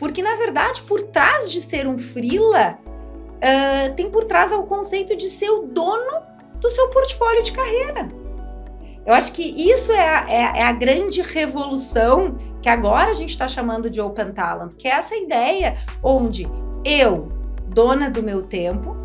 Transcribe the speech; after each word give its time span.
Porque, 0.00 0.22
na 0.22 0.34
verdade, 0.34 0.80
por 0.80 1.02
trás 1.02 1.52
de 1.52 1.60
ser 1.60 1.86
um 1.86 1.98
freela, 1.98 2.78
uh, 3.36 3.94
tem 3.94 4.10
por 4.10 4.24
trás 4.24 4.50
o 4.50 4.62
conceito 4.62 5.14
de 5.14 5.28
ser 5.28 5.50
o 5.50 5.66
dono 5.66 6.22
do 6.58 6.70
seu 6.70 6.88
portfólio 6.88 7.42
de 7.42 7.52
carreira. 7.52 8.08
Eu 9.04 9.12
acho 9.12 9.30
que 9.32 9.42
isso 9.42 9.92
é 9.92 10.08
a, 10.08 10.26
é, 10.26 10.60
é 10.60 10.62
a 10.62 10.72
grande 10.72 11.20
revolução 11.20 12.38
que 12.62 12.68
agora 12.68 13.10
a 13.10 13.14
gente 13.14 13.30
está 13.30 13.46
chamando 13.46 13.90
de 13.90 14.00
Open 14.00 14.32
Talent, 14.32 14.74
que 14.74 14.88
é 14.88 14.92
essa 14.92 15.14
ideia 15.14 15.76
onde 16.02 16.48
eu, 16.82 17.30
dona 17.66 18.08
do 18.08 18.22
meu 18.22 18.42
tempo, 18.42 18.96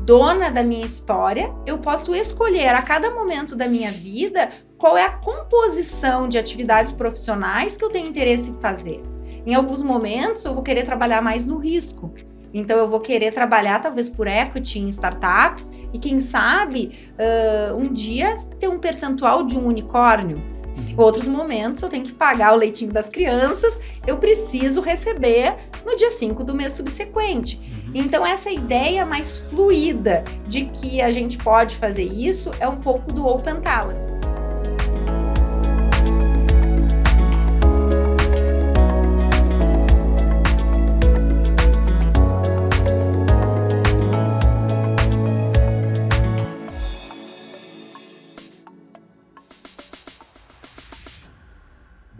dona 0.00 0.50
da 0.50 0.64
minha 0.64 0.84
história, 0.84 1.54
eu 1.64 1.78
posso 1.78 2.16
escolher 2.16 2.74
a 2.74 2.82
cada 2.82 3.12
momento 3.12 3.54
da 3.54 3.68
minha 3.68 3.92
vida 3.92 4.50
qual 4.76 4.98
é 4.98 5.04
a 5.04 5.10
composição 5.10 6.28
de 6.28 6.36
atividades 6.36 6.92
profissionais 6.92 7.76
que 7.76 7.84
eu 7.84 7.90
tenho 7.90 8.08
interesse 8.08 8.50
em 8.50 8.60
fazer. 8.60 9.11
Em 9.44 9.54
alguns 9.54 9.82
momentos, 9.82 10.44
eu 10.44 10.54
vou 10.54 10.62
querer 10.62 10.84
trabalhar 10.84 11.20
mais 11.20 11.46
no 11.46 11.58
risco. 11.58 12.12
Então, 12.54 12.76
eu 12.78 12.88
vou 12.88 13.00
querer 13.00 13.32
trabalhar 13.32 13.80
talvez 13.80 14.08
por 14.08 14.26
equity 14.26 14.78
em 14.78 14.88
startups 14.88 15.70
e, 15.92 15.98
quem 15.98 16.20
sabe, 16.20 16.90
uh, 17.12 17.74
um 17.76 17.92
dia 17.92 18.34
ter 18.58 18.68
um 18.68 18.78
percentual 18.78 19.42
de 19.42 19.58
um 19.58 19.66
unicórnio. 19.66 20.36
Em 20.76 20.94
uhum. 20.94 21.04
outros 21.04 21.26
momentos, 21.26 21.82
eu 21.82 21.88
tenho 21.88 22.04
que 22.04 22.12
pagar 22.12 22.52
o 22.52 22.56
leitinho 22.56 22.92
das 22.92 23.08
crianças, 23.08 23.80
eu 24.06 24.18
preciso 24.18 24.80
receber 24.80 25.54
no 25.84 25.96
dia 25.96 26.10
5 26.10 26.44
do 26.44 26.54
mês 26.54 26.72
subsequente. 26.72 27.58
Uhum. 27.58 27.92
Então, 27.94 28.26
essa 28.26 28.50
ideia 28.50 29.04
mais 29.04 29.38
fluida 29.38 30.22
de 30.46 30.66
que 30.66 31.00
a 31.00 31.10
gente 31.10 31.38
pode 31.38 31.76
fazer 31.76 32.04
isso 32.04 32.50
é 32.60 32.68
um 32.68 32.76
pouco 32.76 33.12
do 33.12 33.26
Open 33.26 33.60
Talent. 33.60 34.41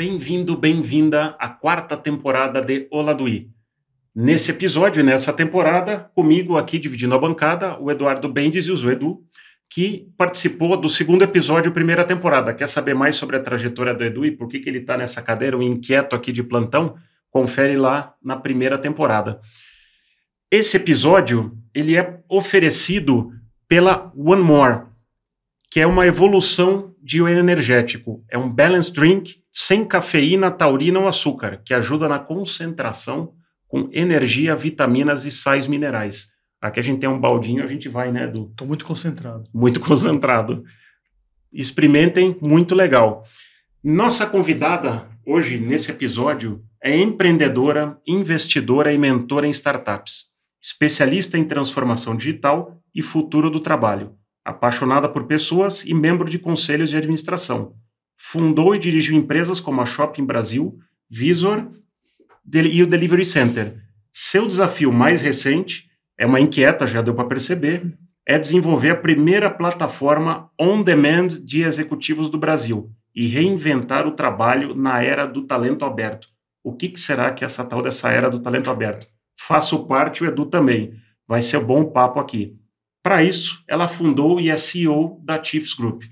Bem-vindo, 0.04 0.56
bem-vinda 0.56 1.36
à 1.38 1.48
quarta 1.48 1.96
temporada 1.96 2.60
de 2.60 2.88
Oladuí. 2.90 3.52
Nesse 4.12 4.50
episódio, 4.50 5.04
nessa 5.04 5.32
temporada, 5.32 6.10
comigo 6.12 6.58
aqui 6.58 6.76
dividindo 6.76 7.14
a 7.14 7.18
bancada, 7.20 7.80
o 7.80 7.88
Eduardo 7.88 8.28
Bendes 8.28 8.66
e 8.66 8.72
o 8.72 8.90
Edu, 8.90 9.22
que 9.70 10.08
participou 10.18 10.76
do 10.76 10.88
segundo 10.88 11.22
episódio, 11.22 11.70
primeira 11.70 12.02
temporada. 12.02 12.52
Quer 12.52 12.66
saber 12.66 12.94
mais 12.94 13.14
sobre 13.14 13.36
a 13.36 13.40
trajetória 13.40 13.94
do 13.94 14.02
Edu 14.02 14.26
e 14.26 14.32
por 14.32 14.48
que, 14.48 14.58
que 14.58 14.68
ele 14.68 14.78
está 14.78 14.96
nessa 14.96 15.22
cadeira, 15.22 15.56
um 15.56 15.62
inquieto 15.62 16.16
aqui 16.16 16.32
de 16.32 16.42
plantão? 16.42 16.96
Confere 17.30 17.76
lá 17.76 18.12
na 18.20 18.36
primeira 18.36 18.76
temporada. 18.76 19.40
Esse 20.50 20.78
episódio, 20.78 21.56
ele 21.72 21.96
é 21.96 22.18
oferecido 22.28 23.30
pela 23.68 24.12
One 24.16 24.42
More, 24.42 24.80
que 25.70 25.78
é 25.78 25.86
uma 25.86 26.08
evolução 26.08 26.92
de 27.00 27.22
um 27.22 27.28
energético. 27.28 28.24
É 28.28 28.36
um 28.36 28.50
balance 28.50 28.92
drink 28.92 29.41
sem 29.52 29.84
cafeína, 29.84 30.50
taurina 30.50 30.98
ou 30.98 31.06
açúcar, 31.06 31.60
que 31.62 31.74
ajuda 31.74 32.08
na 32.08 32.18
concentração 32.18 33.34
com 33.68 33.88
energia, 33.92 34.56
vitaminas 34.56 35.26
e 35.26 35.30
sais 35.30 35.66
minerais. 35.66 36.28
Aqui 36.60 36.80
a 36.80 36.82
gente 36.82 37.00
tem 37.00 37.10
um 37.10 37.20
baldinho, 37.20 37.62
a 37.62 37.66
gente 37.66 37.88
vai, 37.88 38.10
né, 38.10 38.24
Edu? 38.24 38.48
Estou 38.50 38.66
muito 38.66 38.86
concentrado. 38.86 39.44
Muito 39.52 39.78
concentrado. 39.80 40.64
Experimentem, 41.52 42.36
muito 42.40 42.74
legal. 42.74 43.24
Nossa 43.84 44.26
convidada 44.26 45.06
hoje, 45.26 45.60
nesse 45.60 45.90
episódio, 45.90 46.64
é 46.82 46.96
empreendedora, 46.96 47.98
investidora 48.06 48.92
e 48.92 48.98
mentora 48.98 49.46
em 49.46 49.50
startups, 49.50 50.26
especialista 50.62 51.36
em 51.36 51.44
transformação 51.44 52.16
digital 52.16 52.80
e 52.94 53.02
futuro 53.02 53.50
do 53.50 53.60
trabalho, 53.60 54.14
apaixonada 54.44 55.08
por 55.08 55.24
pessoas 55.24 55.84
e 55.84 55.92
membro 55.92 56.30
de 56.30 56.38
conselhos 56.38 56.90
de 56.90 56.96
administração 56.96 57.74
fundou 58.24 58.72
e 58.72 58.78
dirigiu 58.78 59.16
empresas 59.16 59.58
como 59.58 59.80
a 59.80 59.84
Shopping 59.84 60.24
Brasil, 60.24 60.78
Visor 61.10 61.66
e 62.54 62.80
o 62.80 62.86
Delivery 62.86 63.24
Center. 63.24 63.76
Seu 64.12 64.46
desafio 64.46 64.92
mais 64.92 65.20
recente, 65.20 65.90
é 66.16 66.24
uma 66.24 66.38
inquieta, 66.38 66.86
já 66.86 67.02
deu 67.02 67.14
para 67.16 67.26
perceber, 67.26 67.98
é 68.24 68.38
desenvolver 68.38 68.90
a 68.90 68.96
primeira 68.96 69.50
plataforma 69.50 70.48
on-demand 70.58 71.26
de 71.42 71.62
executivos 71.62 72.30
do 72.30 72.38
Brasil 72.38 72.88
e 73.12 73.26
reinventar 73.26 74.06
o 74.06 74.12
trabalho 74.12 74.72
na 74.72 75.02
era 75.02 75.26
do 75.26 75.42
talento 75.42 75.84
aberto. 75.84 76.28
O 76.62 76.72
que, 76.72 76.90
que 76.90 77.00
será 77.00 77.32
que 77.32 77.44
é 77.44 77.46
essa 77.46 77.64
tal 77.64 77.82
dessa 77.82 78.12
era 78.12 78.30
do 78.30 78.38
talento 78.38 78.70
aberto? 78.70 79.08
Faço 79.36 79.84
parte, 79.86 80.22
o 80.22 80.28
Edu 80.28 80.46
também. 80.46 80.94
Vai 81.26 81.42
ser 81.42 81.58
bom 81.58 81.86
papo 81.86 82.20
aqui. 82.20 82.56
Para 83.02 83.24
isso, 83.24 83.64
ela 83.66 83.88
fundou 83.88 84.40
e 84.40 84.48
é 84.48 84.56
CEO 84.56 85.20
da 85.24 85.42
Chiefs 85.42 85.74
Group. 85.74 86.04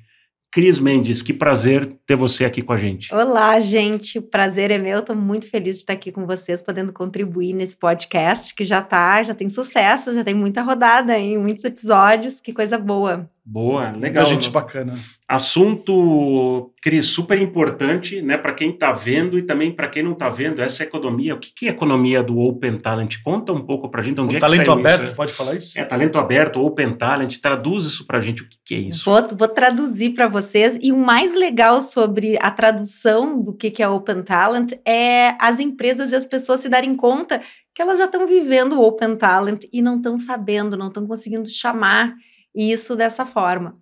Cris 0.53 0.81
Mendes, 0.81 1.23
que 1.23 1.33
prazer 1.33 1.87
ter 2.05 2.17
você 2.17 2.45
aqui 2.45 2.61
com 2.61 2.73
a 2.73 2.77
gente. 2.77 3.15
Olá, 3.15 3.61
gente. 3.61 4.19
O 4.19 4.23
prazer 4.23 4.73
é 4.73 4.79
meu. 4.79 4.99
Estou 4.99 5.15
muito 5.15 5.49
feliz 5.49 5.77
de 5.77 5.83
estar 5.83 5.93
aqui 5.93 6.11
com 6.11 6.27
vocês, 6.27 6.61
podendo 6.61 6.93
contribuir 6.93 7.53
nesse 7.53 7.77
podcast 7.77 8.53
que 8.53 8.65
já 8.65 8.83
tá, 8.83 9.23
já 9.23 9.33
tem 9.33 9.49
sucesso, 9.49 10.13
já 10.13 10.25
tem 10.25 10.35
muita 10.35 10.63
rodada 10.63 11.17
em 11.17 11.39
muitos 11.39 11.63
episódios. 11.63 12.41
Que 12.41 12.53
coisa 12.53 12.77
boa. 12.77 13.31
Boa, 13.53 13.91
legal. 13.91 14.23
Muita 14.23 14.25
gente 14.27 14.49
bacana. 14.49 14.95
Assunto, 15.29 16.73
Cris, 16.81 17.07
super 17.07 17.37
importante, 17.43 18.23
né, 18.23 18.39
para 18.39 18.53
quem 18.53 18.71
está 18.71 18.93
vendo 18.93 19.37
e 19.37 19.43
também 19.43 19.73
para 19.73 19.89
quem 19.89 20.05
não 20.05 20.13
está 20.13 20.29
vendo, 20.29 20.63
essa 20.63 20.85
economia. 20.85 21.35
O 21.35 21.39
que, 21.41 21.53
que 21.53 21.67
é 21.67 21.71
a 21.71 21.73
economia 21.73 22.23
do 22.23 22.39
Open 22.39 22.79
Talent? 22.79 23.17
Conta 23.25 23.53
um 23.53 23.61
pouco 23.61 23.91
para 23.91 24.03
a 24.03 24.05
gente. 24.05 24.21
Onde 24.21 24.37
o 24.37 24.39
é 24.39 24.41
talento 24.41 24.71
aberto, 24.71 25.07
isso? 25.07 25.17
pode 25.17 25.33
falar 25.33 25.57
isso? 25.57 25.77
É, 25.77 25.85
talento 25.85 26.17
aberto, 26.17 26.65
Open 26.65 26.95
Talent. 26.95 27.39
Traduz 27.39 27.87
isso 27.87 28.07
para 28.07 28.19
a 28.19 28.21
gente. 28.21 28.43
O 28.43 28.49
que, 28.49 28.57
que 28.65 28.75
é 28.77 28.79
isso? 28.79 29.05
Vou, 29.05 29.37
vou 29.37 29.49
traduzir 29.49 30.11
para 30.11 30.29
vocês. 30.29 30.79
E 30.81 30.93
o 30.93 30.97
mais 30.97 31.35
legal 31.35 31.83
sobre 31.83 32.39
a 32.41 32.53
tradução 32.53 33.43
do 33.43 33.53
que, 33.53 33.69
que 33.69 33.83
é 33.83 33.89
Open 33.89 34.23
Talent 34.23 34.75
é 34.87 35.35
as 35.41 35.59
empresas 35.59 36.13
e 36.13 36.15
as 36.15 36.25
pessoas 36.25 36.61
se 36.61 36.69
darem 36.69 36.95
conta 36.95 37.43
que 37.75 37.83
elas 37.83 37.99
já 37.99 38.05
estão 38.05 38.29
vivendo 38.29 38.75
o 38.75 38.85
Open 38.85 39.17
Talent 39.17 39.65
e 39.73 39.83
não 39.83 39.97
estão 39.97 40.17
sabendo, 40.17 40.77
não 40.77 40.87
estão 40.87 41.05
conseguindo 41.05 41.51
chamar 41.51 42.15
isso 42.55 42.97
dessa 42.97 43.25
forma. 43.25 43.77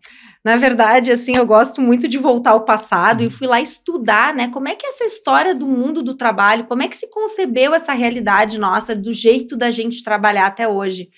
Na 0.44 0.56
verdade, 0.56 1.10
assim, 1.10 1.36
eu 1.36 1.46
gosto 1.46 1.80
muito 1.80 2.06
de 2.06 2.18
voltar 2.18 2.50
ao 2.50 2.64
passado 2.64 3.22
e 3.22 3.26
uhum. 3.26 3.30
fui 3.30 3.46
lá 3.46 3.60
estudar, 3.60 4.34
né, 4.34 4.48
como 4.48 4.68
é 4.68 4.74
que 4.74 4.86
é 4.86 4.88
essa 4.90 5.04
história 5.04 5.54
do 5.54 5.66
mundo 5.66 6.02
do 6.02 6.14
trabalho, 6.14 6.66
como 6.66 6.82
é 6.82 6.88
que 6.88 6.96
se 6.96 7.10
concebeu 7.10 7.74
essa 7.74 7.92
realidade 7.92 8.58
nossa, 8.58 8.94
do 8.94 9.12
jeito 9.12 9.56
da 9.56 9.70
gente 9.70 10.02
trabalhar 10.02 10.46
até 10.46 10.68
hoje. 10.68 11.08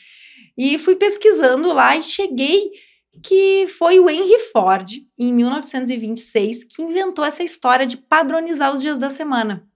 E 0.56 0.78
fui 0.78 0.97
pesquisando 0.97 1.72
lá 1.72 1.97
e 1.97 2.03
cheguei 2.03 2.71
que 3.22 3.67
foi 3.67 3.99
o 3.99 4.09
Henry 4.09 4.38
Ford, 4.53 4.93
em 5.19 5.32
1926, 5.32 6.65
que 6.65 6.82
inventou 6.82 7.25
essa 7.25 7.43
história 7.43 7.84
de 7.84 7.97
padronizar 7.97 8.75
os 8.75 8.81
dias 8.81 8.99
da 8.99 9.11
semana. 9.11 9.67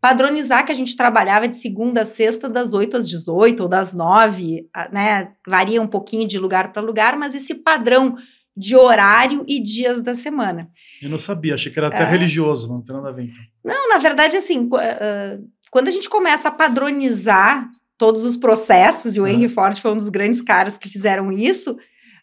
Padronizar 0.00 0.64
que 0.64 0.72
a 0.72 0.74
gente 0.74 0.96
trabalhava 0.96 1.48
de 1.48 1.56
segunda 1.56 2.02
a 2.02 2.04
sexta, 2.04 2.48
das 2.48 2.72
8 2.72 2.96
às 2.96 3.08
18 3.08 3.62
ou 3.62 3.68
das 3.68 3.92
9, 3.94 4.68
né? 4.92 5.32
Varia 5.46 5.80
um 5.80 5.86
pouquinho 5.86 6.26
de 6.26 6.38
lugar 6.38 6.72
para 6.72 6.82
lugar, 6.82 7.16
mas 7.16 7.34
esse 7.34 7.56
padrão 7.56 8.16
de 8.56 8.74
horário 8.74 9.44
e 9.46 9.62
dias 9.62 10.02
da 10.02 10.14
semana. 10.14 10.70
Eu 11.02 11.10
não 11.10 11.18
sabia, 11.18 11.54
achei 11.54 11.70
que 11.70 11.78
era 11.78 11.88
até 11.88 12.02
é. 12.02 12.06
religioso, 12.06 12.68
não 12.68 12.82
tem 12.82 12.96
nada 12.96 13.10
a 13.10 13.12
ver. 13.12 13.24
Então. 13.24 13.42
Não, 13.62 13.88
na 13.88 13.98
verdade, 13.98 14.36
assim, 14.36 14.60
uh, 14.60 15.48
quando 15.70 15.88
a 15.88 15.90
gente 15.90 16.08
começa 16.08 16.48
a 16.48 16.50
padronizar 16.50 17.68
todos 17.98 18.24
os 18.24 18.36
processos, 18.36 19.14
e 19.14 19.20
o 19.20 19.26
Henry 19.26 19.48
Ford 19.48 19.78
foi 19.78 19.92
um 19.92 19.98
dos 19.98 20.08
grandes 20.08 20.40
caras 20.40 20.78
que 20.78 20.88
fizeram 20.88 21.30
isso, 21.30 21.76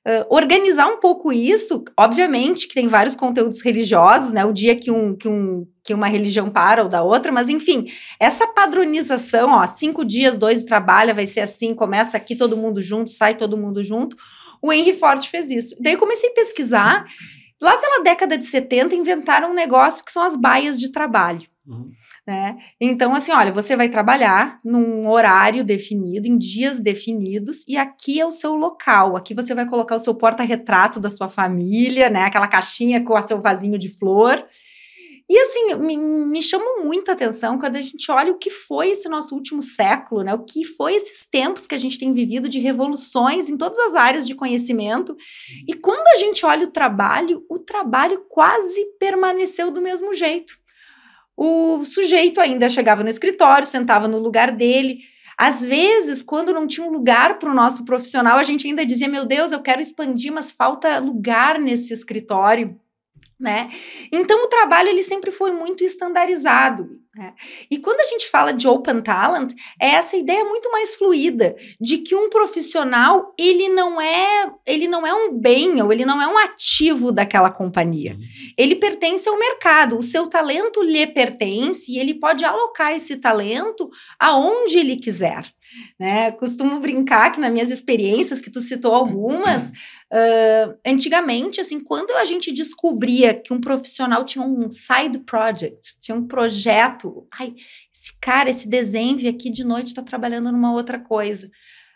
Uh, 0.05 0.27
organizar 0.29 0.87
um 0.87 0.99
pouco 0.99 1.31
isso, 1.31 1.81
obviamente 1.97 2.67
que 2.67 2.73
tem 2.73 2.89
vários 2.89 3.15
conteúdos 3.15 3.61
religiosos, 3.61 4.33
né? 4.33 4.43
O 4.43 4.51
dia 4.51 4.75
que, 4.75 4.91
um, 4.91 5.15
que, 5.15 5.29
um, 5.29 5.65
que 5.83 5.93
uma 5.93 6.07
religião 6.07 6.49
para 6.49 6.83
ou 6.83 6.89
da 6.89 7.03
outra, 7.03 7.31
mas 7.31 7.49
enfim, 7.49 7.85
essa 8.19 8.47
padronização, 8.47 9.51
ó, 9.51 9.67
cinco 9.67 10.05
dias, 10.05 10.37
dois 10.37 10.63
trabalha, 10.63 11.13
vai 11.13 11.25
ser 11.25 11.41
assim, 11.41 11.75
começa 11.75 12.15
aqui 12.15 12.35
todo 12.35 12.55
mundo 12.55 12.81
junto, 12.81 13.11
sai 13.11 13.35
todo 13.35 13.57
mundo 13.57 13.83
junto. 13.83 14.15
O 14.61 14.71
Henry 14.71 14.93
Ford 14.93 15.21
fez 15.27 15.51
isso. 15.51 15.75
Daí 15.81 15.93
eu 15.93 15.99
comecei 15.99 16.29
a 16.29 16.33
pesquisar. 16.33 17.05
Lá 17.61 17.77
pela 17.77 18.03
década 18.03 18.37
de 18.37 18.45
70, 18.45 18.95
inventaram 18.95 19.51
um 19.51 19.53
negócio 19.53 20.03
que 20.03 20.11
são 20.11 20.23
as 20.23 20.35
baias 20.35 20.79
de 20.79 20.91
trabalho. 20.91 21.47
Uhum. 21.67 21.91
Né? 22.25 22.57
Então, 22.79 23.13
assim, 23.13 23.33
olha, 23.33 23.51
você 23.51 23.75
vai 23.75 23.89
trabalhar 23.89 24.57
num 24.63 25.09
horário 25.09 25.63
definido, 25.63 26.27
em 26.27 26.37
dias 26.37 26.79
definidos, 26.79 27.65
e 27.67 27.75
aqui 27.75 28.19
é 28.19 28.25
o 28.25 28.31
seu 28.31 28.55
local. 28.55 29.17
Aqui 29.17 29.33
você 29.33 29.53
vai 29.53 29.65
colocar 29.65 29.97
o 29.97 29.99
seu 29.99 30.15
porta-retrato 30.15 31.01
da 31.01 31.09
sua 31.09 31.27
família, 31.27 32.09
né? 32.09 32.23
Aquela 32.23 32.47
caixinha 32.47 33.03
com 33.03 33.13
o 33.13 33.21
seu 33.21 33.41
vasinho 33.41 33.77
de 33.77 33.89
flor. 33.89 34.41
E 35.29 35.39
assim, 35.39 35.73
me, 35.75 35.97
me 35.97 36.41
chama 36.41 36.83
muita 36.83 37.13
atenção 37.13 37.57
quando 37.57 37.77
a 37.77 37.81
gente 37.81 38.11
olha 38.11 38.31
o 38.31 38.37
que 38.37 38.49
foi 38.49 38.89
esse 38.89 39.07
nosso 39.07 39.33
último 39.33 39.61
século, 39.61 40.21
né? 40.21 40.33
O 40.33 40.43
que 40.43 40.65
foi 40.65 40.95
esses 40.95 41.25
tempos 41.27 41.65
que 41.65 41.73
a 41.73 41.77
gente 41.77 41.97
tem 41.97 42.11
vivido 42.11 42.49
de 42.49 42.59
revoluções 42.59 43.49
em 43.49 43.57
todas 43.57 43.79
as 43.79 43.95
áreas 43.95 44.27
de 44.27 44.35
conhecimento. 44.35 45.15
E 45.67 45.73
quando 45.73 46.05
a 46.09 46.17
gente 46.17 46.45
olha 46.45 46.65
o 46.65 46.71
trabalho, 46.71 47.43
o 47.49 47.57
trabalho 47.57 48.25
quase 48.29 48.83
permaneceu 48.99 49.71
do 49.71 49.81
mesmo 49.81 50.13
jeito. 50.13 50.61
o 51.35 51.83
sujeito 51.83 52.39
ainda 52.39 52.69
chegava 52.69 53.01
no 53.03 53.09
escritório, 53.09 53.65
sentava 53.65 54.07
no 54.07 54.19
lugar 54.19 54.51
dele. 54.51 54.99
Às 55.37 55.63
vezes, 55.63 56.21
quando 56.21 56.53
não 56.53 56.67
tinha 56.67 56.85
um 56.85 56.91
lugar 56.91 57.39
para 57.39 57.49
o 57.49 57.55
nosso 57.55 57.85
profissional, 57.85 58.37
a 58.37 58.43
gente 58.43 58.67
ainda 58.67 58.85
dizia: 58.85 59.09
Meu 59.09 59.25
Deus, 59.25 59.51
eu 59.51 59.61
quero 59.61 59.81
expandir, 59.81 60.31
mas 60.31 60.51
falta 60.51 60.99
lugar 60.99 61.59
nesse 61.59 61.91
escritório. 61.93 62.79
Né? 63.43 63.69
Então 64.09 64.45
o 64.45 64.47
trabalho 64.47 64.87
ele 64.87 65.03
sempre 65.03 65.29
foi 65.29 65.51
muito 65.51 65.83
estandarizado. 65.83 66.97
Né? 67.13 67.33
E 67.69 67.77
quando 67.77 67.99
a 67.99 68.05
gente 68.05 68.29
fala 68.29 68.53
de 68.53 68.69
open 68.69 69.01
talent, 69.01 69.51
é 69.77 69.89
essa 69.95 70.15
ideia 70.15 70.45
muito 70.45 70.71
mais 70.71 70.95
fluida 70.95 71.53
de 71.79 71.97
que 71.97 72.15
um 72.15 72.29
profissional 72.29 73.33
ele 73.37 73.67
não 73.67 73.99
é 73.99 74.49
ele 74.65 74.87
não 74.87 75.05
é 75.05 75.13
um 75.13 75.37
bem 75.37 75.81
ou 75.81 75.91
ele 75.91 76.05
não 76.05 76.21
é 76.21 76.25
um 76.25 76.37
ativo 76.37 77.11
daquela 77.11 77.51
companhia. 77.51 78.13
Uhum. 78.13 78.53
Ele 78.57 78.75
pertence 78.75 79.27
ao 79.27 79.37
mercado. 79.37 79.99
O 79.99 80.03
seu 80.03 80.27
talento 80.27 80.81
lhe 80.81 81.05
pertence 81.05 81.91
e 81.91 81.99
ele 81.99 82.13
pode 82.13 82.45
alocar 82.45 82.93
esse 82.93 83.17
talento 83.17 83.89
aonde 84.17 84.77
ele 84.77 84.95
quiser. 84.95 85.53
Né? 85.99 86.31
Costumo 86.31 86.79
brincar 86.79 87.31
que 87.31 87.39
nas 87.39 87.51
minhas 87.51 87.71
experiências, 87.71 88.41
que 88.41 88.51
tu 88.51 88.61
citou 88.61 88.93
algumas, 88.93 89.71
uh, 90.11 90.77
antigamente, 90.85 91.61
assim, 91.61 91.79
quando 91.79 92.11
a 92.11 92.25
gente 92.25 92.51
descobria 92.51 93.33
que 93.33 93.53
um 93.53 93.61
profissional 93.61 94.25
tinha 94.25 94.43
um 94.43 94.69
side 94.69 95.19
project, 95.19 95.99
tinha 95.99 96.15
um 96.15 96.27
projeto, 96.27 97.27
ai, 97.31 97.53
esse 97.93 98.11
cara, 98.19 98.49
esse 98.49 98.67
desenho 98.67 99.29
aqui 99.29 99.49
de 99.49 99.63
noite 99.63 99.87
está 99.87 100.01
trabalhando 100.01 100.51
numa 100.51 100.73
outra 100.73 100.99
coisa 100.99 101.49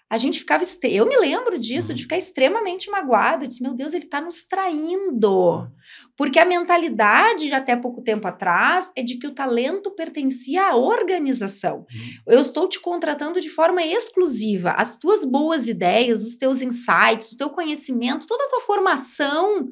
a 0.09 0.17
gente 0.17 0.39
ficava. 0.39 0.63
Eu 0.83 1.05
me 1.05 1.17
lembro 1.17 1.59
disso, 1.59 1.93
de 1.93 2.01
uhum. 2.01 2.03
ficar 2.03 2.17
extremamente 2.17 2.89
magoada. 2.89 3.43
Eu 3.43 3.47
disse, 3.47 3.61
meu 3.61 3.73
Deus, 3.73 3.93
ele 3.93 4.05
está 4.05 4.21
nos 4.21 4.43
traindo. 4.43 5.29
Uhum. 5.29 5.67
Porque 6.15 6.39
a 6.39 6.45
mentalidade 6.45 7.47
de 7.47 7.53
até 7.53 7.75
pouco 7.75 8.01
tempo 8.01 8.27
atrás 8.27 8.91
é 8.95 9.03
de 9.03 9.17
que 9.17 9.27
o 9.27 9.33
talento 9.33 9.91
pertencia 9.91 10.63
à 10.67 10.75
organização. 10.75 11.79
Uhum. 11.79 12.33
Eu 12.33 12.41
estou 12.41 12.69
te 12.69 12.79
contratando 12.79 13.41
de 13.41 13.49
forma 13.49 13.85
exclusiva. 13.85 14.71
As 14.71 14.95
tuas 14.95 15.25
boas 15.25 15.67
ideias, 15.67 16.23
os 16.23 16.37
teus 16.37 16.61
insights, 16.61 17.31
o 17.33 17.37
teu 17.37 17.49
conhecimento, 17.49 18.27
toda 18.27 18.45
a 18.45 18.49
tua 18.49 18.61
formação 18.61 19.67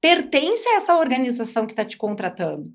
pertence 0.00 0.68
a 0.68 0.76
essa 0.76 0.96
organização 0.96 1.66
que 1.66 1.72
está 1.72 1.84
te 1.84 1.96
contratando. 1.96 2.70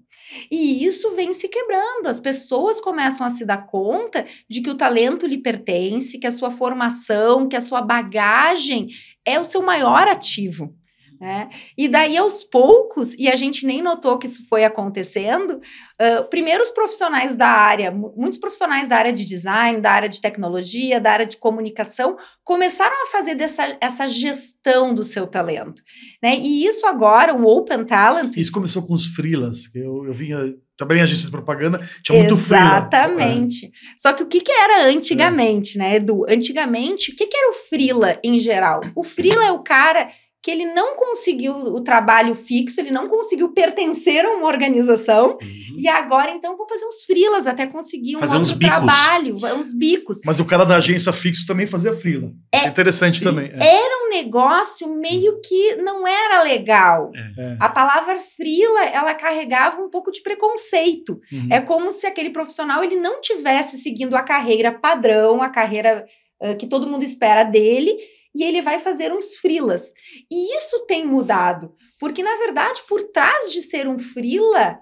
E 0.49 0.85
isso 0.85 1.15
vem 1.15 1.33
se 1.33 1.47
quebrando. 1.47 2.07
As 2.07 2.19
pessoas 2.19 2.79
começam 2.79 3.25
a 3.25 3.29
se 3.29 3.45
dar 3.45 3.65
conta 3.65 4.25
de 4.49 4.61
que 4.61 4.69
o 4.69 4.75
talento 4.75 5.25
lhe 5.25 5.37
pertence, 5.37 6.19
que 6.19 6.27
a 6.27 6.31
sua 6.31 6.51
formação, 6.51 7.47
que 7.47 7.55
a 7.55 7.61
sua 7.61 7.81
bagagem 7.81 8.87
é 9.25 9.39
o 9.39 9.43
seu 9.43 9.61
maior 9.61 10.07
ativo. 10.07 10.75
Né? 11.23 11.47
E 11.77 11.87
daí, 11.87 12.17
aos 12.17 12.43
poucos, 12.43 13.13
e 13.13 13.29
a 13.29 13.35
gente 13.37 13.65
nem 13.65 13.81
notou 13.81 14.17
que 14.17 14.27
isso 14.27 14.45
foi 14.49 14.65
acontecendo, 14.65 15.51
uh, 15.51 16.29
primeiro 16.29 16.61
os 16.61 16.69
profissionais 16.69 17.33
da 17.33 17.47
área, 17.47 17.91
muitos 17.91 18.37
profissionais 18.37 18.89
da 18.89 18.97
área 18.97 19.13
de 19.13 19.25
design, 19.25 19.79
da 19.79 19.91
área 19.91 20.09
de 20.09 20.19
tecnologia, 20.19 20.99
da 20.99 21.13
área 21.13 21.25
de 21.25 21.37
comunicação, 21.37 22.17
começaram 22.43 23.05
a 23.05 23.09
fazer 23.09 23.35
dessa, 23.35 23.77
essa 23.79 24.05
gestão 24.09 24.93
do 24.93 25.05
seu 25.05 25.25
talento. 25.25 25.81
Né? 26.21 26.35
E 26.39 26.65
isso 26.65 26.85
agora, 26.85 27.33
o 27.33 27.47
Open 27.47 27.85
Talent... 27.85 28.35
Isso 28.35 28.51
começou 28.51 28.85
com 28.85 28.93
os 28.93 29.05
freelas, 29.05 29.67
que 29.67 29.79
eu, 29.79 30.05
eu 30.05 30.11
vinha 30.11 30.53
também 30.75 30.97
em 30.97 31.03
agência 31.03 31.27
de 31.27 31.31
propaganda, 31.31 31.79
tinha 32.03 32.19
muito 32.19 32.35
frio. 32.35 32.57
Exatamente. 32.57 33.67
É. 33.67 33.69
Só 33.97 34.11
que 34.11 34.23
o 34.23 34.27
que, 34.27 34.41
que 34.41 34.51
era 34.51 34.87
antigamente, 34.87 35.77
é. 35.77 35.81
né, 35.81 35.95
Edu? 35.95 36.25
Antigamente, 36.27 37.13
o 37.13 37.15
que, 37.15 37.27
que 37.27 37.37
era 37.37 37.49
o 37.49 37.53
freela 37.53 38.19
em 38.21 38.37
geral? 38.41 38.81
O 38.93 39.03
freela 39.03 39.45
é 39.45 39.51
o 39.53 39.63
cara 39.63 40.09
que 40.43 40.51
ele 40.51 40.65
não 40.73 40.97
conseguiu 40.97 41.55
o 41.55 41.79
trabalho 41.79 42.35
fixo, 42.35 42.81
ele 42.81 42.91
não 42.91 43.07
conseguiu 43.07 43.53
pertencer 43.53 44.25
a 44.25 44.31
uma 44.31 44.45
organização, 44.45 45.37
uhum. 45.41 45.75
e 45.77 45.87
agora 45.87 46.31
então 46.31 46.57
vou 46.57 46.67
fazer 46.67 46.85
uns 46.85 47.05
frilas 47.05 47.47
até 47.47 47.65
conseguir 47.65 48.17
um 48.17 48.19
fazer 48.19 48.35
outro 48.35 48.59
trabalho, 48.59 49.37
uns 49.57 49.71
bicos. 49.71 50.19
Mas 50.25 50.41
o 50.41 50.45
cara 50.45 50.65
da 50.65 50.75
agência 50.75 51.13
fixo 51.13 51.47
também 51.47 51.65
fazia 51.65 51.93
frila. 51.93 52.29
É, 52.51 52.57
Isso 52.57 52.67
é 52.67 52.69
interessante 52.69 53.19
sim. 53.19 53.23
também. 53.23 53.53
É. 53.53 53.65
Era 53.65 54.05
um 54.05 54.09
negócio 54.09 54.93
meio 54.93 55.39
que 55.39 55.77
não 55.77 56.05
era 56.05 56.43
legal. 56.43 57.09
É. 57.15 57.55
A 57.61 57.69
palavra 57.69 58.19
frila, 58.19 58.83
ela 58.87 59.13
carregava 59.13 59.81
um 59.81 59.89
pouco 59.89 60.11
de 60.11 60.21
preconceito. 60.21 61.21
Uhum. 61.31 61.47
É 61.51 61.61
como 61.61 61.89
se 61.93 62.05
aquele 62.05 62.31
profissional 62.31 62.83
ele 62.83 62.97
não 62.97 63.21
tivesse 63.21 63.77
seguindo 63.77 64.13
a 64.13 64.21
carreira 64.21 64.73
padrão, 64.73 65.41
a 65.41 65.47
carreira 65.47 66.05
uh, 66.41 66.57
que 66.57 66.67
todo 66.67 66.85
mundo 66.85 67.03
espera 67.03 67.43
dele, 67.43 67.97
e 68.35 68.43
ele 68.43 68.61
vai 68.61 68.79
fazer 68.79 69.13
uns 69.13 69.35
frilas. 69.35 69.93
E 70.31 70.57
isso 70.57 70.85
tem 70.85 71.05
mudado, 71.05 71.75
porque 71.99 72.23
na 72.23 72.35
verdade, 72.37 72.81
por 72.87 73.01
trás 73.01 73.51
de 73.51 73.61
ser 73.61 73.87
um 73.87 73.99
frila, 73.99 74.79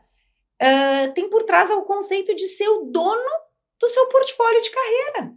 uh, 0.62 1.14
tem 1.14 1.30
por 1.30 1.44
trás 1.44 1.70
o 1.72 1.82
conceito 1.84 2.36
de 2.36 2.48
ser 2.48 2.70
o 2.70 2.86
dono 2.86 3.30
do 3.80 3.88
seu 3.88 4.08
portfólio 4.08 4.62
de 4.62 4.70
carreira. 4.70 5.34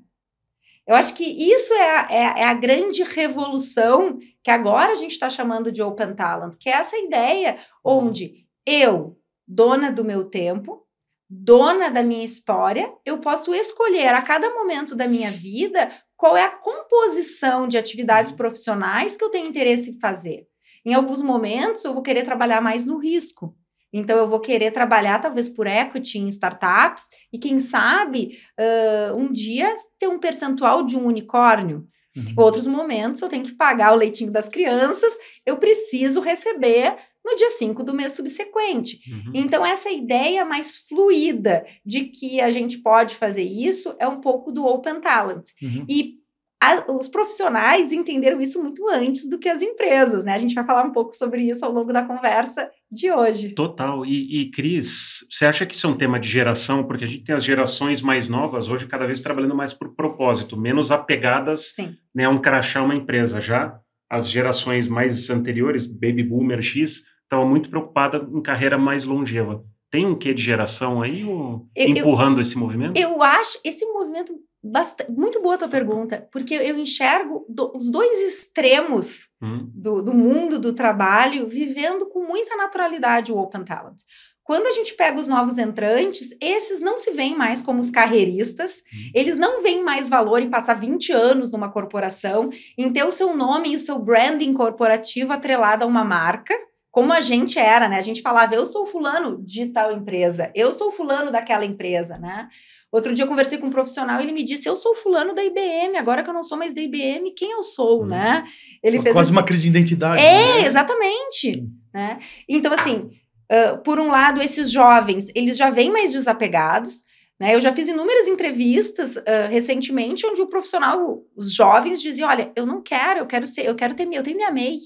Eu 0.87 0.94
acho 0.94 1.14
que 1.14 1.25
isso 1.25 1.72
é 1.72 1.90
a, 1.90 2.08
é, 2.11 2.40
é 2.43 2.44
a 2.44 2.55
grande 2.55 3.02
revolução 3.02 4.19
que 4.43 4.50
agora 4.50 4.93
a 4.93 4.96
gente 4.96 5.12
está 5.12 5.31
chamando 5.31 5.72
de 5.72 5.82
Open 5.82 6.14
Talent, 6.14 6.56
que 6.60 6.69
é 6.69 6.72
essa 6.72 6.96
ideia 6.99 7.56
onde 7.82 8.46
eu, 8.67 9.19
dona 9.49 9.90
do 9.90 10.05
meu 10.05 10.25
tempo, 10.25 10.87
dona 11.28 11.90
da 11.90 12.02
minha 12.02 12.25
história, 12.25 12.93
eu 13.05 13.19
posso 13.19 13.55
escolher 13.55 14.14
a 14.14 14.20
cada 14.20 14.50
momento 14.55 14.94
da 14.94 15.08
minha 15.08 15.31
vida 15.31 15.90
qual 16.24 16.38
é 16.38 16.44
a 16.44 16.48
composição 16.48 17.68
de 17.68 17.76
atividades 17.76 18.32
uhum. 18.32 18.38
profissionais 18.38 19.14
que 19.14 19.22
eu 19.22 19.28
tenho 19.28 19.46
interesse 19.46 19.90
em 19.90 20.00
fazer. 20.00 20.46
Em 20.82 20.94
alguns 20.94 21.20
momentos, 21.20 21.84
eu 21.84 21.92
vou 21.92 22.00
querer 22.00 22.22
trabalhar 22.22 22.62
mais 22.62 22.86
no 22.86 22.96
risco. 22.96 23.54
Então, 23.92 24.16
eu 24.16 24.26
vou 24.26 24.40
querer 24.40 24.70
trabalhar, 24.70 25.18
talvez, 25.18 25.50
por 25.50 25.66
equity 25.66 26.18
em 26.18 26.26
startups 26.28 27.10
e, 27.30 27.38
quem 27.38 27.58
sabe, 27.58 28.38
uh, 28.58 29.14
um 29.14 29.30
dia 29.30 29.70
ter 29.98 30.08
um 30.08 30.18
percentual 30.18 30.82
de 30.82 30.96
um 30.96 31.04
unicórnio. 31.04 31.86
Uhum. 32.16 32.32
Outros 32.38 32.66
momentos, 32.66 33.20
eu 33.20 33.28
tenho 33.28 33.44
que 33.44 33.52
pagar 33.52 33.92
o 33.92 33.96
leitinho 33.96 34.30
das 34.30 34.48
crianças, 34.48 35.12
eu 35.44 35.58
preciso 35.58 36.22
receber 36.22 36.96
no 37.24 37.36
dia 37.36 37.50
5 37.50 37.82
do 37.82 37.94
mês 37.94 38.12
subsequente. 38.12 39.00
Uhum. 39.10 39.32
Então, 39.34 39.64
essa 39.64 39.90
ideia 39.90 40.44
mais 40.44 40.76
fluida 40.88 41.64
de 41.84 42.04
que 42.04 42.40
a 42.40 42.50
gente 42.50 42.78
pode 42.78 43.14
fazer 43.14 43.44
isso 43.44 43.94
é 43.98 44.06
um 44.06 44.20
pouco 44.20 44.52
do 44.52 44.66
Open 44.66 45.00
Talent. 45.00 45.48
Uhum. 45.62 45.86
E 45.88 46.24
a, 46.64 46.92
os 46.92 47.08
profissionais 47.08 47.92
entenderam 47.92 48.40
isso 48.40 48.62
muito 48.62 48.88
antes 48.88 49.28
do 49.28 49.38
que 49.38 49.48
as 49.48 49.60
empresas, 49.60 50.24
né? 50.24 50.32
A 50.32 50.38
gente 50.38 50.54
vai 50.54 50.64
falar 50.64 50.84
um 50.84 50.92
pouco 50.92 51.14
sobre 51.14 51.42
isso 51.42 51.64
ao 51.64 51.70
longo 51.70 51.92
da 51.92 52.02
conversa 52.02 52.70
de 52.90 53.10
hoje. 53.12 53.50
Total. 53.50 54.04
E, 54.06 54.40
e 54.40 54.50
Cris, 54.50 55.26
você 55.30 55.44
acha 55.44 55.66
que 55.66 55.74
isso 55.74 55.86
é 55.86 55.90
um 55.90 55.96
tema 55.96 56.18
de 56.18 56.28
geração? 56.28 56.84
Porque 56.84 57.04
a 57.04 57.08
gente 57.08 57.24
tem 57.24 57.34
as 57.34 57.44
gerações 57.44 58.00
mais 58.00 58.28
novas 58.28 58.70
hoje 58.70 58.86
cada 58.86 59.06
vez 59.06 59.20
trabalhando 59.20 59.54
mais 59.54 59.74
por 59.74 59.94
propósito, 59.94 60.56
menos 60.56 60.90
apegadas 60.90 61.72
Sim. 61.74 61.96
né, 62.14 62.24
a 62.24 62.31
um 62.31 62.40
crachá, 62.40 62.82
uma 62.82 62.94
empresa. 62.94 63.40
Já 63.40 63.78
as 64.08 64.28
gerações 64.28 64.86
mais 64.86 65.28
anteriores, 65.28 65.86
Baby 65.86 66.22
Boomer 66.22 66.62
X, 66.62 67.04
estava 67.34 67.46
muito 67.46 67.69
preocupada 67.69 68.29
em 68.32 68.41
carreira 68.41 68.79
mais 68.79 69.05
longeva. 69.05 69.64
Tem 69.91 70.06
um 70.06 70.17
quê 70.17 70.34
de 70.34 70.43
geração 70.43 71.03
aí 71.03 71.24
ou 71.24 71.69
eu, 71.74 71.88
empurrando 71.88 72.38
eu, 72.38 72.43
esse 72.43 72.56
movimento? 72.56 72.98
Eu 72.98 73.22
acho 73.22 73.58
esse 73.64 73.84
movimento 73.86 74.34
bastante, 74.62 75.10
muito 75.12 75.41
boa 75.41 75.55
a 75.55 75.58
tua 75.58 75.69
pergunta, 75.69 76.26
porque 76.32 76.55
eu 76.55 76.76
enxergo 76.79 77.44
do, 77.48 77.70
os 77.76 77.91
dois 77.91 78.20
extremos 78.20 79.29
hum. 79.41 79.70
do, 79.72 80.03
do 80.03 80.14
mundo 80.14 80.58
do 80.58 80.72
trabalho 80.72 81.46
vivendo 81.48 82.06
com 82.06 82.26
muita 82.26 82.56
naturalidade 82.56 83.31
o 83.31 83.38
Open 83.38 83.64
Talent. 83.64 83.98
Quando 84.43 84.67
a 84.67 84.72
gente 84.72 84.94
pega 84.94 85.19
os 85.19 85.26
novos 85.26 85.58
entrantes, 85.58 86.36
esses 86.41 86.81
não 86.81 86.98
se 86.98 87.12
veem 87.12 87.34
mais 87.34 87.62
como 87.62 87.81
os 87.81 87.91
carreiristas, 87.91 88.82
uhum. 88.93 89.10
eles 89.14 89.38
não 89.38 89.62
veem 89.62 89.82
mais 89.82 90.10
valor 90.10 90.43
em 90.43 90.50
passar 90.50 90.74
20 90.74 91.12
anos 91.12 91.50
numa 91.50 91.70
corporação, 91.70 92.50
em 92.76 92.93
ter 92.93 93.05
o 93.05 93.10
seu 93.10 93.34
nome 93.34 93.72
e 93.72 93.76
o 93.76 93.79
seu 93.79 93.98
branding 93.98 94.53
corporativo 94.53 95.32
atrelado 95.32 95.84
a 95.84 95.86
uma 95.86 96.05
marca 96.05 96.55
como 96.94 97.13
a 97.13 97.20
gente 97.20 97.58
era, 97.58 97.89
né? 97.89 97.98
A 97.98 98.03
gente 98.03 98.22
falava, 98.22 98.55
eu 98.55 98.65
sou 98.65 98.86
fulano 98.86 99.43
de 99.44 99.67
tal 99.67 99.91
empresa, 99.91 100.53
eu 100.55 100.72
sou 100.72 100.93
fulano 100.93 101.32
daquela 101.32 101.65
empresa, 101.65 102.17
né? 102.19 102.48
Outro 102.93 103.13
dia 103.13 103.24
eu 103.24 103.29
conversei 103.29 103.58
com 103.58 103.67
um 103.67 103.70
profissional 103.70 104.20
e 104.20 104.22
ele 104.22 104.32
me 104.32 104.44
disse, 104.44 104.69
eu 104.69 104.77
sou 104.77 104.94
fulano 104.94 105.34
da 105.34 105.43
IBM, 105.43 105.96
agora 105.98 106.22
que 106.22 106.31
eu 106.31 106.34
não 106.34 106.44
sou 106.44 106.56
mais 106.56 106.72
da 106.72 106.81
IBM, 106.81 107.32
quem 107.36 107.51
eu 107.51 107.65
sou, 107.65 108.05
hum. 108.05 108.06
né? 108.06 108.44
Ele 108.81 109.01
fez 109.01 109.13
Quase 109.13 109.31
assim, 109.31 109.36
uma 109.36 109.44
crise 109.44 109.65
de 109.65 109.70
identidade. 109.70 110.22
É, 110.22 110.60
né? 110.60 110.67
exatamente. 110.67 111.58
Hum. 111.58 111.72
Né? 111.93 112.20
Então, 112.48 112.72
assim, 112.72 113.10
uh, 113.51 113.82
por 113.82 113.98
um 113.98 114.06
lado, 114.06 114.41
esses 114.41 114.70
jovens, 114.70 115.32
eles 115.34 115.56
já 115.56 115.70
vêm 115.70 115.91
mais 115.91 116.13
desapegados, 116.13 117.03
né? 117.41 117.56
Eu 117.56 117.60
já 117.60 117.72
fiz 117.72 117.89
inúmeras 117.89 118.29
entrevistas 118.29 119.17
uh, 119.17 119.48
recentemente 119.51 120.24
onde 120.24 120.41
o 120.41 120.46
profissional, 120.46 121.24
os 121.34 121.53
jovens 121.53 122.01
diziam, 122.01 122.29
olha, 122.29 122.53
eu 122.55 122.65
não 122.65 122.81
quero, 122.81 123.19
eu 123.19 123.27
quero 123.27 123.48
ser, 123.48 123.67
eu 123.67 123.74
quero 123.74 123.94
ter, 123.94 124.08
eu 124.13 124.22
tenho 124.22 124.36
minha 124.36 124.53
MEI, 124.53 124.79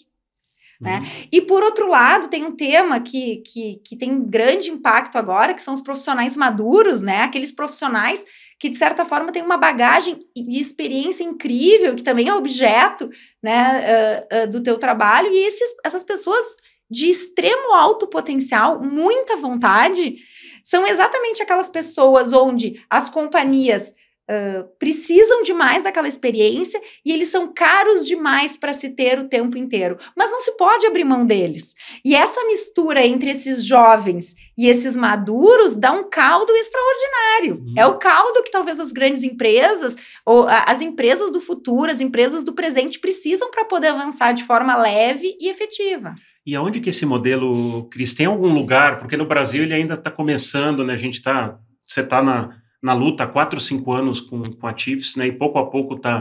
né? 0.80 0.98
Uhum. 0.98 1.28
E 1.32 1.40
por 1.40 1.62
outro 1.62 1.88
lado, 1.88 2.28
tem 2.28 2.44
um 2.44 2.54
tema 2.54 3.00
que, 3.00 3.42
que, 3.44 3.80
que 3.84 3.96
tem 3.96 4.22
grande 4.24 4.70
impacto 4.70 5.16
agora, 5.16 5.54
que 5.54 5.62
são 5.62 5.74
os 5.74 5.82
profissionais 5.82 6.36
maduros, 6.36 7.02
né? 7.02 7.22
Aqueles 7.22 7.50
profissionais 7.52 8.24
que, 8.58 8.68
de 8.68 8.76
certa 8.76 9.04
forma, 9.04 9.32
têm 9.32 9.42
uma 9.42 9.56
bagagem 9.56 10.18
de 10.36 10.58
experiência 10.58 11.22
incrível, 11.22 11.94
que 11.94 12.02
também 12.02 12.28
é 12.28 12.34
objeto 12.34 13.08
né, 13.42 13.84
uh, 14.32 14.44
uh, 14.44 14.50
do 14.50 14.60
teu 14.60 14.76
trabalho, 14.78 15.28
e 15.32 15.46
esses, 15.46 15.76
essas 15.84 16.02
pessoas 16.02 16.44
de 16.90 17.08
extremo 17.08 17.72
alto 17.72 18.08
potencial, 18.08 18.82
muita 18.82 19.36
vontade, 19.36 20.16
são 20.64 20.86
exatamente 20.86 21.42
aquelas 21.42 21.68
pessoas 21.68 22.32
onde 22.32 22.84
as 22.90 23.08
companhias 23.08 23.92
Uh, 24.30 24.68
precisam 24.78 25.42
demais 25.42 25.84
daquela 25.84 26.06
experiência 26.06 26.78
e 27.02 27.12
eles 27.12 27.28
são 27.28 27.50
caros 27.50 28.06
demais 28.06 28.58
para 28.58 28.74
se 28.74 28.90
ter 28.90 29.18
o 29.18 29.26
tempo 29.26 29.56
inteiro. 29.56 29.96
Mas 30.14 30.30
não 30.30 30.38
se 30.40 30.54
pode 30.56 30.86
abrir 30.86 31.04
mão 31.04 31.24
deles. 31.24 31.74
E 32.04 32.14
essa 32.14 32.44
mistura 32.44 33.06
entre 33.06 33.30
esses 33.30 33.64
jovens 33.64 34.34
e 34.56 34.68
esses 34.68 34.94
maduros 34.94 35.76
dá 35.76 35.92
um 35.92 36.10
caldo 36.10 36.52
extraordinário. 36.52 37.64
Uhum. 37.66 37.74
É 37.76 37.86
o 37.86 37.96
caldo 37.96 38.42
que 38.42 38.50
talvez 38.50 38.78
as 38.78 38.92
grandes 38.92 39.22
empresas, 39.22 39.96
ou 40.26 40.46
as 40.46 40.82
empresas 40.82 41.32
do 41.32 41.40
futuro, 41.40 41.90
as 41.90 42.02
empresas 42.02 42.44
do 42.44 42.52
presente 42.52 42.98
precisam 42.98 43.50
para 43.50 43.64
poder 43.64 43.88
avançar 43.88 44.32
de 44.32 44.44
forma 44.44 44.76
leve 44.76 45.38
e 45.40 45.48
efetiva. 45.48 46.14
E 46.46 46.54
aonde 46.56 46.80
que 46.80 46.90
esse 46.90 47.04
modelo, 47.04 47.88
Cris, 47.90 48.14
tem 48.14 48.26
algum 48.26 48.52
lugar? 48.52 48.98
Porque 48.98 49.16
no 49.16 49.26
Brasil 49.26 49.62
ele 49.62 49.74
ainda 49.74 49.94
está 49.94 50.10
começando, 50.10 50.84
né? 50.84 50.94
A 50.94 50.96
gente 50.96 51.14
está. 51.14 51.58
Você 51.86 52.00
está 52.00 52.22
na 52.22 52.56
na 52.82 52.94
luta 52.94 53.24
há 53.24 53.26
quatro, 53.26 53.60
cinco 53.60 53.92
anos 53.92 54.20
com, 54.20 54.42
com 54.42 54.66
a 54.66 54.76
Chiefs, 54.76 55.16
né? 55.16 55.26
E 55.26 55.32
pouco 55.32 55.58
a 55.58 55.68
pouco 55.68 55.94
está 55.94 56.20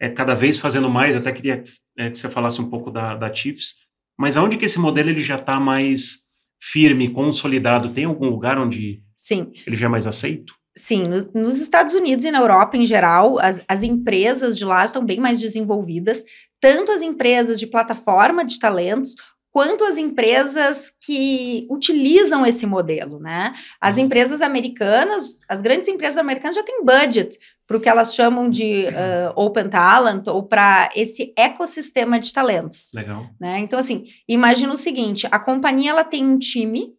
é, 0.00 0.08
cada 0.08 0.34
vez 0.34 0.58
fazendo 0.58 0.90
mais. 0.90 1.16
Até 1.16 1.32
queria 1.32 1.62
é, 1.96 2.10
que 2.10 2.18
você 2.18 2.28
falasse 2.28 2.60
um 2.60 2.68
pouco 2.68 2.90
da, 2.90 3.14
da 3.14 3.32
Chiefs. 3.32 3.74
Mas 4.18 4.36
aonde 4.36 4.56
que 4.56 4.64
esse 4.64 4.78
modelo 4.78 5.10
ele 5.10 5.20
já 5.20 5.36
está 5.36 5.58
mais 5.58 6.24
firme, 6.60 7.10
consolidado? 7.10 7.92
Tem 7.92 8.04
algum 8.04 8.28
lugar 8.28 8.58
onde 8.58 9.02
Sim. 9.16 9.52
ele 9.66 9.76
já 9.76 9.86
é 9.86 9.88
mais 9.88 10.06
aceito? 10.06 10.54
Sim, 10.76 11.06
no, 11.06 11.42
nos 11.42 11.60
Estados 11.60 11.94
Unidos 11.94 12.24
e 12.24 12.30
na 12.30 12.40
Europa 12.40 12.76
em 12.76 12.84
geral, 12.84 13.38
as, 13.38 13.62
as 13.68 13.82
empresas 13.82 14.58
de 14.58 14.64
lá 14.64 14.84
estão 14.84 15.04
bem 15.04 15.20
mais 15.20 15.40
desenvolvidas, 15.40 16.24
tanto 16.60 16.90
as 16.90 17.00
empresas 17.00 17.60
de 17.60 17.66
plataforma 17.66 18.44
de 18.44 18.58
talentos, 18.58 19.14
quanto 19.54 19.84
as 19.84 19.98
empresas 19.98 20.90
que 21.00 21.64
utilizam 21.70 22.44
esse 22.44 22.66
modelo, 22.66 23.20
né? 23.20 23.54
As 23.80 23.96
uhum. 23.96 24.02
empresas 24.02 24.42
americanas, 24.42 25.42
as 25.48 25.60
grandes 25.60 25.86
empresas 25.86 26.18
americanas 26.18 26.56
já 26.56 26.64
têm 26.64 26.84
budget 26.84 27.38
para 27.64 27.76
o 27.76 27.80
que 27.80 27.88
elas 27.88 28.12
chamam 28.12 28.50
de 28.50 28.86
uh, 28.86 29.40
Open 29.40 29.68
Talent 29.68 30.26
ou 30.26 30.42
para 30.42 30.90
esse 30.96 31.32
ecossistema 31.38 32.18
de 32.18 32.32
talentos. 32.32 32.90
Legal. 32.92 33.26
Né? 33.40 33.60
Então, 33.60 33.78
assim, 33.78 34.06
imagina 34.28 34.72
o 34.72 34.76
seguinte: 34.76 35.28
a 35.30 35.38
companhia 35.38 35.90
ela 35.90 36.02
tem 36.02 36.24
um 36.24 36.36
time 36.36 36.92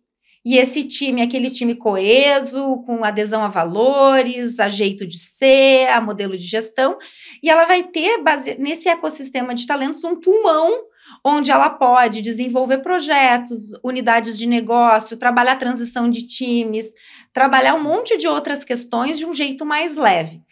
e 0.45 0.57
esse 0.57 0.85
time 0.85 1.19
é 1.19 1.25
aquele 1.25 1.51
time 1.51 1.75
coeso, 1.75 2.77
com 2.85 3.03
adesão 3.03 3.43
a 3.43 3.49
valores, 3.49 4.61
a 4.61 4.69
jeito 4.69 5.05
de 5.05 5.19
ser, 5.19 5.89
a 5.89 5.99
modelo 5.99 6.37
de 6.37 6.47
gestão, 6.47 6.97
e 7.43 7.49
ela 7.49 7.65
vai 7.65 7.83
ter 7.83 8.21
base, 8.23 8.55
nesse 8.57 8.87
ecossistema 8.87 9.53
de 9.53 9.67
talentos 9.67 10.05
um 10.05 10.15
pulmão 10.15 10.85
onde 11.25 11.49
ela 11.49 11.71
pode 11.71 12.21
desenvolver 12.21 12.77
projetos, 12.77 13.71
unidades 13.83 14.37
de 14.37 14.45
negócio, 14.45 15.17
trabalhar 15.17 15.55
transição 15.55 16.07
de 16.07 16.21
times, 16.27 16.93
trabalhar 17.33 17.73
um 17.73 17.81
monte 17.81 18.15
de 18.15 18.27
outras 18.27 18.63
questões 18.63 19.17
de 19.17 19.25
um 19.25 19.33
jeito 19.33 19.65
mais 19.65 19.97
leve. 19.97 20.43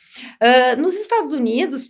Uh, 0.41 0.81
nos 0.81 0.99
Estados 0.99 1.31
Unidos, 1.31 1.89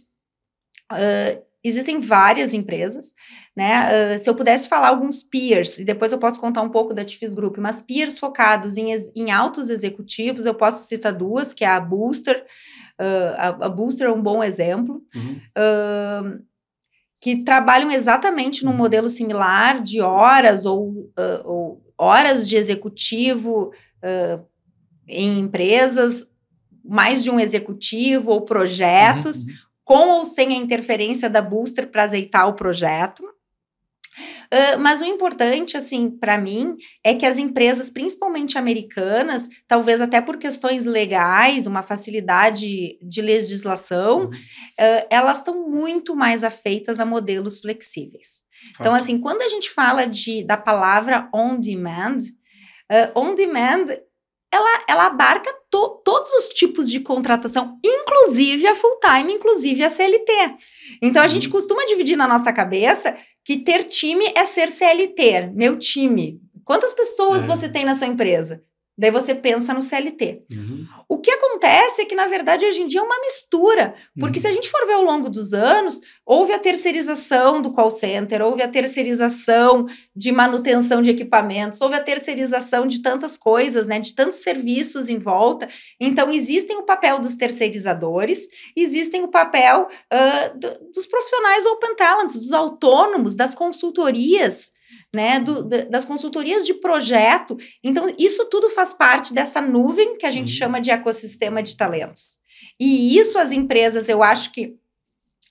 uh, 0.92 1.42
existem 1.64 2.02
várias 2.02 2.54
empresas, 2.54 3.14
né? 3.56 4.16
Uh, 4.16 4.20
se 4.20 4.30
eu 4.30 4.36
pudesse 4.36 4.68
falar 4.68 4.90
alguns 4.90 5.24
peers, 5.24 5.80
e 5.80 5.86
depois 5.86 6.12
eu 6.12 6.20
posso 6.20 6.38
contar 6.38 6.62
um 6.62 6.70
pouco 6.70 6.94
da 6.94 7.06
Tifis 7.06 7.34
Group, 7.34 7.60
mas 7.60 7.82
peers 7.82 8.20
focados 8.20 8.76
em, 8.76 8.94
em 9.16 9.32
altos 9.32 9.70
executivos, 9.70 10.46
eu 10.46 10.54
posso 10.54 10.86
citar 10.86 11.14
duas, 11.14 11.54
que 11.54 11.64
é 11.64 11.70
a 11.70 11.80
Booster, 11.80 12.46
a, 13.38 13.48
a, 13.48 13.70
Booster 13.70 14.08
é 14.08 14.12
um 14.12 14.22
bom 14.22 14.44
exemplo. 14.44 15.02
Uhum 15.16 16.44
que 17.24 17.38
trabalham 17.38 17.90
exatamente 17.90 18.66
num 18.66 18.72
uhum. 18.72 18.78
modelo 18.78 19.08
similar 19.08 19.82
de 19.82 20.02
horas 20.02 20.66
ou, 20.66 20.90
uh, 20.90 21.46
ou 21.46 21.82
horas 21.98 22.50
de 22.50 22.58
executivo 22.58 23.72
uh, 24.04 24.46
em 25.08 25.40
empresas, 25.40 26.30
mais 26.84 27.24
de 27.24 27.32
um 27.32 27.40
executivo 27.40 28.32
ou 28.32 28.42
projetos, 28.42 29.46
uhum. 29.46 29.54
com 29.86 30.10
ou 30.10 30.26
sem 30.26 30.50
a 30.50 30.58
interferência 30.58 31.30
da 31.30 31.42
Booster 31.42 31.90
para 31.90 32.04
azeitar 32.04 32.46
o 32.46 32.56
projeto. 32.56 33.24
Uh, 34.52 34.80
mas 34.80 35.02
o 35.02 35.06
importante, 35.06 35.76
assim, 35.76 36.10
para 36.10 36.38
mim, 36.38 36.76
é 37.04 37.14
que 37.14 37.26
as 37.26 37.38
empresas, 37.38 37.90
principalmente 37.90 38.58
americanas, 38.58 39.50
talvez 39.68 40.02
até 40.02 40.22
por 40.22 40.38
questões 40.38 40.86
legais, 40.86 41.66
uma 41.68 41.82
facilidade 41.82 42.98
de 43.02 43.22
legislação, 43.22 44.26
uh, 44.26 45.08
elas 45.10 45.38
estão 45.38 45.68
muito 45.70 46.16
mais 46.16 46.44
afeitas 46.44 47.00
a 47.00 47.06
modelos 47.06 47.60
flexíveis. 47.60 48.44
Então, 48.80 48.94
assim, 48.94 49.20
quando 49.20 49.42
a 49.42 49.50
gente 49.50 49.70
fala 49.70 50.06
de, 50.06 50.44
da 50.44 50.56
palavra 50.56 51.30
on 51.34 51.60
demand, 51.60 52.18
uh, 52.92 53.20
on 53.20 53.36
demand 53.36 53.86
ela, 54.54 54.84
ela 54.88 55.06
abarca 55.08 55.52
to, 55.72 56.02
todos 56.06 56.30
os 56.34 56.50
tipos 56.50 56.88
de 56.90 57.00
contratação, 57.00 57.80
inclusive 57.84 58.68
a 58.68 58.76
full 58.76 59.00
time, 59.00 59.34
inclusive 59.34 59.84
a 59.84 59.90
CLT. 59.90 60.32
Então 61.02 61.24
a 61.24 61.28
gente 61.28 61.48
uhum. 61.48 61.54
costuma 61.54 61.84
dividir 61.86 62.16
na 62.16 62.28
nossa 62.28 62.54
cabeça 62.54 63.18
que 63.44 63.58
ter 63.58 63.84
time 63.84 64.26
é 64.36 64.46
ser 64.46 64.70
CLT, 64.70 65.52
meu 65.54 65.78
time. 65.78 66.42
Quantas 66.64 66.94
pessoas 66.94 67.44
é. 67.44 67.48
você 67.48 67.68
tem 67.68 67.84
na 67.84 67.96
sua 67.96 68.08
empresa? 68.08 68.64
Daí 68.96 69.10
você 69.10 69.34
pensa 69.34 69.74
no 69.74 69.82
CLT. 69.82 70.44
Uhum. 70.52 70.86
O 71.10 71.18
que 71.18 71.32
acontece 71.32 72.04
é 72.04 72.06
que, 72.06 72.14
na 72.14 72.28
verdade, 72.28 72.64
hoje 72.64 72.82
em 72.82 72.88
dia 72.88 73.00
é 73.00 73.04
uma 73.04 73.20
mistura. 73.22 73.96
Porque 74.20 74.38
uhum. 74.38 74.42
se 74.42 74.48
a 74.48 74.52
gente 74.52 74.70
for 74.70 74.86
ver 74.86 74.94
ao 74.94 75.04
longo 75.04 75.32
dos 75.32 75.52
anos, 75.52 76.00
houve 76.24 76.54
a 76.54 76.60
terceirização 76.60 77.60
do 77.60 77.72
call 77.72 77.90
center, 77.90 78.44
houve 78.44 78.62
a 78.62 78.68
terceirização 78.68 79.88
de 80.16 80.32
manutenção 80.32 81.02
de 81.02 81.10
equipamentos, 81.10 81.82
houve 81.82 81.96
a 81.96 82.04
terceirização 82.04 82.88
de 82.88 83.02
tantas 83.02 83.36
coisas, 83.36 83.88
né? 83.88 84.00
De 84.00 84.14
tantos 84.14 84.38
serviços 84.38 85.10
em 85.10 85.18
volta. 85.18 85.68
Então, 86.00 86.32
existem 86.32 86.78
o 86.78 86.84
papel 86.84 87.18
dos 87.18 87.36
terceirizadores, 87.36 88.48
existem 88.78 89.24
o 89.24 89.28
papel 89.28 89.88
uh, 89.88 90.60
do, 90.60 90.92
dos 90.94 91.08
profissionais 91.08 91.66
open 91.66 91.96
talents, 91.96 92.36
dos 92.36 92.52
autônomos, 92.52 93.36
das 93.36 93.56
consultorias 93.56 94.72
né, 95.14 95.40
do, 95.40 95.64
das 95.64 96.06
consultorias 96.06 96.66
de 96.66 96.74
projeto. 96.74 97.58
Então, 97.84 98.14
isso 98.18 98.46
tudo 98.50 98.70
faz 98.70 98.94
parte 98.94 99.34
dessa 99.34 99.62
nuvem 99.62 100.18
que 100.18 100.26
a 100.26 100.32
gente 100.32 100.52
uhum. 100.52 100.58
chama 100.58 100.82
de 100.82 100.92
ecossistema 100.92 101.62
de 101.62 101.76
talentos. 101.78 102.38
E 102.80 103.18
isso 103.18 103.38
as 103.38 103.52
empresas, 103.52 104.10
eu 104.10 104.24
acho 104.24 104.52
que 104.52 104.76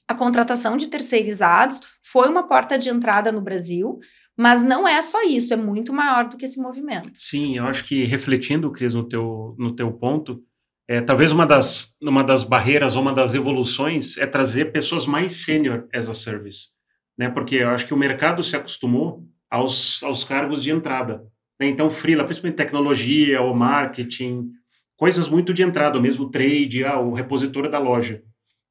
a 0.09 0.15
contratação 0.15 0.77
de 0.77 0.89
terceirizados 0.89 1.81
foi 2.03 2.29
uma 2.29 2.47
porta 2.47 2.79
de 2.79 2.91
entrada 2.91 3.33
no 3.33 3.41
Brasil, 3.41 3.99
mas 4.37 4.65
não 4.65 4.87
é 4.87 5.01
só 5.03 5.23
isso, 5.25 5.53
é 5.53 5.57
muito 5.57 5.93
maior 5.93 6.29
do 6.29 6.37
que 6.37 6.45
esse 6.45 6.61
movimento. 6.61 7.13
Sim, 7.15 7.57
eu 7.57 7.67
acho 7.67 7.85
que 7.85 8.05
refletindo, 8.05 8.71
Cris, 8.71 8.95
no 8.95 9.07
teu, 9.07 9.55
no 9.59 9.75
teu 9.75 9.93
ponto, 9.93 10.43
é, 10.89 11.01
talvez 11.01 11.33
uma 11.33 11.47
das, 11.47 11.95
uma 12.03 12.25
das 12.25 12.45
barreiras 12.45 12.97
ou 12.97 13.03
uma 13.03 13.13
das 13.13 13.35
evoluções 13.35 14.19
é 14.19 14.27
trazer 14.27 14.73
pessoas 14.73 15.07
mais 15.07 15.45
sênior 15.45 15.87
as 15.95 16.09
a 16.09 16.15
service, 16.15 16.69
né? 17.17 17.31
Porque 17.31 17.57
eu 17.57 17.71
acho 17.71 17.87
que 17.87 17.95
o 17.95 17.97
mercado 17.97 18.43
se 18.43 18.57
acostumou 18.57 19.25
aos, 19.53 20.03
aos 20.03 20.25
cargos 20.25 20.63
de 20.63 20.71
entrada. 20.71 21.23
Né? 21.61 21.67
Então, 21.67 21.91
freela, 21.91 22.25
principalmente 22.25 22.57
tecnologia 22.57 23.43
ou 23.43 23.55
marketing, 23.55 24.51
coisas 24.97 25.29
muito 25.29 25.53
de 25.53 25.63
entrada, 25.63 26.01
mesmo 26.01 26.31
trade, 26.31 26.83
ah, 26.85 26.99
o 26.99 27.13
repositor 27.13 27.69
da 27.69 27.79
loja, 27.79 28.23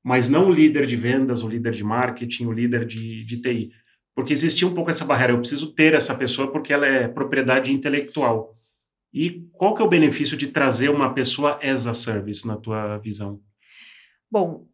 mas 0.04 0.28
não 0.28 0.50
o 0.50 0.52
líder 0.52 0.88
de 0.88 0.96
vendas, 0.96 1.44
o 1.44 1.48
líder 1.48 1.74
de 1.74 1.84
marketing, 1.84 2.48
o 2.48 2.52
líder 2.52 2.88
de, 2.88 3.24
de 3.24 3.38
TI. 3.40 3.72
Porque 4.16 4.34
existia 4.34 4.68
um 4.68 4.74
pouco 4.74 4.90
essa 4.90 5.06
barreira, 5.06 5.34
eu 5.34 5.38
preciso 5.38 5.72
ter 5.72 5.94
essa 5.94 6.16
pessoa 6.16 6.52
porque 6.52 6.74
ela 6.74 6.88
é 6.88 7.08
propriedade 7.08 7.72
intelectual. 7.72 8.58
E 9.14 9.48
qual 9.54 9.76
que 9.76 9.84
é 9.84 9.86
o 9.86 9.90
benefício 9.90 10.36
de 10.36 10.48
trazer 10.48 10.90
uma 10.90 11.14
pessoa 11.14 11.60
as 11.62 11.86
a 11.86 11.94
service, 11.94 12.48
na 12.48 12.58
tua 12.58 12.98
visão? 12.98 13.40
Bom, 14.32 14.66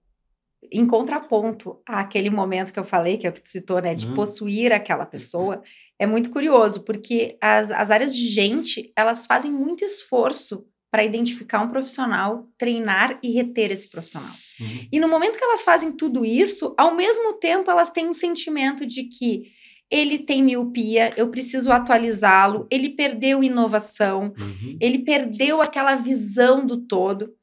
em 0.72 0.86
contraponto 0.86 1.80
àquele 1.86 2.30
momento 2.30 2.74
que 2.74 2.80
eu 2.80 2.84
falei, 2.84 3.18
que 3.18 3.28
é 3.28 3.30
o 3.30 3.34
que 3.34 3.42
tu 3.42 3.50
citou, 3.50 3.82
né, 3.82 3.94
de 3.96 4.08
hum. 4.08 4.14
possuir 4.14 4.74
aquela 4.74 5.06
pessoa, 5.06 5.62
é 6.00 6.06
muito 6.06 6.30
curioso, 6.30 6.84
porque 6.84 7.38
as, 7.42 7.72
as 7.72 7.92
áreas 7.92 8.16
de 8.16 8.28
gente, 8.28 8.92
elas 8.96 9.26
fazem 9.26 9.52
muito 9.52 9.84
esforço 9.84 10.66
para 10.92 11.04
identificar 11.04 11.62
um 11.62 11.68
profissional, 11.68 12.48
treinar 12.58 13.20
e 13.22 13.32
reter 13.32 13.72
esse 13.72 13.90
profissional. 13.90 14.34
Uhum. 14.60 14.88
E 14.92 15.00
no 15.00 15.08
momento 15.08 15.38
que 15.38 15.44
elas 15.44 15.64
fazem 15.64 15.92
tudo 15.92 16.26
isso, 16.26 16.74
ao 16.78 16.96
mesmo 16.96 17.34
tempo 17.34 17.70
elas 17.70 17.92
têm 17.92 18.08
um 18.08 18.14
sentimento 18.14 18.86
de 18.86 19.04
que 19.04 19.52
ele 19.90 20.20
tem 20.20 20.44
miopia, 20.44 21.14
eu 21.16 21.30
preciso 21.30 21.72
atualizá-lo, 21.72 22.68
ele 22.70 22.90
perdeu 22.90 23.44
inovação, 23.44 24.34
uhum. 24.40 24.78
ele 24.82 25.00
perdeu 25.00 25.62
aquela 25.62 25.96
visão 25.96 26.66
do 26.66 26.78
todo. 26.78 27.34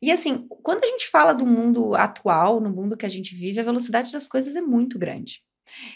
E 0.00 0.12
assim, 0.12 0.46
quando 0.62 0.84
a 0.84 0.86
gente 0.86 1.08
fala 1.08 1.32
do 1.32 1.44
mundo 1.44 1.94
atual, 1.94 2.60
no 2.60 2.70
mundo 2.70 2.96
que 2.96 3.06
a 3.06 3.08
gente 3.08 3.34
vive, 3.34 3.60
a 3.60 3.64
velocidade 3.64 4.12
das 4.12 4.28
coisas 4.28 4.54
é 4.54 4.60
muito 4.60 4.98
grande. 4.98 5.42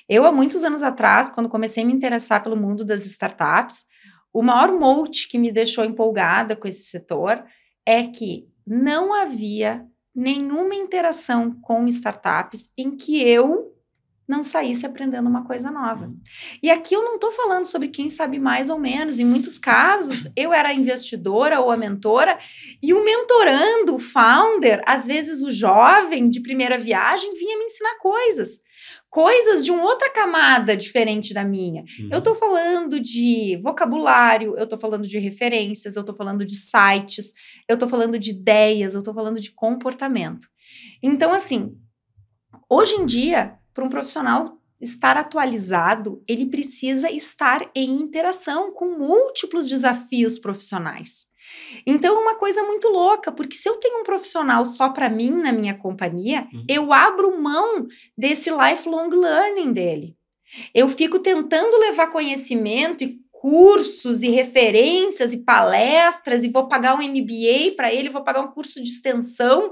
Eu, 0.09 0.27
há 0.27 0.33
muitos 0.33 0.65
anos 0.65 0.83
atrás, 0.83 1.31
quando 1.31 1.49
comecei 1.49 1.83
a 1.83 1.87
me 1.87 1.93
interessar 1.93 2.43
pelo 2.43 2.57
mundo 2.57 2.85
das 2.85 3.07
startups, 3.07 3.85
o 4.33 4.43
maior 4.43 4.73
mote 4.79 5.29
que 5.29 5.39
me 5.39 5.53
deixou 5.53 5.85
empolgada 5.85 6.57
com 6.57 6.67
esse 6.67 6.85
setor 6.85 7.45
é 7.87 8.05
que 8.05 8.49
não 8.67 9.13
havia 9.13 9.87
nenhuma 10.15 10.75
interação 10.75 11.59
com 11.61 11.87
startups 11.89 12.71
em 12.77 12.97
que 12.97 13.23
eu 13.23 13.72
não 14.33 14.43
saísse 14.43 14.87
aprendendo 14.87 15.29
uma 15.29 15.45
coisa 15.45 15.71
nova. 15.71 16.11
E 16.63 16.71
aqui 16.71 16.95
eu 16.95 17.05
não 17.05 17.17
estou 17.17 17.31
falando 17.31 17.67
sobre 17.67 17.89
quem 17.89 18.09
sabe 18.09 18.39
mais 18.39 18.71
ou 18.71 18.79
menos. 18.79 19.19
Em 19.19 19.27
muitos 19.27 19.59
casos, 19.59 20.31
eu 20.35 20.55
era 20.55 20.71
a 20.71 20.75
investidora 20.75 21.61
ou 21.61 21.71
a 21.71 21.77
mentora, 21.77 22.39
e 22.83 22.95
o 22.95 23.05
mentorando, 23.05 23.95
o 23.95 23.99
founder, 23.99 24.83
às 24.87 25.07
vezes 25.07 25.43
o 25.43 25.51
jovem 25.51 26.31
de 26.31 26.41
primeira 26.41 26.79
viagem, 26.79 27.35
vinha 27.35 27.59
me 27.59 27.67
ensinar 27.67 27.99
coisas. 27.99 28.61
Coisas 29.11 29.63
de 29.63 29.71
uma 29.71 29.85
outra 29.85 30.09
camada 30.09 30.75
diferente 30.75 31.35
da 31.35 31.45
minha. 31.45 31.83
Uhum. 31.83 32.09
Eu 32.11 32.19
estou 32.19 32.35
falando 32.35 32.99
de 32.99 33.61
vocabulário, 33.63 34.57
eu 34.57 34.65
estou 34.65 34.79
falando 34.79 35.07
de 35.07 35.19
referências, 35.19 35.95
eu 35.95 36.01
estou 36.01 36.15
falando 36.15 36.47
de 36.47 36.57
sites, 36.57 37.35
eu 37.69 37.75
estou 37.75 37.87
falando 37.87 38.19
de 38.19 38.31
ideias, 38.31 38.95
eu 38.95 39.01
estou 39.01 39.13
falando 39.13 39.39
de 39.39 39.53
comportamento. 39.53 40.49
Então, 41.03 41.35
assim, 41.35 41.77
hoje 42.71 42.95
em 42.95 43.05
dia, 43.05 43.59
para 43.75 43.85
um 43.85 43.89
profissional 43.89 44.59
estar 44.81 45.17
atualizado, 45.17 46.21
ele 46.27 46.47
precisa 46.47 47.11
estar 47.11 47.71
em 47.75 48.01
interação 48.01 48.73
com 48.73 48.99
múltiplos 48.99 49.69
desafios 49.69 50.39
profissionais. 50.39 51.27
Então, 51.87 52.17
é 52.17 52.19
uma 52.19 52.35
coisa 52.35 52.63
muito 52.65 52.89
louca, 52.89 53.31
porque 53.31 53.57
se 53.57 53.69
eu 53.69 53.77
tenho 53.77 54.01
um 54.01 54.05
profissional 54.05 54.65
só 54.65 54.89
para 54.89 55.09
mim 55.09 55.31
na 55.31 55.53
minha 55.53 55.75
companhia, 55.75 56.49
Uhum. 56.53 56.65
eu 56.69 56.93
abro 56.93 57.41
mão 57.41 57.87
desse 58.17 58.51
lifelong 58.51 59.09
learning 59.11 59.73
dele. 59.73 60.17
Eu 60.75 60.89
fico 60.89 61.19
tentando 61.19 61.79
levar 61.79 62.09
conhecimento 62.09 63.05
e 63.05 63.21
cursos 63.31 64.23
e 64.23 64.29
referências 64.31 65.33
e 65.33 65.39
palestras 65.45 66.45
e 66.45 66.49
vou 66.49 66.69
pagar 66.69 66.95
um 66.95 67.03
MBA 67.03 67.75
para 67.77 67.93
ele, 67.93 68.09
vou 68.09 68.23
pagar 68.23 68.41
um 68.41 68.51
curso 68.53 68.83
de 68.83 68.89
extensão, 68.89 69.71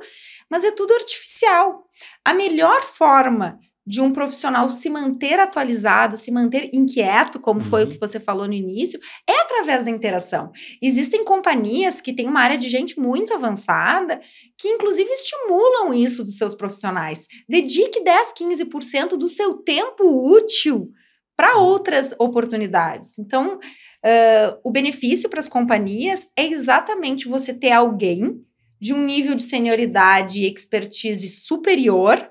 mas 0.51 0.65
é 0.65 0.71
tudo 0.73 0.93
artificial. 0.95 1.85
A 2.25 2.35
melhor 2.35 2.83
forma 2.83 3.59
de 3.91 4.01
um 4.01 4.13
profissional 4.13 4.69
se 4.69 4.89
manter 4.89 5.41
atualizado, 5.41 6.17
se 6.17 6.31
manter 6.31 6.71
inquieto, 6.73 7.41
como 7.41 7.61
foi 7.65 7.83
o 7.83 7.87
Uhum. 7.87 7.91
que 7.91 7.99
você 7.99 8.21
falou 8.21 8.47
no 8.47 8.55
início, 8.55 9.01
é 9.29 9.41
através 9.41 9.85
da 9.85 9.91
interação. 9.91 10.53
Existem 10.81 11.25
companhias 11.25 12.01
que 12.01 12.13
têm 12.13 12.29
uma 12.29 12.41
área 12.41 12.57
de 12.57 12.69
gente 12.69 13.01
muito 13.01 13.35
avançada 13.35 14.21
que, 14.57 14.69
inclusive, 14.69 15.11
estimulam 15.11 15.93
isso 15.93 16.23
dos 16.23 16.39
seus 16.39 16.55
profissionais. 16.55 17.27
Dedique 17.49 18.05
10, 18.05 18.33
15% 18.33 19.17
do 19.17 19.29
seu 19.29 19.55
tempo 19.55 20.05
útil 20.37 20.93
para 21.37 21.57
outras 21.57 22.15
oportunidades. 22.17 23.19
Então, 23.19 23.57
uh, 23.57 24.61
o 24.63 24.71
benefício 24.71 25.29
para 25.29 25.41
as 25.41 25.49
companhias 25.49 26.29
é 26.37 26.47
exatamente 26.47 27.27
você 27.27 27.53
ter 27.53 27.73
alguém 27.73 28.41
de 28.81 28.95
um 28.95 29.05
nível 29.05 29.35
de 29.35 29.43
senioridade 29.43 30.39
e 30.39 30.47
expertise 30.47 31.27
superior 31.29 32.31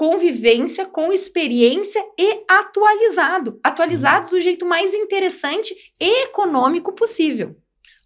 convivência 0.00 0.86
com 0.86 1.12
experiência 1.12 2.02
e 2.18 2.42
atualizado. 2.48 3.60
Atualizado 3.62 4.30
do 4.30 4.40
jeito 4.40 4.64
mais 4.64 4.94
interessante 4.94 5.74
e 6.00 6.24
econômico 6.24 6.90
possível. 6.94 7.54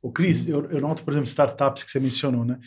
O 0.02 0.10
Cris, 0.10 0.48
eu, 0.48 0.68
eu 0.70 0.80
noto, 0.80 1.04
por 1.04 1.12
exemplo, 1.12 1.28
startups 1.28 1.84
que 1.84 1.90
você 1.92 2.00
mencionou, 2.00 2.44
né? 2.44 2.58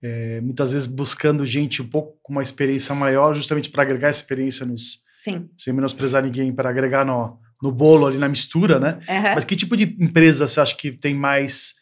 É, 0.00 0.40
muitas 0.40 0.74
vezes 0.74 0.86
buscando 0.86 1.44
gente 1.44 1.82
um 1.82 1.88
pouco 1.88 2.20
com 2.22 2.30
uma 2.34 2.42
experiência 2.42 2.94
maior, 2.94 3.34
justamente 3.34 3.68
para 3.68 3.82
agregar 3.82 4.10
experiência 4.10 4.64
nos. 4.64 5.00
Sim. 5.20 5.50
Sem 5.58 5.74
menosprezar 5.74 6.22
ninguém, 6.22 6.54
para 6.54 6.70
agregar 6.70 7.04
no, 7.04 7.36
no 7.60 7.72
bolo 7.72 8.06
ali 8.06 8.16
na 8.16 8.28
mistura, 8.28 8.78
né? 8.78 9.00
Uhum. 9.08 9.34
Mas 9.34 9.44
que 9.44 9.56
tipo 9.56 9.76
de 9.76 9.96
empresa 9.98 10.46
você 10.46 10.60
acha 10.60 10.76
que 10.76 10.92
tem 10.92 11.16
mais 11.16 11.74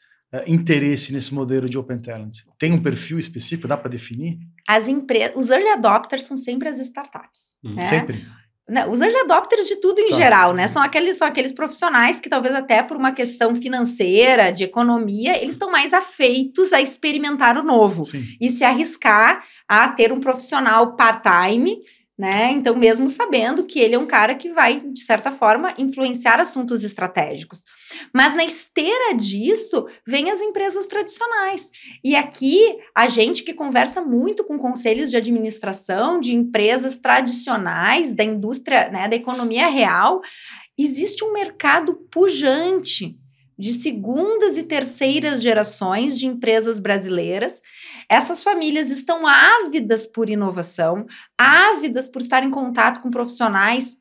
interesse 0.46 1.12
nesse 1.12 1.32
modelo 1.32 1.68
de 1.68 1.78
Open 1.78 1.98
Talent? 1.98 2.38
Tem 2.58 2.72
um 2.72 2.80
perfil 2.80 3.18
específico? 3.18 3.68
Dá 3.68 3.76
para 3.76 3.90
definir? 3.90 4.38
As 4.68 4.88
empresas, 4.88 5.32
os 5.36 5.50
early 5.50 5.68
adopters 5.68 6.24
são 6.24 6.36
sempre 6.36 6.68
as 6.68 6.78
startups. 6.78 7.54
Uhum. 7.64 7.74
né? 7.74 7.86
Sempre. 7.86 8.26
Não, 8.68 8.90
os 8.90 9.00
early 9.00 9.16
adopters 9.18 9.68
de 9.68 9.76
tudo 9.76 10.00
em 10.00 10.08
Tá. 10.10 10.16
geral, 10.16 10.52
né? 10.52 10.66
São 10.66 10.82
aqueles, 10.82 11.16
são 11.16 11.28
aqueles 11.28 11.52
profissionais 11.52 12.18
que 12.18 12.28
talvez 12.28 12.52
até 12.52 12.82
por 12.82 12.96
uma 12.96 13.12
questão 13.12 13.54
financeira, 13.54 14.50
de 14.50 14.64
economia, 14.64 15.36
eles 15.40 15.54
estão 15.54 15.70
mais 15.70 15.94
afeitos 15.94 16.72
a 16.72 16.80
experimentar 16.82 17.56
o 17.56 17.62
novo 17.62 18.04
Sim. 18.04 18.24
e 18.40 18.50
se 18.50 18.64
arriscar 18.64 19.44
a 19.68 19.88
ter 19.88 20.12
um 20.12 20.18
profissional 20.18 20.96
part-time, 20.96 21.78
né? 22.18 22.50
Então, 22.50 22.74
mesmo 22.74 23.06
sabendo 23.08 23.64
que 23.64 23.78
ele 23.78 23.94
é 23.94 23.98
um 23.98 24.06
cara 24.06 24.34
que 24.34 24.50
vai, 24.50 24.80
de 24.80 25.02
certa 25.02 25.30
forma, 25.30 25.74
influenciar 25.76 26.40
assuntos 26.40 26.82
estratégicos. 26.82 27.64
Mas 28.12 28.34
na 28.34 28.44
esteira 28.44 29.14
disso, 29.14 29.86
vem 30.06 30.30
as 30.30 30.40
empresas 30.40 30.86
tradicionais. 30.86 31.70
E 32.02 32.16
aqui, 32.16 32.78
a 32.94 33.06
gente 33.06 33.42
que 33.42 33.52
conversa 33.52 34.00
muito 34.00 34.44
com 34.44 34.58
conselhos 34.58 35.10
de 35.10 35.16
administração 35.16 36.18
de 36.18 36.34
empresas 36.34 36.96
tradicionais, 36.96 38.14
da 38.14 38.24
indústria, 38.24 38.88
né, 38.88 39.08
da 39.08 39.16
economia 39.16 39.68
real, 39.68 40.22
existe 40.78 41.22
um 41.22 41.32
mercado 41.32 41.94
pujante 42.10 43.16
de 43.58 43.72
segundas 43.72 44.56
e 44.56 44.62
terceiras 44.62 45.40
gerações 45.40 46.18
de 46.18 46.26
empresas 46.26 46.78
brasileiras. 46.78 47.62
Essas 48.08 48.42
famílias 48.42 48.90
estão 48.90 49.26
ávidas 49.26 50.06
por 50.06 50.30
inovação, 50.30 51.06
ávidas 51.36 52.08
por 52.08 52.22
estar 52.22 52.42
em 52.42 52.50
contato 52.50 53.00
com 53.00 53.10
profissionais 53.10 53.96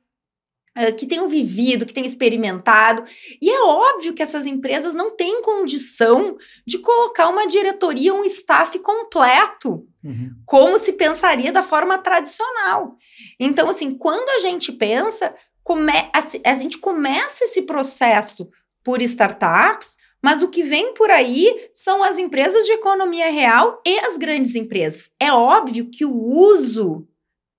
uh, 0.77 0.95
que 0.95 1.05
tenham 1.05 1.27
vivido, 1.27 1.85
que 1.85 1.93
tenham 1.93 2.05
experimentado. 2.05 3.03
E 3.41 3.49
é 3.49 3.63
óbvio 3.63 4.13
que 4.13 4.23
essas 4.23 4.45
empresas 4.45 4.93
não 4.93 5.15
têm 5.15 5.41
condição 5.41 6.37
de 6.65 6.77
colocar 6.79 7.29
uma 7.29 7.47
diretoria, 7.47 8.13
um 8.13 8.23
staff 8.25 8.77
completo 8.79 9.87
Uhum. 10.05 10.35
como 10.45 10.77
se 10.77 10.93
pensaria 10.93 11.51
da 11.51 11.63
forma 11.63 11.97
tradicional. 11.97 12.95
Então, 13.39 13.67
assim, 13.67 13.97
quando 13.97 14.29
a 14.29 14.39
gente 14.39 14.71
pensa, 14.71 15.35
come 15.63 15.91
a, 15.91 16.51
a 16.51 16.55
gente 16.55 16.77
começa 16.77 17.43
esse 17.43 17.63
processo 17.63 18.47
por 18.83 19.01
startups, 19.01 19.97
mas 20.25 20.41
o 20.41 20.47
que 20.47 20.63
vem 20.63 20.91
por 20.95 21.11
aí 21.11 21.69
são 21.71 22.01
as 22.01 22.17
empresas 22.17 22.65
de 22.65 22.71
economia 22.71 23.29
real 23.29 23.79
e 23.85 23.99
as 23.99 24.17
grandes 24.17 24.55
empresas. 24.55 25.11
É 25.19 25.31
óbvio 25.31 25.87
que 25.87 26.03
o 26.03 26.15
uso 26.15 27.07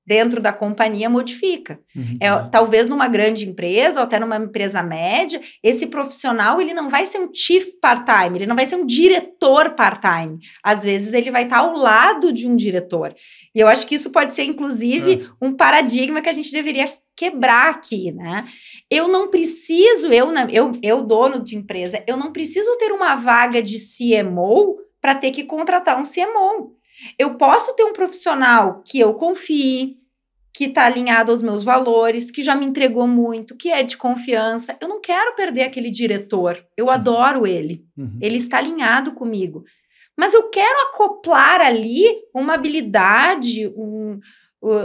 dentro 0.04 0.40
da 0.40 0.52
companhia 0.52 1.08
modifica. 1.08 1.78
Uhum. 1.94 2.16
É, 2.20 2.28
talvez 2.50 2.88
numa 2.88 3.06
grande 3.06 3.48
empresa 3.48 4.00
ou 4.00 4.04
até 4.04 4.18
numa 4.18 4.36
empresa 4.36 4.82
média, 4.82 5.40
esse 5.62 5.86
profissional 5.86 6.60
ele 6.60 6.74
não 6.74 6.90
vai 6.90 7.06
ser 7.06 7.18
um 7.18 7.30
chief 7.32 7.66
part-time, 7.80 8.38
ele 8.38 8.46
não 8.46 8.56
vai 8.56 8.66
ser 8.66 8.74
um 8.74 8.84
diretor 8.84 9.70
part-time. 9.76 10.40
Às 10.60 10.82
vezes 10.82 11.14
ele 11.14 11.30
vai 11.30 11.44
estar 11.44 11.58
ao 11.58 11.72
lado 11.72 12.32
de 12.32 12.48
um 12.48 12.56
diretor. 12.56 13.14
E 13.54 13.60
eu 13.60 13.68
acho 13.68 13.86
que 13.86 13.94
isso 13.94 14.10
pode 14.10 14.32
ser, 14.32 14.42
inclusive, 14.42 15.28
um 15.40 15.52
paradigma 15.52 16.20
que 16.20 16.28
a 16.28 16.32
gente 16.32 16.50
deveria 16.50 16.88
quebrar 17.16 17.70
aqui, 17.70 18.12
né? 18.12 18.46
Eu 18.90 19.08
não 19.08 19.28
preciso, 19.28 20.12
eu, 20.12 20.32
eu, 20.50 20.72
eu 20.82 21.02
dono 21.02 21.42
de 21.42 21.56
empresa, 21.56 22.04
eu 22.06 22.16
não 22.16 22.32
preciso 22.32 22.76
ter 22.76 22.92
uma 22.92 23.14
vaga 23.14 23.62
de 23.62 23.76
CMO 23.78 24.76
para 25.00 25.14
ter 25.14 25.30
que 25.30 25.44
contratar 25.44 25.98
um 25.98 26.02
CMO. 26.02 26.76
Eu 27.18 27.34
posso 27.34 27.74
ter 27.74 27.84
um 27.84 27.92
profissional 27.92 28.82
que 28.84 28.98
eu 28.98 29.14
confie, 29.14 29.98
que 30.52 30.64
está 30.64 30.86
alinhado 30.86 31.30
aos 31.30 31.42
meus 31.42 31.64
valores, 31.64 32.30
que 32.30 32.42
já 32.42 32.56
me 32.56 32.64
entregou 32.64 33.06
muito, 33.06 33.54
que 33.54 33.70
é 33.70 33.82
de 33.82 33.96
confiança. 33.96 34.76
Eu 34.80 34.88
não 34.88 35.00
quero 35.00 35.34
perder 35.34 35.64
aquele 35.64 35.90
diretor. 35.90 36.64
Eu 36.74 36.90
adoro 36.90 37.46
ele. 37.46 37.84
Uhum. 37.96 38.18
Ele 38.22 38.36
está 38.36 38.56
alinhado 38.56 39.12
comigo. 39.12 39.64
Mas 40.16 40.32
eu 40.32 40.48
quero 40.48 40.80
acoplar 40.88 41.60
ali 41.60 42.06
uma 42.34 42.54
habilidade, 42.54 43.68
um, 43.76 44.18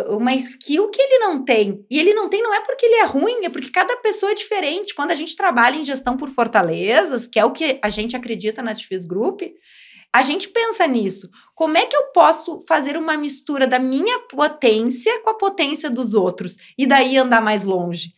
uma 0.09 0.33
skill 0.35 0.89
que 0.89 1.01
ele 1.01 1.17
não 1.19 1.43
tem. 1.43 1.85
E 1.89 1.99
ele 1.99 2.13
não 2.13 2.29
tem 2.29 2.41
não 2.41 2.53
é 2.53 2.61
porque 2.61 2.85
ele 2.85 2.95
é 2.95 3.05
ruim, 3.05 3.45
é 3.45 3.49
porque 3.49 3.71
cada 3.71 3.97
pessoa 3.97 4.31
é 4.31 4.35
diferente. 4.35 4.93
Quando 4.93 5.11
a 5.11 5.15
gente 5.15 5.35
trabalha 5.35 5.77
em 5.77 5.83
gestão 5.83 6.15
por 6.15 6.29
fortalezas, 6.29 7.25
que 7.25 7.39
é 7.39 7.45
o 7.45 7.51
que 7.51 7.79
a 7.81 7.89
gente 7.89 8.15
acredita 8.15 8.61
na 8.61 8.75
Tifis 8.75 9.05
Group, 9.05 9.41
a 10.13 10.23
gente 10.23 10.49
pensa 10.49 10.85
nisso. 10.85 11.29
Como 11.55 11.77
é 11.77 11.85
que 11.85 11.95
eu 11.95 12.11
posso 12.13 12.59
fazer 12.67 12.97
uma 12.97 13.17
mistura 13.17 13.65
da 13.65 13.79
minha 13.79 14.19
potência 14.27 15.21
com 15.21 15.29
a 15.29 15.37
potência 15.37 15.89
dos 15.89 16.13
outros 16.13 16.57
e 16.77 16.85
daí 16.85 17.17
andar 17.17 17.41
mais 17.41 17.65
longe? 17.65 18.13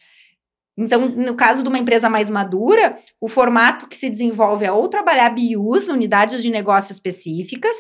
Então, 0.76 1.08
no 1.08 1.36
caso 1.36 1.62
de 1.62 1.69
uma 1.69 1.78
empresa 1.78 2.10
mais 2.10 2.32
madura, 2.32 2.97
o 3.21 3.30
formato 3.30 3.88
que 3.88 3.95
se 3.95 4.10
desenvolve 4.10 4.65
é 4.65 4.71
ou 4.71 4.88
trabalhar 4.88 5.30
BUs, 5.30 5.88
unidades 5.88 6.41
de 6.41 6.49
negócio 6.49 6.91
específicas, 6.91 7.76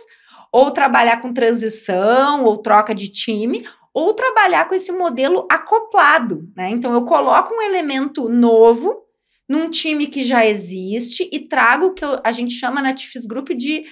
ou 0.53 0.69
trabalhar 0.69 1.19
com 1.19 1.33
transição 1.33 2.45
ou 2.45 2.57
troca 2.57 2.93
de 2.93 3.07
time, 3.07 3.65
ou 3.91 4.13
trabalhar 4.13 4.69
com 4.69 4.75
esse 4.75 4.91
modelo 4.91 5.47
acoplado, 5.49 6.47
né? 6.55 6.69
Então, 6.69 6.93
eu 6.93 7.03
coloco 7.05 7.53
um 7.53 7.61
elemento 7.61 8.29
novo 8.29 9.01
num 9.49 9.69
time 9.69 10.05
que 10.07 10.23
já 10.23 10.45
existe 10.45 11.27
e 11.31 11.39
trago 11.39 11.87
o 11.87 11.93
que 11.93 12.05
a 12.23 12.31
gente 12.31 12.53
chama 12.53 12.81
na 12.81 12.93
Tifis 12.93 13.25
Group 13.25 13.49
de 13.49 13.83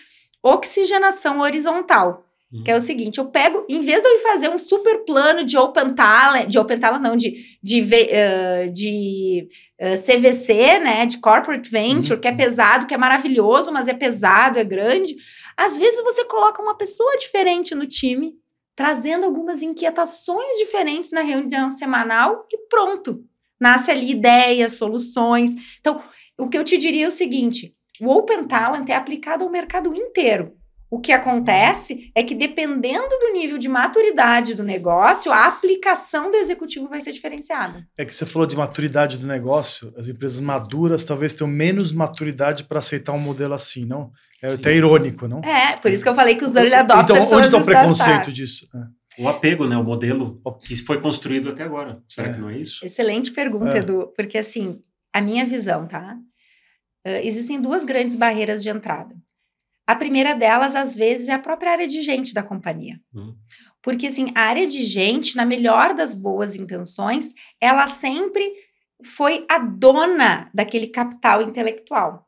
oxigenação 0.44 1.40
horizontal. 1.40 2.26
Uhum. 2.52 2.64
Que 2.64 2.72
é 2.72 2.76
o 2.76 2.82
seguinte, 2.82 3.18
eu 3.18 3.26
pego, 3.26 3.66
em 3.70 3.80
vez 3.80 4.04
de 4.04 4.10
eu 4.10 4.20
fazer 4.20 4.50
um 4.50 4.60
super 4.60 5.06
plano 5.06 5.44
de 5.44 5.58
open 5.58 5.92
talent, 5.92 6.48
de 6.48 6.60
open 6.60 6.80
talent 6.80 7.02
não, 7.02 7.16
de, 7.16 7.36
de, 7.64 7.82
uh, 7.82 8.72
de 8.74 9.48
uh, 9.80 9.98
CVC, 9.98 10.80
né, 10.80 11.06
de 11.06 11.18
corporate 11.20 11.70
venture, 11.70 12.16
uhum. 12.16 12.22
que 12.22 12.28
é 12.28 12.32
pesado, 12.32 12.86
que 12.86 12.94
é 12.94 12.98
maravilhoso, 12.98 13.72
mas 13.72 13.88
é 13.88 13.94
pesado, 13.94 14.60
é 14.60 14.64
grande. 14.64 15.16
Às 15.56 15.78
vezes 15.78 16.04
você 16.04 16.26
coloca 16.26 16.62
uma 16.62 16.76
pessoa 16.76 17.18
diferente 17.18 17.76
no 17.76 17.86
time 17.86 18.40
trazendo 18.76 19.26
algumas 19.26 19.62
inquietações 19.62 20.58
diferentes 20.58 21.12
na 21.12 21.22
reunião 21.22 21.70
semanal 21.70 22.48
e 22.52 22.58
pronto. 22.68 23.24
Nasce 23.60 23.92
ali 23.92 24.12
ideias, 24.12 24.74
soluções. 24.74 25.52
Então, 25.80 26.02
o 26.40 26.50
que 26.50 26.58
eu 26.58 26.64
te 26.64 26.78
diria 26.78 27.06
é 27.06 27.08
o 27.08 27.12
seguinte: 27.12 27.76
o 28.02 28.10
Open 28.10 28.48
Talent 28.48 28.90
é 28.90 28.96
aplicado 28.96 29.44
ao 29.44 29.52
mercado 29.52 29.94
inteiro. 29.94 30.58
O 30.92 31.00
que 31.00 31.14
acontece 31.14 32.12
é 32.14 32.22
que, 32.22 32.36
dependendo 32.36 33.08
do 33.18 33.32
nível 33.32 33.58
de 33.58 33.70
maturidade 33.70 34.54
do 34.54 34.62
negócio, 34.62 35.32
a 35.32 35.48
aplicação 35.48 36.30
do 36.30 36.36
executivo 36.36 36.90
vai 36.90 37.00
ser 37.00 37.14
diferenciada. 37.14 37.88
É 37.98 38.04
que 38.04 38.14
você 38.14 38.26
falou 38.26 38.46
de 38.46 38.58
maturidade 38.58 39.18
do 39.18 39.26
negócio, 39.26 39.94
as 39.98 40.10
empresas 40.10 40.42
maduras 40.42 41.06
talvez 41.06 41.34
tenham 41.34 41.50
menos 41.50 41.94
maturidade 41.94 42.66
para 42.66 42.80
aceitar 42.80 43.14
um 43.14 43.20
modelo 43.20 43.54
assim, 43.54 43.86
não? 43.86 44.12
É 44.44 44.50
Sim. 44.50 44.56
até 44.56 44.76
irônico, 44.76 45.30
não? 45.30 45.40
É, 45.40 45.78
por 45.78 45.90
isso 45.90 46.04
que 46.04 46.10
eu 46.10 46.16
falei 46.16 46.36
que 46.36 46.44
os 46.44 46.58
early 46.58 46.74
adopters 46.74 47.20
então, 47.20 47.24
são 47.24 47.38
onde 47.38 47.48
está 47.48 47.58
o 47.58 47.66
preconceito 47.66 48.34
disso? 48.34 48.68
É. 48.76 49.24
O 49.24 49.30
apego, 49.30 49.68
né? 49.68 49.78
O 49.78 49.84
modelo 49.86 50.42
que 50.66 50.76
foi 50.76 51.00
construído 51.00 51.52
até 51.52 51.64
agora. 51.64 52.02
Será 52.10 52.28
é. 52.28 52.34
que 52.34 52.40
não 52.40 52.50
é 52.50 52.58
isso? 52.58 52.86
Excelente 52.86 53.32
pergunta, 53.32 53.78
é. 53.78 53.80
Edu. 53.80 54.12
Porque, 54.14 54.38
assim, 54.38 54.82
a 55.14 55.22
minha 55.22 55.46
visão, 55.46 55.88
tá? 55.88 56.18
Uh, 57.08 57.22
existem 57.24 57.62
duas 57.62 57.86
grandes 57.86 58.16
barreiras 58.16 58.62
de 58.62 58.70
entrada. 58.70 59.16
A 59.92 59.96
primeira 59.96 60.34
delas, 60.34 60.74
às 60.74 60.96
vezes, 60.96 61.28
é 61.28 61.34
a 61.34 61.40
própria 61.40 61.74
área 61.74 61.86
de 61.86 62.02
gente 62.02 62.34
da 62.34 62.42
companhia. 62.42 62.98
Hum. 63.14 63.36
Porque, 63.82 64.08
assim, 64.08 64.32
a 64.34 64.44
área 64.44 64.66
de 64.66 64.86
gente, 64.86 65.36
na 65.36 65.46
melhor 65.46 65.94
das 65.94 66.14
boas 66.14 66.56
intenções, 66.56 67.34
ela 67.60 67.86
sempre 67.88 68.54
foi 69.04 69.46
a 69.50 69.60
dona 69.60 70.50
daquele 70.54 70.88
capital 70.88 71.42
intelectual. 71.42 72.26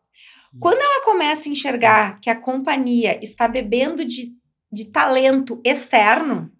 Hum. 0.54 0.58
Quando 0.60 0.82
ela 0.82 1.06
começa 1.06 1.48
a 1.48 1.54
enxergar 1.54 2.20
que 2.20 2.30
a 2.30 2.36
companhia 2.36 3.18
está 3.24 3.48
bebendo 3.48 4.04
de, 4.04 4.34
de 4.70 4.92
talento 4.92 5.62
externo, 5.64 6.52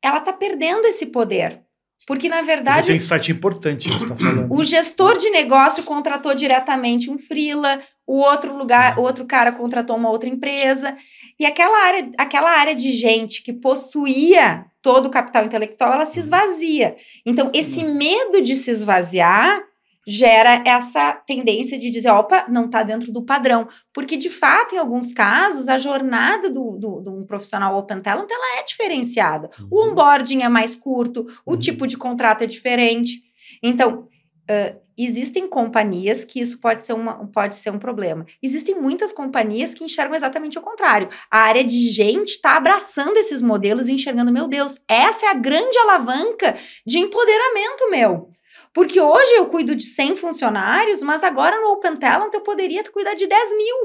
ela 0.00 0.18
está 0.18 0.32
perdendo 0.32 0.86
esse 0.86 1.06
poder. 1.06 1.61
Porque, 2.06 2.28
na 2.28 2.42
verdade. 2.42 2.88
Tem 2.88 2.96
insight 2.96 3.30
importante 3.30 3.88
que 3.88 3.94
você 3.94 4.04
está 4.04 4.16
falando. 4.16 4.52
O 4.52 4.64
gestor 4.64 5.16
de 5.16 5.30
negócio 5.30 5.84
contratou 5.84 6.34
diretamente 6.34 7.10
um 7.10 7.18
freela, 7.18 7.80
o 8.06 8.18
outro 8.18 8.56
lugar, 8.56 8.98
o 8.98 9.02
outro 9.02 9.24
cara 9.24 9.52
contratou 9.52 9.96
uma 9.96 10.10
outra 10.10 10.28
empresa. 10.28 10.96
E 11.38 11.46
aquela 11.46 11.86
área, 11.86 12.10
aquela 12.18 12.50
área 12.50 12.74
de 12.74 12.92
gente 12.92 13.42
que 13.42 13.52
possuía 13.52 14.64
todo 14.82 15.06
o 15.06 15.10
capital 15.10 15.44
intelectual, 15.44 15.92
ela 15.92 16.06
se 16.06 16.18
esvazia. 16.18 16.96
Então, 17.24 17.50
esse 17.54 17.84
uhum. 17.84 17.94
medo 17.94 18.42
de 18.42 18.56
se 18.56 18.70
esvaziar 18.70 19.62
gera 20.06 20.62
essa 20.66 21.12
tendência 21.12 21.78
de 21.78 21.90
dizer, 21.90 22.10
opa, 22.10 22.46
não 22.48 22.66
está 22.66 22.82
dentro 22.82 23.12
do 23.12 23.24
padrão. 23.24 23.68
Porque, 23.92 24.16
de 24.16 24.30
fato, 24.30 24.74
em 24.74 24.78
alguns 24.78 25.12
casos, 25.12 25.68
a 25.68 25.78
jornada 25.78 26.50
do, 26.50 26.76
do, 26.76 27.00
do 27.00 27.14
um 27.14 27.26
profissional 27.26 27.76
Open 27.76 28.00
Talent 28.00 28.30
ela 28.30 28.60
é 28.60 28.64
diferenciada. 28.64 29.50
Uhum. 29.60 29.68
O 29.70 29.90
onboarding 29.90 30.42
é 30.42 30.48
mais 30.48 30.74
curto, 30.74 31.26
o 31.46 31.52
uhum. 31.52 31.58
tipo 31.58 31.86
de 31.86 31.96
contrato 31.96 32.42
é 32.42 32.46
diferente. 32.46 33.22
Então, 33.62 34.08
uh, 34.50 34.82
existem 34.96 35.48
companhias 35.48 36.24
que 36.24 36.40
isso 36.40 36.60
pode 36.60 36.84
ser, 36.84 36.92
uma, 36.92 37.26
pode 37.28 37.56
ser 37.56 37.70
um 37.70 37.78
problema. 37.78 38.26
Existem 38.42 38.74
muitas 38.74 39.12
companhias 39.12 39.74
que 39.74 39.84
enxergam 39.84 40.16
exatamente 40.16 40.58
o 40.58 40.62
contrário. 40.62 41.08
A 41.30 41.40
área 41.40 41.64
de 41.64 41.90
gente 41.90 42.30
está 42.30 42.56
abraçando 42.56 43.16
esses 43.16 43.40
modelos 43.40 43.88
e 43.88 43.92
enxergando, 43.92 44.32
meu 44.32 44.48
Deus, 44.48 44.80
essa 44.88 45.26
é 45.26 45.28
a 45.30 45.34
grande 45.34 45.76
alavanca 45.78 46.56
de 46.86 46.98
empoderamento 46.98 47.90
meu. 47.90 48.31
Porque 48.74 49.00
hoje 49.00 49.32
eu 49.34 49.46
cuido 49.46 49.74
de 49.76 49.84
100 49.84 50.16
funcionários, 50.16 51.02
mas 51.02 51.22
agora 51.22 51.60
no 51.60 51.72
Open 51.72 51.96
Talent 51.96 52.32
eu 52.32 52.40
poderia 52.40 52.82
cuidar 52.84 53.14
de 53.14 53.26
10 53.26 53.56
mil 53.56 53.76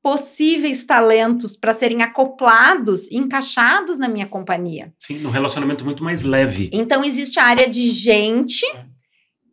possíveis 0.00 0.86
talentos 0.86 1.56
para 1.56 1.74
serem 1.74 2.02
acoplados, 2.02 3.10
encaixados 3.10 3.98
na 3.98 4.08
minha 4.08 4.26
companhia. 4.26 4.94
Sim, 4.98 5.18
num 5.18 5.30
relacionamento 5.30 5.84
muito 5.84 6.04
mais 6.04 6.22
leve. 6.22 6.70
Então 6.72 7.04
existe 7.04 7.40
a 7.40 7.44
área 7.44 7.68
de 7.68 7.88
gente 7.90 8.64
é 8.66 8.97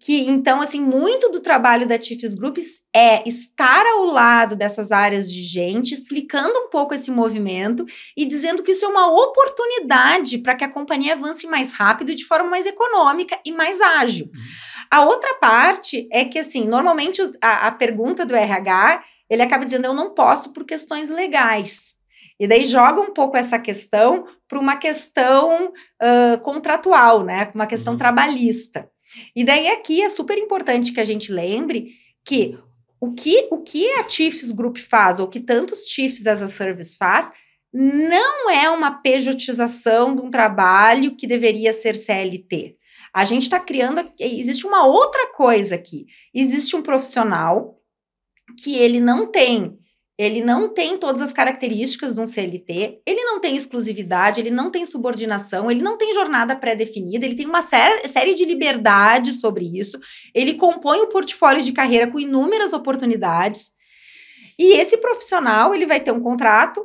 que 0.06 0.30
então 0.30 0.62
assim 0.62 0.80
muito 0.80 1.32
do 1.32 1.39
trabalho 1.39 1.88
da 1.88 2.00
Chiefs 2.00 2.36
Groups 2.36 2.84
é 2.96 3.28
estar 3.28 3.84
ao 3.88 4.06
lado 4.06 4.56
dessas 4.56 4.91
áreas 4.91 5.34
de 5.34 5.41
gente, 5.41 5.96
explicando 5.96 6.60
um 6.60 6.70
pouco 6.70 6.94
esse 6.94 7.10
movimento 7.10 7.84
e 8.15 8.24
dizendo 8.24 8.62
que 8.62 8.70
isso 8.70 8.86
é 8.86 8.88
uma 8.88 9.08
oportunidade 9.08 10.38
para 10.38 10.54
que 10.54 10.63
a 10.63 10.70
companhia 10.70 11.13
avance 11.13 11.48
mais 11.48 11.74
rápido 11.74 12.13
de 12.13 12.24
forma 12.24 12.52
mais 12.52 12.68
econômica 12.68 13.39
e 13.44 13.52
mais 13.52 13.82
ágil. 13.82 14.28
Uhum. 14.28 14.41
A 14.91 15.04
outra 15.06 15.34
parte 15.39 16.08
é 16.12 16.24
que 16.24 16.38
assim, 16.38 16.68
normalmente 16.68 17.20
a, 17.41 17.65
a 17.65 17.72
pergunta 17.72 18.28
do 18.28 18.36
RH, 18.36 19.04
ele 19.28 19.41
acaba 19.41 19.65
dizendo 19.65 19.86
eu 19.86 19.94
não 19.96 20.13
posso 20.13 20.54
por 20.54 20.65
questões 20.65 21.10
legais. 21.10 21.96
E 22.39 22.48
daí 22.48 22.68
joga 22.68 23.02
um 23.02 23.12
pouco 23.12 23.38
essa 23.38 23.58
questão 23.58 24.28
para 24.48 24.60
uma 24.60 24.76
questão 24.76 25.74
uh, 26.04 26.38
contratual, 26.44 27.24
né? 27.24 27.50
Uma 27.56 27.65
questão 27.65 27.94
uhum. 27.94 27.98
trabalhista. 27.98 28.88
E 29.36 29.43
daí 29.43 29.67
aqui 29.67 30.01
é 30.01 30.10
super 30.10 30.38
importante 30.38 30.91
que 30.91 30.99
a 30.99 31.06
gente 31.06 31.32
lembre 31.32 31.93
que 32.23 32.58
o 32.99 33.13
que, 33.13 33.47
o 33.51 33.62
que 33.62 33.88
a 33.93 34.10
Chiefs 34.10 34.51
Group 34.51 34.78
faz, 34.78 35.19
ou 35.19 35.28
que 35.28 35.39
tantos 35.39 35.88
Chiefs 35.88 36.25
as 36.25 36.41
a 36.41 36.47
Service 36.47 36.97
faz, 36.97 37.32
não 37.71 38.49
é 38.49 38.69
uma 38.69 39.01
pejotização 39.01 40.15
de 40.15 40.21
um 40.21 40.32
trabalho 40.32 41.15
que 41.15 41.28
deveria 41.28 41.73
ser 41.73 41.97
CLT. 41.97 42.78
A 43.13 43.25
gente 43.25 43.43
está 43.43 43.60
criando. 43.60 44.10
Existe 44.19 44.65
uma 44.65 44.86
outra 44.86 45.32
coisa 45.34 45.75
aqui. 45.75 46.06
Existe 46.34 46.75
um 46.75 46.82
profissional 46.82 47.80
que 48.62 48.75
ele 48.75 48.99
não 48.99 49.30
tem 49.30 49.78
ele 50.17 50.41
não 50.41 50.73
tem 50.73 50.97
todas 50.97 51.21
as 51.21 51.34
características 51.34 52.15
de 52.15 52.21
um 52.21 52.25
CLT, 52.25 53.01
ele 53.06 53.23
não 53.25 53.39
tem 53.39 53.56
exclusividade, 53.56 54.39
ele 54.39 54.49
não 54.49 54.71
tem 54.71 54.86
subordinação, 54.86 55.69
ele 55.69 55.82
não 55.82 55.97
tem 55.97 56.13
jornada 56.13 56.56
pré-definida, 56.56 57.25
ele 57.25 57.36
tem 57.36 57.45
uma 57.45 57.62
sé 57.62 58.08
série 58.08 58.34
de 58.34 58.45
liberdades 58.45 59.41
sobre 59.41 59.65
isso, 59.78 59.99
ele 60.34 60.54
compõe 60.54 60.99
o 60.99 61.10
portfólio 61.10 61.62
de 61.62 61.73
carreira 61.73 62.10
com 62.10 62.19
inúmeras 62.19 62.71
oportunidades. 62.71 63.71
E 64.58 64.78
esse 64.80 64.97
profissional, 64.97 65.75
ele 65.75 65.86
vai 65.86 65.99
ter 65.99 66.12
um 66.12 66.21
contrato 66.21 66.82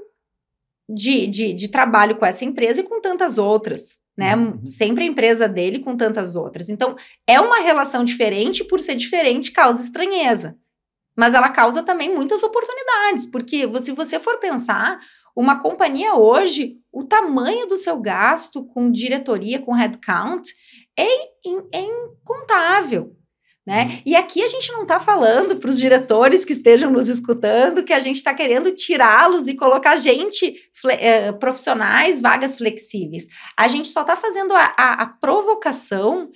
de, 0.88 1.28
de, 1.28 1.54
de 1.54 1.68
trabalho 1.68 2.16
com 2.16 2.26
essa 2.26 2.44
empresa 2.44 2.80
e 2.80 2.84
com 2.84 3.00
tantas 3.00 3.38
outras. 3.38 3.98
Né? 4.18 4.34
Uhum. 4.34 4.68
Sempre 4.68 5.04
a 5.04 5.06
empresa 5.06 5.48
dele 5.48 5.78
com 5.78 5.96
tantas 5.96 6.34
outras. 6.34 6.68
Então, 6.68 6.96
é 7.28 7.40
uma 7.40 7.60
relação 7.60 8.04
diferente, 8.04 8.64
por 8.64 8.80
ser 8.80 8.96
diferente, 8.96 9.52
causa 9.52 9.84
estranheza 9.84 10.58
mas 11.16 11.34
ela 11.34 11.48
causa 11.48 11.82
também 11.82 12.14
muitas 12.14 12.42
oportunidades, 12.42 13.26
porque 13.26 13.68
se 13.80 13.92
você 13.92 14.18
for 14.18 14.38
pensar, 14.38 14.98
uma 15.34 15.60
companhia 15.60 16.14
hoje, 16.14 16.76
o 16.92 17.04
tamanho 17.04 17.66
do 17.66 17.76
seu 17.76 17.98
gasto 18.00 18.64
com 18.64 18.90
diretoria, 18.90 19.60
com 19.60 19.72
headcount, 19.72 20.50
é, 20.96 21.06
é 21.72 21.80
incontável. 21.80 23.16
Né? 23.66 23.84
Uhum. 23.84 24.02
E 24.06 24.16
aqui 24.16 24.42
a 24.42 24.48
gente 24.48 24.72
não 24.72 24.82
está 24.82 24.98
falando 24.98 25.56
para 25.56 25.68
os 25.68 25.78
diretores 25.78 26.44
que 26.44 26.52
estejam 26.52 26.90
nos 26.90 27.08
escutando 27.08 27.84
que 27.84 27.92
a 27.92 28.00
gente 28.00 28.16
está 28.16 28.34
querendo 28.34 28.72
tirá-los 28.72 29.48
e 29.48 29.54
colocar 29.54 29.96
gente, 29.96 30.54
eh, 30.88 31.30
profissionais, 31.32 32.20
vagas 32.20 32.56
flexíveis. 32.56 33.26
A 33.56 33.68
gente 33.68 33.88
só 33.88 34.00
está 34.00 34.16
fazendo 34.16 34.54
a, 34.54 34.74
a, 34.76 34.92
a 35.02 35.06
provocação 35.06 36.30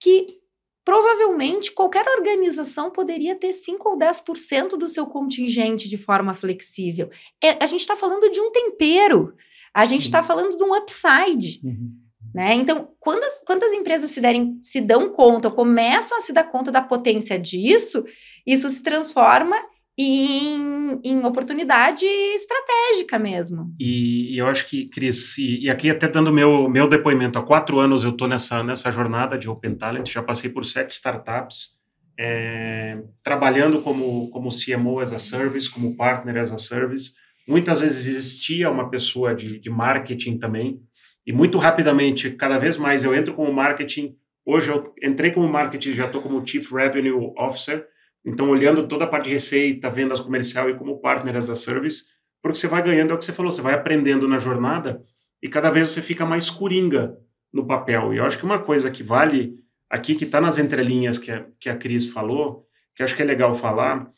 que 0.00 0.41
Provavelmente 0.84 1.72
qualquer 1.72 2.04
organização 2.08 2.90
poderia 2.90 3.36
ter 3.36 3.52
5 3.52 3.88
ou 3.88 3.98
10% 3.98 4.70
do 4.70 4.88
seu 4.88 5.06
contingente 5.06 5.88
de 5.88 5.96
forma 5.96 6.34
flexível. 6.34 7.08
É, 7.42 7.62
a 7.62 7.66
gente 7.66 7.80
está 7.80 7.94
falando 7.94 8.30
de 8.30 8.40
um 8.40 8.50
tempero, 8.50 9.34
a 9.72 9.86
gente 9.86 10.06
está 10.06 10.20
uhum. 10.20 10.26
falando 10.26 10.56
de 10.56 10.62
um 10.62 10.74
upside. 10.74 11.60
Uhum. 11.64 11.92
Né? 12.34 12.54
Então, 12.54 12.88
quando 12.98 13.22
as, 13.22 13.42
quando 13.44 13.62
as 13.62 13.72
empresas 13.72 14.10
se, 14.10 14.20
derem, 14.20 14.58
se 14.60 14.80
dão 14.80 15.10
conta, 15.10 15.50
começam 15.50 16.16
a 16.18 16.20
se 16.20 16.32
dar 16.32 16.44
conta 16.44 16.72
da 16.72 16.80
potência 16.80 17.38
disso, 17.38 18.04
isso 18.46 18.68
se 18.68 18.82
transforma 18.82 19.56
em, 19.98 21.00
em 21.04 21.24
oportunidade 21.24 22.04
estratégica 22.04 23.18
mesmo. 23.18 23.74
E, 23.78 24.34
e, 24.34 24.38
eu 24.38 24.46
acho 24.46 24.68
que, 24.68 24.88
Cris, 24.88 25.36
e, 25.38 25.64
e, 25.64 25.70
aqui 25.70 25.90
até 25.90 26.08
dando 26.08 26.32
meu, 26.32 26.68
meu 26.68 26.88
depoimento, 26.88 27.38
há 27.38 27.42
quatro 27.42 27.78
anos 27.78 28.04
eu 28.04 28.10
estou 28.10 28.26
nessa, 28.26 28.62
nessa 28.62 28.90
jornada 28.90 29.36
de 29.36 29.48
Open 29.48 29.74
Talent, 29.74 30.10
já 30.10 30.22
passei 30.22 30.50
por 30.50 30.64
sete 30.64 30.90
startups, 30.90 31.76
é, 32.18 33.02
trabalhando 33.22 33.82
como, 33.82 34.30
como 34.30 34.50
CMO 34.50 35.00
as 35.00 35.12
a 35.12 35.18
Service, 35.18 35.68
como 35.68 35.96
Partner 35.96 36.38
as 36.38 36.52
a 36.52 36.58
Service. 36.58 37.12
Muitas 37.46 37.80
vezes 37.80 38.06
existia 38.06 38.70
uma 38.70 38.88
pessoa 38.88 39.34
de, 39.34 39.58
de 39.58 39.70
marketing 39.70 40.38
também, 40.38 40.80
e 41.26 41.32
muito 41.32 41.58
rapidamente, 41.58 42.30
cada 42.30 42.58
vez 42.58 42.76
mais 42.76 43.04
eu 43.04 43.14
entro 43.14 43.34
como 43.34 43.52
marketing. 43.52 44.16
Hoje 44.44 44.70
eu 44.70 44.92
entrei 45.02 45.30
como 45.30 45.48
marketing, 45.48 45.92
já 45.92 46.06
estou 46.06 46.20
como 46.20 46.44
Chief 46.44 46.68
Revenue 46.72 47.32
Officer, 47.38 47.86
então, 48.24 48.48
olhando 48.48 48.86
toda 48.86 49.04
a 49.04 49.08
parte 49.08 49.24
de 49.24 49.32
receita, 49.32 49.90
vendas 49.90 50.20
comercial 50.20 50.70
e 50.70 50.76
como 50.76 51.00
partner 51.00 51.36
as 51.36 51.50
a 51.50 51.56
service, 51.56 52.04
porque 52.40 52.58
você 52.58 52.68
vai 52.68 52.82
ganhando, 52.82 53.10
é 53.10 53.14
o 53.14 53.18
que 53.18 53.24
você 53.24 53.32
falou, 53.32 53.50
você 53.50 53.62
vai 53.62 53.74
aprendendo 53.74 54.28
na 54.28 54.38
jornada 54.38 55.02
e 55.42 55.48
cada 55.48 55.70
vez 55.70 55.90
você 55.90 56.00
fica 56.00 56.24
mais 56.24 56.48
coringa 56.48 57.16
no 57.52 57.66
papel. 57.66 58.14
E 58.14 58.18
eu 58.18 58.24
acho 58.24 58.38
que 58.38 58.44
uma 58.44 58.60
coisa 58.60 58.90
que 58.90 59.02
vale 59.02 59.54
aqui, 59.90 60.14
que 60.14 60.24
está 60.24 60.40
nas 60.40 60.58
entrelinhas 60.58 61.18
que 61.18 61.30
a, 61.30 61.46
que 61.58 61.68
a 61.68 61.76
Cris 61.76 62.06
falou, 62.06 62.66
que 62.94 63.02
acho 63.02 63.14
que 63.16 63.22
é 63.22 63.24
legal 63.24 63.54
falar, 63.54 64.08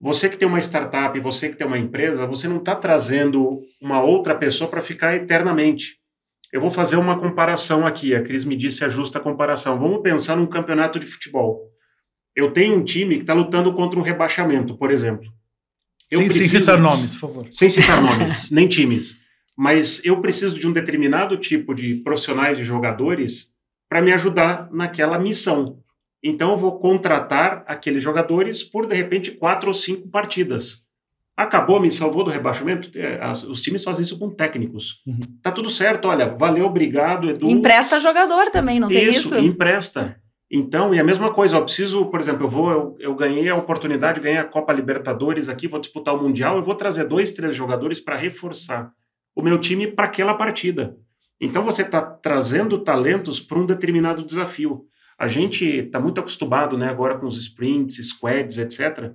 Você 0.00 0.28
que 0.28 0.36
tem 0.36 0.48
uma 0.48 0.58
startup, 0.58 1.18
você 1.20 1.48
que 1.48 1.56
tem 1.56 1.64
uma 1.64 1.78
empresa, 1.78 2.26
você 2.26 2.48
não 2.48 2.56
está 2.56 2.74
trazendo 2.74 3.60
uma 3.80 4.02
outra 4.02 4.34
pessoa 4.34 4.68
para 4.68 4.82
ficar 4.82 5.14
eternamente. 5.14 5.96
Eu 6.52 6.60
vou 6.60 6.72
fazer 6.72 6.96
uma 6.96 7.20
comparação 7.20 7.86
aqui. 7.86 8.12
A 8.12 8.22
Cris 8.22 8.44
me 8.44 8.56
disse 8.56 8.84
a 8.84 8.88
justa 8.88 9.20
comparação. 9.20 9.78
Vamos 9.78 10.02
pensar 10.02 10.36
num 10.36 10.46
campeonato 10.46 10.98
de 10.98 11.06
futebol. 11.06 11.71
Eu 12.34 12.50
tenho 12.52 12.76
um 12.76 12.84
time 12.84 13.16
que 13.16 13.22
está 13.22 13.34
lutando 13.34 13.72
contra 13.72 13.98
um 13.98 14.02
rebaixamento, 14.02 14.76
por 14.76 14.90
exemplo. 14.90 15.30
Sem, 16.12 16.26
preciso, 16.26 16.50
sem, 16.50 16.60
citar 16.60 16.78
nomes, 16.78 17.14
por 17.14 17.20
favor. 17.20 17.46
Sem 17.50 17.70
citar 17.70 18.00
nomes, 18.02 18.50
nem 18.50 18.68
times. 18.68 19.20
Mas 19.56 20.02
eu 20.04 20.20
preciso 20.20 20.58
de 20.58 20.66
um 20.66 20.72
determinado 20.72 21.36
tipo 21.36 21.74
de 21.74 21.96
profissionais 21.96 22.56
de 22.56 22.64
jogadores 22.64 23.52
para 23.88 24.00
me 24.00 24.12
ajudar 24.12 24.68
naquela 24.72 25.18
missão. 25.18 25.78
Então 26.22 26.52
eu 26.52 26.56
vou 26.56 26.78
contratar 26.78 27.64
aqueles 27.66 28.02
jogadores 28.02 28.62
por 28.62 28.86
de 28.86 28.94
repente 28.94 29.32
quatro 29.32 29.68
ou 29.68 29.74
cinco 29.74 30.08
partidas. 30.08 30.86
Acabou, 31.36 31.80
me 31.80 31.90
salvou 31.90 32.22
do 32.22 32.30
rebaixamento? 32.30 32.90
É, 32.96 33.20
os 33.48 33.60
times 33.60 33.82
fazem 33.82 34.04
isso 34.04 34.18
com 34.18 34.30
técnicos. 34.30 35.02
Uhum. 35.06 35.20
Tá 35.42 35.50
tudo 35.50 35.70
certo, 35.70 36.06
olha, 36.06 36.28
valeu, 36.36 36.66
obrigado, 36.66 37.28
Edu. 37.28 37.48
Empresta 37.48 37.98
jogador 37.98 38.50
também, 38.50 38.78
não 38.78 38.88
tem 38.88 39.08
isso? 39.08 39.34
Isso, 39.34 39.38
empresta. 39.38 40.21
Então, 40.54 40.94
e 40.94 41.00
a 41.00 41.04
mesma 41.04 41.32
coisa, 41.32 41.56
eu 41.56 41.64
preciso, 41.64 42.04
por 42.06 42.20
exemplo, 42.20 42.44
eu 42.44 42.48
vou, 42.48 42.70
eu, 42.70 42.96
eu 43.00 43.14
ganhei 43.14 43.48
a 43.48 43.56
oportunidade, 43.56 44.20
ganhei 44.20 44.36
a 44.36 44.44
Copa 44.44 44.70
Libertadores 44.70 45.48
aqui, 45.48 45.66
vou 45.66 45.80
disputar 45.80 46.14
o 46.14 46.22
Mundial, 46.22 46.58
eu 46.58 46.62
vou 46.62 46.74
trazer 46.74 47.04
dois, 47.04 47.32
três 47.32 47.56
jogadores 47.56 47.98
para 47.98 48.16
reforçar 48.16 48.92
o 49.34 49.40
meu 49.40 49.58
time 49.58 49.86
para 49.86 50.04
aquela 50.04 50.34
partida. 50.34 50.94
Então 51.40 51.64
você 51.64 51.80
está 51.80 52.02
trazendo 52.02 52.78
talentos 52.78 53.40
para 53.40 53.58
um 53.58 53.64
determinado 53.64 54.22
desafio. 54.22 54.84
A 55.18 55.26
gente 55.26 55.64
está 55.64 55.98
muito 55.98 56.20
acostumado, 56.20 56.76
né, 56.76 56.86
agora 56.86 57.16
com 57.16 57.24
os 57.24 57.38
sprints, 57.38 57.96
squads, 58.08 58.58
etc. 58.58 59.14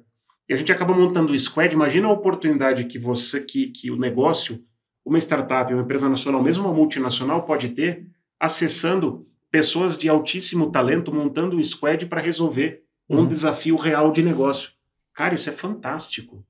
E 0.49 0.55
a 0.55 0.57
gente 0.57 0.71
acaba 0.71 0.91
montando 0.91 1.33
o 1.33 1.37
squad. 1.37 1.71
Imagina 1.71 2.07
a 2.07 2.11
oportunidade 2.11 2.85
que 2.85 2.97
você, 2.97 3.41
que, 3.41 3.67
que 3.67 3.91
o 3.91 3.95
negócio, 3.95 4.63
uma 5.05 5.19
startup, 5.19 5.71
uma 5.71 5.83
empresa 5.83 6.09
nacional, 6.09 6.41
mesmo 6.41 6.65
uma 6.65 6.73
multinacional, 6.73 7.45
pode 7.45 7.69
ter, 7.69 8.07
acessando 8.39 9.26
pessoas 9.51 9.97
de 9.97 10.09
altíssimo 10.09 10.71
talento, 10.71 11.13
montando 11.13 11.57
um 11.57 11.63
squad 11.63 12.05
para 12.07 12.21
resolver 12.21 12.83
um 13.09 13.19
uhum. 13.19 13.27
desafio 13.27 13.75
real 13.75 14.11
de 14.11 14.21
negócio. 14.21 14.71
Cara, 15.13 15.35
isso 15.35 15.49
é 15.49 15.53
fantástico. 15.53 16.45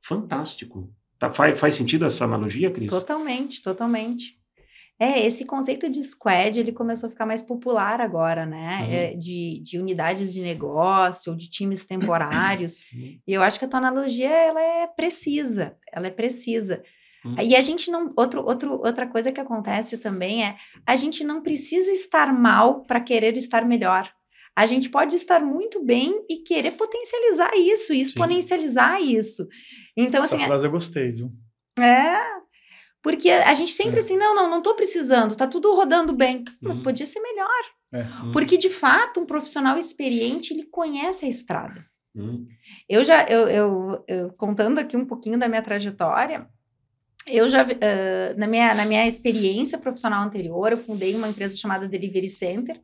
Fantástico. 0.00 0.92
Tá, 1.18 1.30
faz, 1.30 1.58
faz 1.58 1.74
sentido 1.74 2.04
essa 2.04 2.24
analogia, 2.24 2.70
Cris? 2.70 2.90
Totalmente, 2.90 3.62
totalmente. 3.62 4.42
É, 4.98 5.26
esse 5.26 5.44
conceito 5.44 5.90
de 5.90 6.02
squad, 6.02 6.58
ele 6.58 6.72
começou 6.72 7.08
a 7.08 7.10
ficar 7.10 7.26
mais 7.26 7.42
popular 7.42 8.00
agora, 8.00 8.46
né? 8.46 8.78
Uhum. 8.80 8.92
É, 8.92 9.14
de, 9.16 9.60
de 9.64 9.78
unidades 9.78 10.32
de 10.32 10.40
negócio, 10.40 11.32
ou 11.32 11.36
de 11.36 11.48
times 11.48 11.84
temporários. 11.84 12.78
Uhum. 12.92 13.18
E 13.26 13.32
eu 13.32 13.42
acho 13.42 13.58
que 13.58 13.64
a 13.64 13.68
tua 13.68 13.78
analogia, 13.78 14.28
ela 14.28 14.60
é 14.60 14.86
precisa, 14.86 15.76
ela 15.90 16.06
é 16.06 16.10
precisa. 16.10 16.82
Uhum. 17.24 17.36
E 17.40 17.54
a 17.54 17.62
gente 17.62 17.90
não. 17.90 18.12
Outro, 18.16 18.44
outro, 18.44 18.72
outra 18.72 19.06
coisa 19.06 19.30
que 19.30 19.40
acontece 19.40 19.98
também 19.98 20.44
é 20.44 20.56
a 20.86 20.96
gente 20.96 21.24
não 21.24 21.42
precisa 21.42 21.90
estar 21.92 22.32
mal 22.32 22.84
para 22.84 23.00
querer 23.00 23.36
estar 23.36 23.64
melhor. 23.64 24.10
A 24.54 24.66
gente 24.66 24.90
pode 24.90 25.16
estar 25.16 25.40
muito 25.40 25.82
bem 25.82 26.24
e 26.28 26.38
querer 26.38 26.72
potencializar 26.72 27.50
isso, 27.56 27.94
e 27.94 28.00
exponencializar 28.00 28.98
Sim. 28.98 29.16
isso. 29.16 29.48
Então, 29.96 30.22
Essa 30.22 30.36
assim. 30.36 30.44
frase 30.44 30.66
eu 30.66 30.70
gostei, 30.70 31.10
viu? 31.10 31.32
É, 31.78 32.18
porque 33.02 33.30
a 33.30 33.52
gente 33.54 33.72
sempre 33.72 33.96
é. 33.96 33.98
assim, 33.98 34.16
não, 34.16 34.34
não, 34.34 34.48
não 34.48 34.62
tô 34.62 34.74
precisando, 34.74 35.34
tá 35.34 35.46
tudo 35.46 35.74
rodando 35.74 36.12
bem. 36.12 36.44
Mas 36.60 36.78
uhum. 36.78 36.84
podia 36.84 37.04
ser 37.04 37.20
melhor. 37.20 37.62
É. 37.92 38.02
Uhum. 38.02 38.32
Porque, 38.32 38.56
de 38.56 38.70
fato, 38.70 39.20
um 39.20 39.26
profissional 39.26 39.76
experiente, 39.76 40.54
ele 40.54 40.64
conhece 40.64 41.24
a 41.24 41.28
estrada. 41.28 41.84
Uhum. 42.14 42.44
Eu 42.88 43.04
já, 43.04 43.24
eu, 43.24 43.48
eu, 43.48 44.04
eu, 44.06 44.32
contando 44.34 44.78
aqui 44.78 44.96
um 44.96 45.04
pouquinho 45.04 45.38
da 45.38 45.48
minha 45.48 45.62
trajetória, 45.62 46.46
eu 47.26 47.48
já, 47.48 47.64
uh, 47.64 48.38
na, 48.38 48.46
minha, 48.46 48.74
na 48.74 48.84
minha 48.84 49.06
experiência 49.06 49.78
profissional 49.78 50.24
anterior, 50.24 50.72
eu 50.72 50.78
fundei 50.78 51.14
uma 51.14 51.28
empresa 51.28 51.56
chamada 51.56 51.88
Delivery 51.88 52.28
Center, 52.28 52.80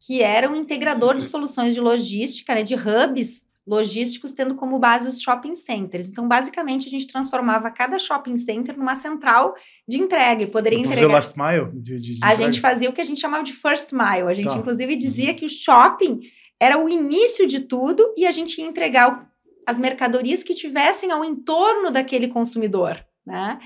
que 0.00 0.22
era 0.22 0.50
um 0.50 0.56
integrador 0.56 1.16
de 1.16 1.24
soluções 1.24 1.74
de 1.74 1.80
logística, 1.80 2.54
né, 2.54 2.62
de 2.62 2.74
hubs 2.74 3.50
logísticos, 3.66 4.32
tendo 4.32 4.54
como 4.54 4.78
base 4.78 5.06
os 5.06 5.20
shopping 5.20 5.54
centers. 5.54 6.08
Então, 6.08 6.26
basicamente, 6.26 6.88
a 6.88 6.90
gente 6.90 7.06
transformava 7.06 7.70
cada 7.70 7.98
shopping 7.98 8.36
center 8.36 8.76
numa 8.76 8.96
central 8.96 9.54
de 9.86 9.98
entrega 9.98 10.42
e 10.42 10.46
poderia 10.46 10.78
entregar. 10.78 10.96
Fazer 10.96 11.06
last 11.12 11.38
mile? 11.38 11.70
De, 11.80 12.00
de, 12.00 12.18
de 12.18 12.24
a 12.24 12.34
gente 12.34 12.60
fazia 12.60 12.88
o 12.88 12.92
que 12.92 13.00
a 13.00 13.04
gente 13.04 13.20
chamava 13.20 13.44
de 13.44 13.52
first 13.52 13.92
mile. 13.92 14.28
A 14.28 14.34
gente, 14.34 14.48
tá. 14.48 14.56
inclusive, 14.56 14.96
dizia 14.96 15.30
uhum. 15.30 15.36
que 15.36 15.44
o 15.44 15.48
shopping 15.48 16.20
era 16.58 16.82
o 16.82 16.88
início 16.88 17.46
de 17.46 17.60
tudo 17.60 18.12
e 18.16 18.26
a 18.26 18.32
gente 18.32 18.60
ia 18.60 18.66
entregar 18.66 19.30
as 19.66 19.78
mercadorias 19.78 20.42
que 20.42 20.54
tivessem 20.54 21.12
ao 21.12 21.24
entorno 21.24 21.90
daquele 21.90 22.26
consumidor. 22.28 23.04
Né? 23.30 23.58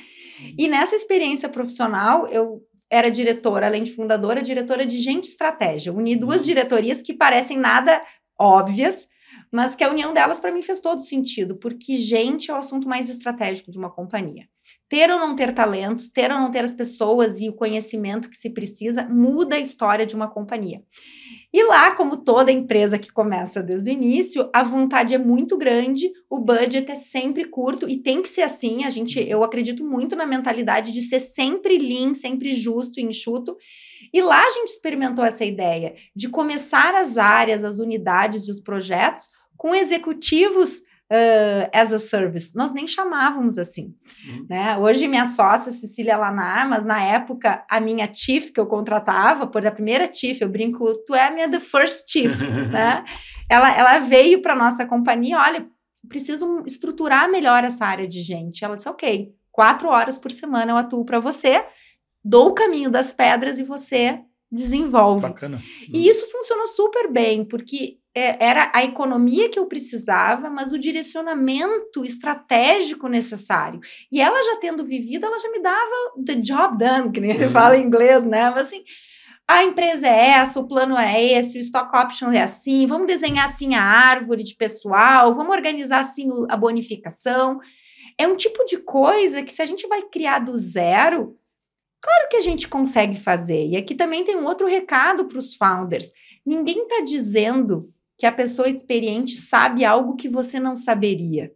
E 0.59 0.69
nessa 0.69 0.95
experiência 0.95 1.49
profissional, 1.49 2.27
eu 2.29 2.63
era 2.91 3.11
diretora, 3.11 3.67
além 3.67 3.83
de 3.83 3.93
fundadora, 3.93 4.43
diretora 4.43 4.85
de 4.85 4.99
gente 5.01 5.25
estratégia. 5.25 5.93
Uni 5.93 6.17
duas 6.17 6.41
uhum. 6.41 6.47
diretorias 6.47 7.01
que 7.01 7.15
parecem 7.15 7.59
nada 7.59 8.01
óbvias, 8.39 9.09
mas 9.51 9.75
que 9.75 9.83
a 9.83 9.91
união 9.91 10.13
delas 10.13 10.39
para 10.39 10.53
mim 10.53 10.63
fez 10.63 10.81
todo 10.81 11.01
sentido, 11.01 11.57
porque 11.57 11.97
gente 11.97 12.51
é 12.51 12.55
o 12.55 12.59
assunto 12.59 12.89
mais 12.89 13.09
estratégico 13.09 13.71
de 13.71 13.79
uma 13.79 13.91
companhia. 13.91 14.47
Ter 14.89 15.11
ou 15.11 15.19
não 15.19 15.35
ter 15.35 15.53
talentos, 15.53 16.11
ter 16.11 16.31
ou 16.31 16.39
não 16.39 16.51
ter 16.51 16.65
as 16.65 16.75
pessoas 16.75 17.41
e 17.41 17.49
o 17.49 17.55
conhecimento 17.55 18.29
que 18.29 18.37
se 18.37 18.51
precisa 18.51 19.05
muda 19.09 19.57
a 19.57 19.61
história 19.61 20.05
de 20.05 20.15
uma 20.15 20.31
companhia. 20.31 20.83
E 21.55 21.63
lá, 21.63 21.93
como 21.93 22.17
toda 22.17 22.51
empresa 22.51 22.99
que 22.99 23.13
começa 23.13 23.63
desde 23.63 23.89
o 23.89 23.93
início, 23.93 24.51
a 24.53 24.65
vontade 24.65 25.15
é 25.15 25.19
muito 25.19 25.57
grande, 25.57 26.11
o 26.29 26.41
budget 26.41 26.91
é 26.91 26.97
sempre 26.97 27.45
curto 27.45 27.89
e 27.89 27.97
tem 27.97 28.21
que 28.21 28.29
ser 28.29 28.43
assim. 28.43 28.83
A 28.83 28.91
gente, 28.91 29.21
eu 29.21 29.45
acredito 29.45 29.85
muito 29.85 30.17
na 30.17 30.27
mentalidade 30.27 30.91
de 30.91 31.01
ser 31.01 31.21
sempre 31.21 31.79
lean, 31.79 32.13
sempre 32.13 32.53
justo 32.53 32.99
e 32.99 33.05
enxuto. 33.05 33.57
E 34.13 34.21
lá 34.21 34.45
a 34.45 34.51
gente 34.51 34.71
experimentou 34.71 35.25
essa 35.25 35.45
ideia 35.45 35.95
de 36.13 36.29
começar 36.29 36.93
as 36.93 37.17
áreas, 37.17 37.63
as 37.63 37.79
unidades 37.79 38.49
e 38.49 38.51
os 38.51 38.59
projetos 38.59 39.31
com 39.57 39.73
executivos 39.73 40.83
uh, 41.11 41.71
as 41.73 41.93
a 41.93 41.99
service. 41.99 42.57
Nós 42.57 42.73
nem 42.73 42.87
chamávamos 42.87 43.59
assim. 43.59 43.95
Uhum. 44.27 44.47
Né? 44.49 44.77
Hoje, 44.79 45.09
minha 45.09 45.27
sócia, 45.27 45.73
Cecília 45.73 46.17
Lanar, 46.17 46.69
mas 46.69 46.87
na 46.87 47.03
época, 47.03 47.65
a 47.69 47.81
minha 47.81 48.13
chief 48.13 48.51
que 48.51 48.61
eu 48.61 48.67
contratava, 48.67 49.47
por 49.47 49.67
a 49.67 49.71
primeira 49.71 50.11
chief, 50.13 50.41
eu 50.41 50.49
brinco, 50.49 50.95
tu 51.07 51.15
é 51.15 51.29
a 51.29 51.31
minha 51.31 51.51
the 51.51 51.61
first 51.61 52.11
chief. 52.11 52.41
né? 52.71 53.05
ela, 53.49 53.77
ela 53.77 53.99
veio 54.01 54.43
para 54.43 54.57
nossa 54.57 54.87
companhia, 54.87 55.39
olha, 55.39 55.67
preciso 56.09 56.63
estruturar 56.67 57.31
melhor 57.31 57.65
essa 57.65 57.87
área 57.87 58.07
de 58.07 58.23
gente. 58.23 58.65
Ela 58.65 58.77
disse, 58.77 58.89
ok, 58.89 59.35
quatro 59.51 59.89
horas 59.89 60.19
por 60.19 60.31
semana 60.31 60.73
eu 60.73 60.77
atuo 60.77 61.05
para 61.05 61.21
você, 61.21 61.65
dou 62.23 62.49
o 62.49 62.55
caminho 62.55 62.91
das 62.91 63.13
pedras 63.13 63.59
e 63.59 63.65
você 63.65 64.21
desenvolve. 64.51 65.23
Bacana. 65.23 65.61
E 65.93 66.09
isso 66.09 66.31
funcionou 66.31 66.67
super 66.69 67.11
bem, 67.11 67.45
porque 67.45 67.99
era 68.15 68.71
a 68.73 68.85
economia 68.85 69.49
que 69.49 69.59
eu 69.59 69.67
precisava, 69.67 70.49
mas 70.49 70.73
o 70.73 70.79
direcionamento 70.79 72.05
estratégico 72.05 73.09
necessário. 73.09 73.81
E 74.11 74.21
ela 74.21 74.41
já 74.45 74.61
tendo 74.61 74.85
vivido, 74.85 75.27
ela 75.27 75.39
já 75.39 75.51
me 75.51 75.61
dava 75.61 76.13
the 76.25 76.37
job 76.37 76.79
done, 76.79 77.11
que 77.11 77.21
nem 77.21 77.43
uhum. 77.43 77.49
fala 77.49 77.77
em 77.77 77.85
inglês, 77.85 78.25
né? 78.25 78.51
Mas 78.51 78.69
assim, 78.69 78.85
a 79.49 79.65
empresa 79.65 80.07
é 80.07 80.31
essa, 80.31 80.61
o 80.61 80.69
plano 80.69 80.97
é 80.97 81.23
esse, 81.23 81.59
o 81.59 81.61
stock 81.61 81.97
option 81.97 82.31
é 82.31 82.43
assim, 82.43 82.87
vamos 82.87 83.09
desenhar 83.09 83.47
assim 83.47 83.75
a 83.75 83.83
árvore 83.83 84.45
de 84.45 84.55
pessoal, 84.55 85.35
vamos 85.35 85.55
organizar 85.55 85.99
assim 85.99 86.29
a 86.49 86.57
bonificação. 86.57 87.59
É 88.17 88.29
um 88.29 88.37
tipo 88.37 88.65
de 88.65 88.79
coisa 88.79 89.43
que 89.43 89.53
se 89.53 89.61
a 89.61 89.67
gente 89.67 89.89
vai 89.89 90.03
criar 90.03 90.39
do 90.39 90.57
zero, 90.57 91.37
claro 92.01 92.29
que 92.31 92.37
a 92.37 92.41
gente 92.41 92.69
consegue 92.69 93.19
fazer. 93.19 93.67
E 93.67 93.77
aqui 93.77 93.95
também 93.95 94.23
tem 94.23 94.37
um 94.37 94.45
outro 94.45 94.69
recado 94.69 95.25
para 95.25 95.39
os 95.39 95.55
founders. 95.57 96.13
Ninguém 96.47 96.83
está 96.85 97.01
dizendo 97.05 97.93
que 98.25 98.29
a 98.29 98.33
pessoa 98.33 98.67
experiente 98.67 99.37
sabe 99.37 99.85
algo 99.85 100.17
que 100.17 100.31
você 100.31 100.59
não 100.59 100.75
saberia. 100.75 101.53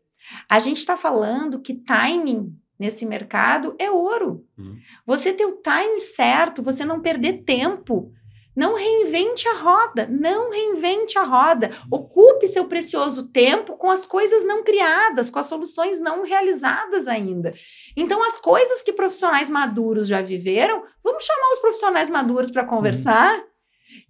A 0.47 0.61
gente 0.61 0.77
está 0.77 0.99
falando 0.99 1.63
que 1.63 1.73
timing 1.73 2.55
nesse 2.79 3.07
mercado 3.07 3.75
é 3.79 3.91
ouro. 3.91 4.45
Uhum. 4.59 4.77
Você 5.07 5.33
ter 5.33 5.47
o 5.47 5.63
time 5.63 5.99
certo, 5.99 6.63
você 6.63 6.85
não 6.85 7.01
perder 7.01 7.45
tempo. 7.45 8.13
Não 8.55 8.75
reinvente 8.75 9.49
a 9.49 9.55
roda, 9.55 10.07
não 10.11 10.51
reinvente 10.51 11.19
a 11.19 11.23
roda. 11.23 11.71
Ocupe 11.91 12.47
seu 12.49 12.67
precioso 12.67 13.29
tempo 13.29 13.79
com 13.79 13.91
as 13.91 14.05
coisas 14.05 14.45
não 14.45 14.63
criadas, 14.63 15.31
com 15.31 15.39
as 15.39 15.47
soluções 15.47 15.99
não 16.03 16.23
realizadas 16.23 17.09
ainda. 17.09 17.55
Então, 17.97 18.23
as 18.23 18.39
coisas 18.39 18.83
que 18.83 18.93
profissionais 18.93 19.49
maduros 19.49 20.07
já 20.07 20.21
viveram, 20.21 20.83
vamos 21.03 21.25
chamar 21.25 21.51
os 21.51 21.61
profissionais 21.61 22.11
maduros 22.11 22.51
para 22.51 22.67
conversar. 22.67 23.39
Uhum. 23.39 23.45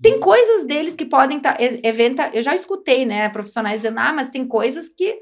Tem 0.03 0.19
coisas 0.21 0.65
deles 0.65 0.97
que 0.97 1.05
podem 1.05 1.39
estar. 1.39 1.55
Tá, 1.55 1.63
eventa, 1.83 2.31
eu 2.35 2.43
já 2.43 2.55
escutei, 2.55 3.05
né? 3.05 3.29
Profissionais 3.29 3.83
dizendo, 3.83 3.99
ah, 3.99 4.13
mas 4.13 4.31
tem 4.31 4.47
coisas 4.47 4.89
que 4.89 5.21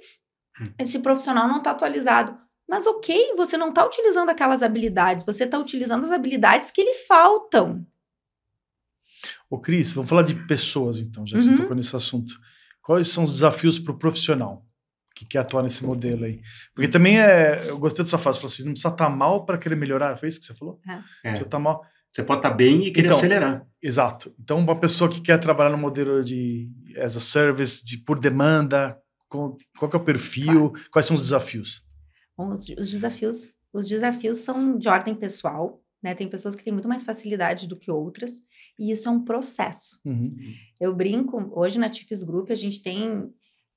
hum. 0.61 0.73
esse 0.79 0.99
profissional 1.01 1.49
não 1.49 1.59
está 1.59 1.71
atualizado. 1.73 2.37
Mas 2.69 2.87
ok, 2.87 3.35
você 3.37 3.57
não 3.57 3.69
está 3.69 3.87
utilizando 3.87 4.29
aquelas 4.29 4.63
habilidades, 4.63 5.25
você 5.25 5.45
está 5.45 5.59
utilizando 5.59 6.05
as 6.05 6.11
habilidades 6.11 6.71
que 6.71 6.83
lhe 6.83 6.95
faltam. 6.95 7.87
Ô, 9.49 9.61
Cris, 9.61 9.95
vamos 9.95 10.11
falar 10.11 10.23
de 10.23 10.35
pessoas, 10.47 10.99
então, 10.99 11.25
já 11.25 11.39
que 11.39 11.45
uhum. 11.45 11.57
você 11.57 11.63
tocou 11.63 11.77
nesse 11.77 11.95
assunto. 11.95 12.35
Quais 12.83 13.09
são 13.09 13.25
os 13.25 13.35
desafios 13.35 13.79
para 13.79 13.93
o 13.93 13.99
profissional? 13.99 14.67
que 15.17 15.25
quer 15.25 15.39
atuar 15.39 15.63
nesse 15.63 15.83
modelo 15.83 16.27
aí. 16.27 16.43
Porque 16.75 16.89
também 16.89 17.19
é. 17.19 17.71
Eu 17.71 17.79
gostei 17.79 18.05
da 18.05 18.09
sua 18.09 18.19
frase, 18.19 18.37
você 18.37 18.43
falou 18.43 18.53
assim, 18.53 18.65
não 18.65 18.73
precisa 18.73 18.93
estar 18.93 19.09
mal 19.09 19.47
para 19.47 19.57
querer 19.57 19.75
melhorar. 19.75 20.15
Foi 20.19 20.29
isso 20.29 20.39
que 20.39 20.45
você 20.45 20.55
falou? 20.55 20.79
É. 20.87 21.01
Precisa 21.23 21.47
estar 21.47 21.59
mal. 21.59 21.83
Você 22.13 22.23
pode 22.23 22.41
estar 22.41 22.51
bem 22.51 22.87
e 22.87 22.93
querer 22.93 23.07
Então, 23.07 23.17
acelerar. 23.17 23.67
Exato. 23.87 24.35
Então, 24.41 24.59
uma 24.59 24.79
pessoa 24.79 25.09
que 25.09 25.21
quer 25.21 25.39
trabalhar 25.39 25.71
no 25.71 25.79
modelo 25.79 26.25
de 26.25 26.69
as 26.97 27.17
a 27.17 27.21
service, 27.21 27.85
de 27.85 27.99
por 27.99 28.19
demanda, 28.19 29.01
qual, 29.29 29.57
qual 29.79 29.91
que 29.91 29.97
é 29.97 30.01
o 30.01 30.05
perfil, 30.05 30.73
quais 30.91 31.07
são 31.07 31.15
os 31.15 31.23
desafios? 31.23 31.83
Bom, 32.37 32.53
os, 32.53 32.69
os 32.71 32.91
desafios, 32.91 33.55
os 33.73 33.89
desafios 33.89 34.39
são 34.39 34.77
de 34.77 34.89
ordem 34.89 35.15
pessoal, 35.15 35.81
né? 36.03 36.15
Tem 36.15 36.29
pessoas 36.29 36.57
que 36.57 36.65
têm 36.65 36.73
muito 36.73 36.89
mais 36.89 37.05
facilidade 37.05 37.69
do 37.69 37.77
que 37.77 37.91
outras, 37.91 38.41
e 38.77 38.91
isso 38.91 39.09
é 39.09 39.11
um 39.13 39.23
processo. 39.23 40.01
Uhum. 40.05 40.35
Eu 40.81 40.95
brinco, 40.95 41.51
hoje 41.55 41.79
na 41.79 41.89
TIFs 41.89 42.25
Group 42.25 42.51
a 42.51 42.57
gente 42.57 42.83
tem 42.83 43.31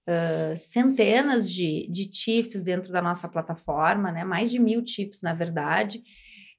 ah, 0.09 0.57
centenas 0.57 1.51
de, 1.51 1.87
de 1.91 2.09
TIFs 2.09 2.63
dentro 2.63 2.91
da 2.91 2.99
nossa 2.99 3.29
plataforma, 3.29 4.11
né? 4.11 4.23
Mais 4.23 4.49
de 4.49 4.57
mil 4.57 4.83
TIFs, 4.83 5.21
na 5.21 5.33
verdade. 5.33 6.01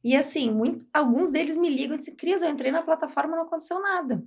E 0.02 0.16
assim, 0.16 0.50
muito- 0.50 0.86
alguns 0.92 1.30
deles 1.30 1.56
me 1.56 1.68
ligam 1.68 1.94
e 1.94 1.98
dizem, 1.98 2.14
Cris, 2.16 2.42
eu 2.42 2.50
entrei 2.50 2.70
na 2.72 2.82
plataforma 2.82 3.34
e 3.34 3.36
não 3.36 3.44
aconteceu 3.44 3.80
nada. 3.80 4.22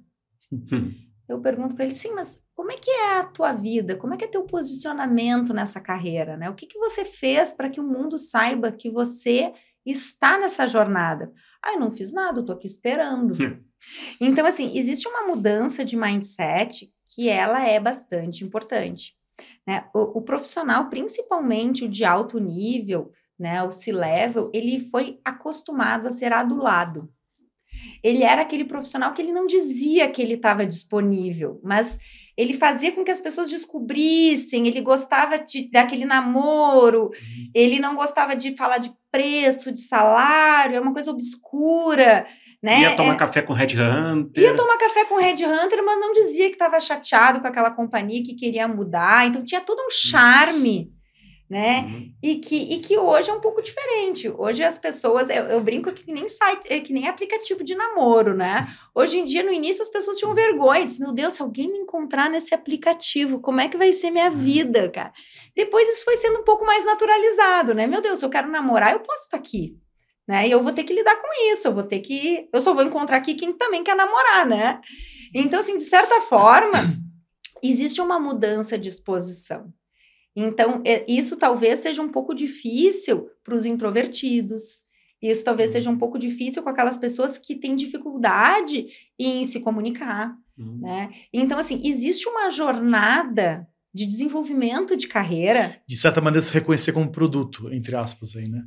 Eu 1.28 1.40
pergunto 1.40 1.74
para 1.74 1.86
ele, 1.86 1.94
sim, 1.94 2.12
mas 2.12 2.44
como 2.54 2.72
é 2.74 2.76
que 2.76 2.92
é 2.92 3.18
a 3.20 3.24
tua 3.24 3.54
vida? 3.54 3.96
Como 3.96 4.14
é 4.14 4.18
que 4.18 4.26
é 4.26 4.28
teu 4.28 4.44
posicionamento 4.44 5.54
nessa 5.54 5.80
carreira, 5.80 6.36
né? 6.36 6.50
O 6.50 6.54
que, 6.54 6.68
que 6.68 6.78
você 6.78 7.06
fez 7.06 7.54
para 7.54 7.70
que 7.70 7.80
o 7.80 7.84
mundo 7.84 8.18
saiba 8.18 8.74
que 8.74 8.90
você 8.92 9.54
está 9.86 10.38
nessa 10.38 10.68
jornada? 10.68 11.32
Ah, 11.64 11.74
eu 11.74 11.80
não 11.80 11.92
fiz 11.92 12.12
nada, 12.12 12.40
eu 12.42 12.46
tô 12.46 12.52
aqui 12.52 12.68
esperando. 12.68 13.36
Então, 14.20 14.46
assim, 14.46 14.78
existe 14.78 15.10
uma 15.10 15.28
mudança 15.28 15.84
de 15.84 15.98
mindset 15.98 16.90
que 17.06 17.28
ela 17.28 17.68
é 17.68 17.78
bastante 17.82 18.42
importante. 18.42 19.14
Né? 19.68 19.90
O, 19.94 20.20
o 20.20 20.22
profissional, 20.22 20.90
principalmente 20.90 21.84
o 21.84 21.90
de 21.90 22.06
alto 22.06 22.40
nível, 22.40 23.12
né, 23.39 23.63
o 23.63 23.72
C-level, 23.72 24.52
ele 24.54 24.80
foi 24.91 25.19
acostumado 25.26 26.08
a 26.08 26.12
ser 26.12 26.32
adulado. 26.34 27.10
Ele 28.04 28.24
era 28.24 28.41
aquele 28.43 28.65
profissional 28.65 29.13
que 29.13 29.22
ele 29.22 29.32
não 29.34 29.46
dizia 29.48 30.08
que 30.10 30.22
ele 30.22 30.36
estava 30.36 30.65
disponível, 30.65 31.60
mas 31.63 31.98
ele 32.38 32.54
fazia 32.54 32.91
com 32.91 33.04
que 33.04 33.12
as 33.12 33.19
pessoas 33.19 33.50
descobrissem, 33.50 34.67
ele 34.67 34.82
gostava 34.82 35.38
de, 35.39 35.69
daquele 35.72 36.06
namoro, 36.06 37.10
ele 37.54 37.80
não 37.80 37.96
gostava 37.96 38.36
de 38.36 38.56
falar 38.56 38.78
de 38.78 38.91
preço, 39.12 39.72
de 39.72 39.80
salário, 39.80 40.76
era 40.76 40.84
uma 40.84 40.93
coisa 40.93 41.12
obscura, 41.12 42.26
né? 42.62 42.82
Ia 42.82 42.96
tomar 42.96 43.13
É- 43.13 43.17
café 43.17 43.41
com 43.41 43.54
Red 43.54 43.76
Hunter. 43.76 44.43
Ia 44.43 44.56
tomar 44.56 44.78
café 44.78 45.06
com 45.06 45.15
o 45.15 45.19
Red 45.19 45.43
Hunter, 45.46 45.84
mas 45.86 46.00
não 46.00 46.12
dizia 46.12 46.46
que 46.48 46.56
estava 46.56 46.80
chateado 46.80 47.41
com 47.41 47.48
aquela 47.48 47.72
companhia, 47.72 48.24
que 48.24 48.34
queria 48.36 48.67
mudar. 48.67 49.28
Então 49.28 49.43
tinha 49.43 49.62
todo 49.62 49.80
um 49.82 49.91
charme, 49.91 50.91
né? 51.54 51.82
Uhum. 51.82 52.13
E 52.24 52.36
que, 52.38 52.56
e 52.56 52.80
que 52.80 52.98
hoje 52.98 53.30
é 53.30 53.34
um 53.34 53.39
pouco 53.39 53.62
diferente. 53.62 54.28
Hoje 54.28 54.63
as 54.63 54.80
pessoas, 54.80 55.30
eu, 55.30 55.44
eu 55.44 55.62
brinco 55.62 55.94
que 55.94 56.12
nem 56.12 56.28
site, 56.28 56.66
é 56.68 56.80
que 56.80 56.92
nem 56.92 57.08
aplicativo 57.08 57.63
de 57.63 57.76
namoro, 57.76 58.36
né? 58.36 58.68
Hoje 58.96 59.20
em 59.20 59.26
dia, 59.26 59.44
no 59.44 59.52
início, 59.52 59.84
as 59.84 59.89
pessoas 59.89 60.18
tinham 60.18 60.34
vergonha. 60.34 60.84
Diz, 60.84 60.98
meu 60.98 61.12
Deus, 61.12 61.34
se 61.34 61.44
alguém 61.44 61.72
me 61.72 61.78
encontrar 61.78 62.28
nesse 62.28 62.56
aplicativo, 62.56 63.39
como 63.39 63.62
é 63.62 63.70
que 63.70 63.78
vai 63.78 63.94
ser 63.94 64.10
minha 64.10 64.32
vida, 64.32 64.89
cara? 64.89 65.13
Depois 65.56 65.88
isso 65.88 66.04
foi 66.04 66.18
sendo 66.18 66.39
um 66.39 66.44
pouco 66.44 66.66
mais 66.66 66.84
naturalizado, 66.84 67.76
né? 67.76 67.86
Meu 67.86 68.02
Deus, 68.02 68.18
se 68.18 68.26
eu 68.26 68.32
quero 68.32 68.50
namorar, 68.50 68.94
eu 68.94 69.02
posso 69.02 69.26
estar 69.26 69.38
aqui. 69.38 69.78
Né? 70.28 70.48
E 70.48 70.52
eu 70.52 70.63
vou 70.63 70.72
ter 70.72 70.86
que 70.86 70.94
lidar 70.94 71.18
com 71.18 71.28
isso, 71.54 71.68
eu 71.68 71.74
vou 71.74 71.84
ter 71.84 72.00
que. 72.00 72.50
Eu 72.52 72.62
só 72.62 72.74
vou 72.74 72.84
encontrar 72.84 73.18
aqui 73.18 73.36
quem 73.36 73.54
também 73.54 73.84
quer 73.84 73.96
namorar, 73.96 74.48
né? 74.48 74.82
Então, 75.36 75.60
assim, 75.60 75.78
de 75.78 75.84
certa 75.84 76.20
forma, 76.22 76.80
existe 77.62 78.02
uma 78.02 78.20
mudança 78.20 78.76
de 78.76 78.89
exposição. 78.89 79.72
Então, 80.36 80.82
é- 80.86 81.06
isso 81.08 81.38
talvez 81.38 81.80
seja 81.80 82.02
um 82.02 82.10
pouco 82.10 82.34
difícil 82.34 83.30
para 83.43 83.54
os 83.54 83.65
introvertidos. 83.65 84.84
Isso 85.22 85.43
talvez 85.46 85.69
seja 85.69 85.89
um 85.89 85.98
pouco 85.98 86.17
difícil 86.19 86.62
com 86.63 86.69
aquelas 86.69 86.98
pessoas 86.98 87.38
que 87.38 87.56
têm 87.56 87.76
dificuldade 87.76 88.88
em 89.17 89.46
se 89.46 89.62
comunicar, 89.62 90.36
Uhum. 90.58 90.80
né? 90.82 91.10
Então, 91.34 91.58
assim, 91.58 91.80
existe 91.84 92.28
uma 92.28 92.50
jornada 92.50 93.67
de 93.93 94.06
desenvolvimento 94.06 94.98
de 94.98 95.08
carreira 95.08 95.80
De 95.88 95.96
certa 95.96 96.19
maneira, 96.19 96.41
se 96.41 96.52
reconhecer 96.54 96.91
como 96.93 97.12
produto, 97.12 97.72
entre 97.72 97.96
aspas, 97.96 98.36
aí, 98.36 98.48
né? 98.50 98.63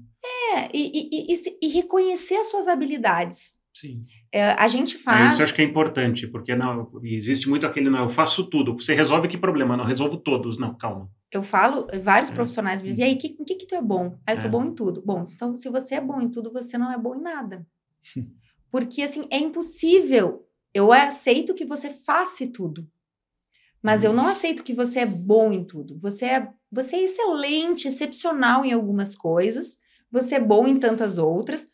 é, 0.55 0.69
e, 0.73 0.87
e- 0.95 1.11
e- 1.13 1.35
e 1.35 1.59
e 1.67 1.69
reconhecer 1.69 2.37
as 2.37 2.49
suas 2.49 2.69
habilidades. 2.69 3.55
Sim. 3.75 4.01
É, 4.33 4.51
a 4.53 4.69
gente 4.69 4.97
faz. 4.97 5.33
Isso 5.33 5.41
eu 5.43 5.45
acho 5.45 5.55
que 5.55 5.61
é 5.61 5.65
importante, 5.65 6.27
porque 6.27 6.55
não, 6.55 6.91
existe 7.03 7.49
muito 7.49 7.67
aquele, 7.67 7.91
não, 7.91 8.05
eu 8.05 8.09
faço 8.09 8.45
tudo. 8.45 8.73
Você 8.73 8.95
resolve 8.95 9.29
que 9.29 9.37
problema? 9.37 9.77
Não, 9.77 9.85
resolvo 9.85 10.17
todos. 10.17 10.57
Não, 10.59 10.75
calma. 10.79 11.11
Eu 11.33 11.43
falo, 11.43 11.87
vários 12.03 12.31
É. 12.31 12.35
profissionais 12.35 12.81
me 12.81 12.89
dizem, 12.89 13.05
e 13.05 13.09
aí, 13.09 13.17
que- 13.17 13.37
em 13.39 13.45
que, 13.45 13.55
que 13.57 13.67
tu 13.67 13.75
é 13.75 13.83
bom? 13.83 14.17
Ah, 14.27 14.33
eu 14.33 14.37
sou 14.37 14.47
É. 14.47 14.51
bom 14.51 14.65
em 14.65 14.75
tudo. 14.75 15.03
Bom, 15.05 15.23
então, 15.27 15.57
se 15.57 15.69
você 15.69 15.97
é 15.97 16.01
bom 16.01 16.21
em 16.21 16.31
tudo, 16.31 16.53
você 16.53 16.79
não 16.79 16.93
é 16.93 16.97
bom 16.99 17.15
em 17.17 17.21
nada. 17.21 17.67
Porque, 18.71 19.03
assim, 19.03 19.27
é 19.31 19.39
impossível. 19.39 20.47
Eu 20.73 20.93
aceito 20.93 21.55
que 21.55 21.65
você 21.65 21.91
faça 21.91 22.47
tudo. 22.53 22.87
Mas 23.83 24.05
eu 24.05 24.13
não 24.13 24.27
aceito 24.27 24.63
que 24.63 24.75
você 24.75 25.01
é 25.01 25.07
bom 25.07 25.53
em 25.53 25.65
tudo. 25.65 25.99
Você 26.01 26.25
é, 26.27 26.49
você 26.71 26.97
é 26.97 27.05
excelente, 27.05 27.87
excepcional 27.89 28.65
em 28.65 28.73
algumas 28.73 29.15
coisas. 29.15 29.79
Você 30.11 30.37
é 30.37 30.41
bom 30.41 30.67
em 30.67 30.79
tantas 30.79 31.19
outras. 31.19 31.73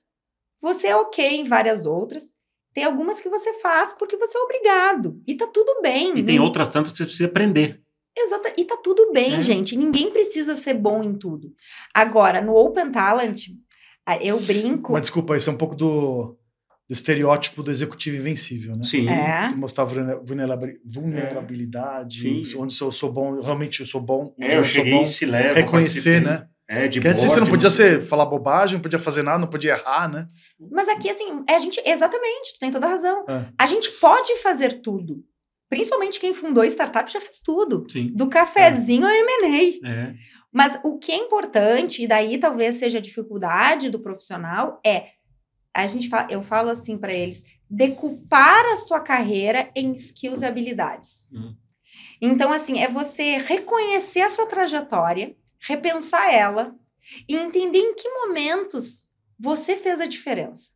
Você 0.61 0.89
é 0.89 0.97
ok 0.97 1.41
em 1.41 1.45
várias 1.45 1.87
outras. 1.87 2.33
Tem 2.75 2.85
algumas 2.85 3.21
que 3.21 3.29
você 3.29 3.55
faz 3.55 3.93
porque 3.93 4.17
você 4.17 4.37
é 4.37 4.41
obrigado. 4.41 5.21
E 5.27 5.35
tá 5.35 5.47
tudo 5.47 5.81
bem. 5.83 6.17
E 6.19 6.23
tem 6.23 6.37
não- 6.37 6.45
outras 6.45 6.69
tantas 6.69 6.93
que 6.93 6.99
você 6.99 7.05
precisa 7.05 7.27
aprender. 7.29 7.82
Exato. 8.17 8.49
E 8.59 8.65
tá 8.65 8.77
tudo 8.83 9.11
bem, 9.13 9.35
É. 9.37 9.41
gente. 9.41 9.77
Ninguém 9.77 10.11
precisa 10.11 10.55
ser 10.57 10.75
bom 10.75 11.03
em 11.03 11.15
tudo. 11.15 11.53
Agora, 11.95 12.41
no 12.41 12.55
Open 12.55 12.91
Talent, 12.93 13.49
eu 14.21 14.39
brinco. 14.41 14.93
Mas 14.93 15.03
desculpa, 15.03 15.37
isso 15.37 15.49
é 15.49 15.53
um 15.53 15.57
pouco 15.57 15.75
do, 15.75 16.37
do 16.89 16.93
estereótipo 16.93 17.63
do 17.63 17.71
executivo 17.71 18.17
invencível, 18.17 18.77
né? 18.77 18.85
Sim. 18.85 19.09
É. 19.09 19.49
Mostrar 19.55 19.85
vulnera- 19.85 20.21
vulnerabili- 20.27 20.79
vulnerabilidade, 20.85 22.45
Sim. 22.45 22.59
onde 22.59 22.77
eu 22.81 22.91
sou 22.93 23.13
bom, 23.13 23.41
realmente 23.41 23.81
eu 23.81 23.87
sou 23.87 24.01
bom, 24.01 24.35
onde 24.39 24.49
É, 24.49 24.53
eu 24.53 24.57
não 24.57 24.65
sou 24.65 24.73
cheguei 24.73 24.93
bom. 24.93 25.03
e 25.03 25.07
se 25.07 25.25
leva. 25.27 25.55
Reconhecer, 25.55 26.21
né? 26.23 26.47
É, 26.69 26.87
de 26.89 27.01
Porque 27.01 27.09
antes 27.09 27.23
você 27.25 27.39
não 27.41 27.47
podia 27.49 27.71
ser, 27.71 28.01
falar 28.01 28.25
bobagem, 28.25 28.77
não 28.77 28.83
podia 28.83 28.99
fazer 28.99 29.23
nada, 29.23 29.39
não 29.39 29.49
podia 29.49 29.73
errar, 29.73 30.09
né? 30.11 30.27
Mas 30.71 30.89
aqui, 30.89 31.11
assim, 31.11 31.43
a 31.49 31.59
gente. 31.59 31.79
Exatamente, 31.85 32.55
tu 32.55 32.61
tem 32.61 32.71
toda 32.71 32.87
a 32.87 32.91
razão. 32.91 33.25
É. 33.29 33.45
A 33.59 33.67
gente 33.67 33.91
pode 33.93 34.37
fazer 34.41 34.81
tudo. 34.81 35.23
Principalmente 35.73 36.21
quem 36.21 36.35
fundou 36.35 36.63
startup 36.65 37.11
já 37.11 37.19
fez 37.19 37.41
tudo. 37.41 37.87
Sim. 37.89 38.13
Do 38.15 38.29
cafezinho 38.29 39.07
ao 39.07 39.11
M&A. 39.11 39.91
É. 39.91 40.15
Mas 40.53 40.79
o 40.85 40.99
que 40.99 41.11
é 41.11 41.17
importante, 41.17 42.03
e 42.03 42.07
daí 42.07 42.37
talvez 42.37 42.75
seja 42.75 42.99
a 42.99 43.01
dificuldade 43.01 43.89
do 43.89 43.99
profissional, 43.99 44.79
é 44.85 45.13
a 45.73 45.87
gente 45.87 46.11
fa- 46.11 46.27
eu 46.29 46.43
falo 46.43 46.69
assim 46.69 46.99
para 46.99 47.15
eles, 47.15 47.45
decupar 47.71 48.67
a 48.67 48.77
sua 48.77 49.01
carreira 49.01 49.71
em 49.75 49.95
skills 49.95 50.43
e 50.43 50.45
habilidades. 50.45 51.27
Hum. 51.33 51.57
Então, 52.21 52.53
assim, 52.53 52.79
é 52.79 52.87
você 52.89 53.39
reconhecer 53.39 54.21
a 54.21 54.29
sua 54.29 54.45
trajetória, 54.45 55.35
repensar 55.59 56.35
ela 56.35 56.77
e 57.27 57.35
entender 57.35 57.79
em 57.79 57.95
que 57.95 58.11
momentos 58.11 59.07
você 59.41 59.75
fez 59.75 60.03
a 60.03 60.07
diferença. 60.07 60.73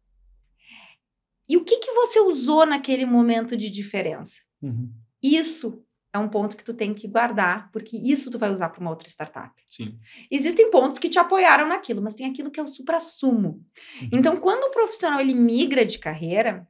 E 1.46 1.59
o 1.59 1.64
que, 1.64 1.80
que 1.80 1.92
você 1.92 2.18
usou 2.18 2.64
naquele 2.64 3.04
momento 3.04 3.59
de 3.59 3.68
diferença? 3.68 4.45
Uhum. 4.66 4.90
Isso 5.22 5.83
é 6.12 6.18
um 6.18 6.29
ponto 6.29 6.57
que 6.57 6.64
tu 6.64 6.72
tem 6.72 6.94
que 6.94 7.07
guardar, 7.07 7.70
porque 7.72 7.96
isso 7.96 8.31
tu 8.31 8.38
vai 8.38 8.50
usar 8.50 8.70
para 8.70 8.81
uma 8.81 8.90
outra 8.90 9.09
startup. 9.09 9.52
Sim. 9.68 9.98
Existem 10.31 10.70
pontos 10.70 10.98
que 10.98 11.09
te 11.09 11.18
apoiaram 11.18 11.68
naquilo, 11.68 12.00
mas 12.00 12.14
tem 12.14 12.26
aquilo 12.26 12.50
que 12.50 12.59
é 12.59 12.62
o 12.62 12.66
suprassumo. 12.66 13.62
Uhum. 14.00 14.09
Então, 14.12 14.37
quando 14.38 14.64
o 14.64 14.70
profissional 14.70 15.20
ele 15.20 15.35
migra 15.35 15.85
de 15.85 15.98
carreira, 15.98 16.66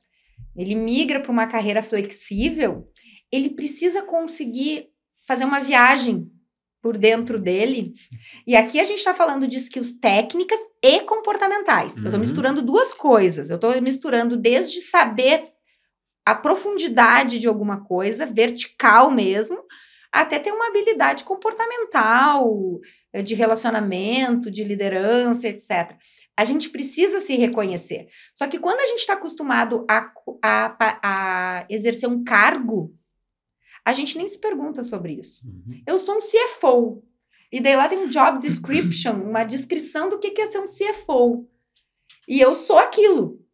ele 0.56 0.74
migra 0.74 1.20
para 1.20 1.30
uma 1.30 1.46
carreira 1.46 1.80
flexível, 1.82 2.90
ele 3.30 3.50
precisa 3.50 4.02
conseguir 4.02 4.88
fazer 5.26 5.44
uma 5.44 5.60
viagem 5.60 6.30
por 6.80 6.96
dentro 6.96 7.40
dele. 7.40 7.94
E 8.46 8.54
aqui 8.54 8.78
a 8.80 8.84
gente 8.84 8.98
está 8.98 9.12
falando 9.12 9.46
de 9.48 9.56
skills 9.56 9.98
técnicas 9.98 10.58
e 10.82 11.00
comportamentais. 11.00 11.94
Eu 11.94 11.98
estou 11.98 12.12
Uhum. 12.14 12.20
misturando 12.20 12.62
duas 12.62 12.94
coisas. 12.94 13.50
Eu 13.50 13.56
estou 13.56 13.80
misturando 13.82 14.36
desde 14.36 14.80
saber 14.80 15.52
a 16.26 16.34
profundidade 16.34 17.38
de 17.38 17.46
alguma 17.46 17.84
coisa, 17.84 18.26
vertical 18.26 19.12
mesmo, 19.12 19.62
até 20.10 20.40
ter 20.40 20.50
uma 20.50 20.66
habilidade 20.66 21.22
comportamental, 21.22 22.80
eh, 23.12 23.22
de 23.22 23.32
relacionamento, 23.32 24.50
de 24.50 24.64
liderança, 24.64 25.46
etc. 25.46 25.96
A 26.36 26.44
gente 26.44 26.68
precisa 26.70 27.20
se 27.20 27.36
reconhecer. 27.36 28.08
Só 28.34 28.48
que 28.48 28.58
quando 28.58 28.80
a 28.80 28.86
gente 28.88 28.98
está 28.98 29.12
acostumado 29.12 29.86
a, 29.88 30.10
a, 30.42 30.98
a 31.02 31.66
exercer 31.70 32.08
um 32.08 32.24
cargo, 32.24 32.92
a 33.84 33.92
gente 33.92 34.18
nem 34.18 34.26
se 34.26 34.40
pergunta 34.40 34.82
sobre 34.82 35.12
isso. 35.12 35.46
Uhum. 35.46 35.80
Eu 35.86 35.96
sou 35.96 36.16
um 36.16 36.18
CFO. 36.18 37.04
E 37.52 37.60
daí 37.60 37.76
lá 37.76 37.88
tem 37.88 37.98
um 37.98 38.08
job 38.08 38.40
description, 38.40 39.12
uma 39.12 39.44
descrição 39.44 40.08
do 40.08 40.18
que 40.18 40.32
que 40.32 40.42
é 40.42 40.46
ser 40.46 40.58
um 40.58 40.64
CFO. 40.64 41.48
E 42.28 42.40
eu 42.40 42.52
sou 42.52 42.78
aquilo. 42.78 43.45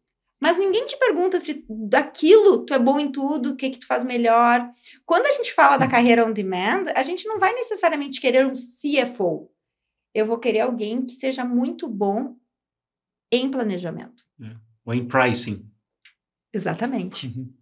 Mas 0.43 0.57
ninguém 0.57 0.85
te 0.85 0.99
pergunta 0.99 1.39
se 1.39 1.65
daquilo 1.69 2.65
tu 2.65 2.73
é 2.73 2.77
bom 2.77 2.99
em 2.99 3.09
tudo, 3.09 3.51
o 3.51 3.55
que 3.55 3.69
que 3.69 3.79
tu 3.79 3.87
faz 3.87 4.03
melhor. 4.03 4.69
Quando 5.05 5.25
a 5.25 5.31
gente 5.31 5.53
fala 5.53 5.77
da 5.77 5.87
carreira 5.87 6.27
on 6.27 6.33
demand, 6.33 6.83
a 6.93 7.01
gente 7.01 7.25
não 7.25 7.39
vai 7.39 7.53
necessariamente 7.53 8.19
querer 8.19 8.45
um 8.45 8.51
CFO. 8.51 9.49
Eu 10.13 10.25
vou 10.25 10.37
querer 10.37 10.59
alguém 10.59 11.05
que 11.05 11.13
seja 11.13 11.45
muito 11.45 11.87
bom 11.87 12.35
em 13.31 13.49
planejamento. 13.49 14.25
É. 14.41 14.53
Ou 14.83 14.93
em 14.93 15.07
pricing. 15.07 15.65
Exatamente. 16.53 17.27
Uhum. 17.27 17.53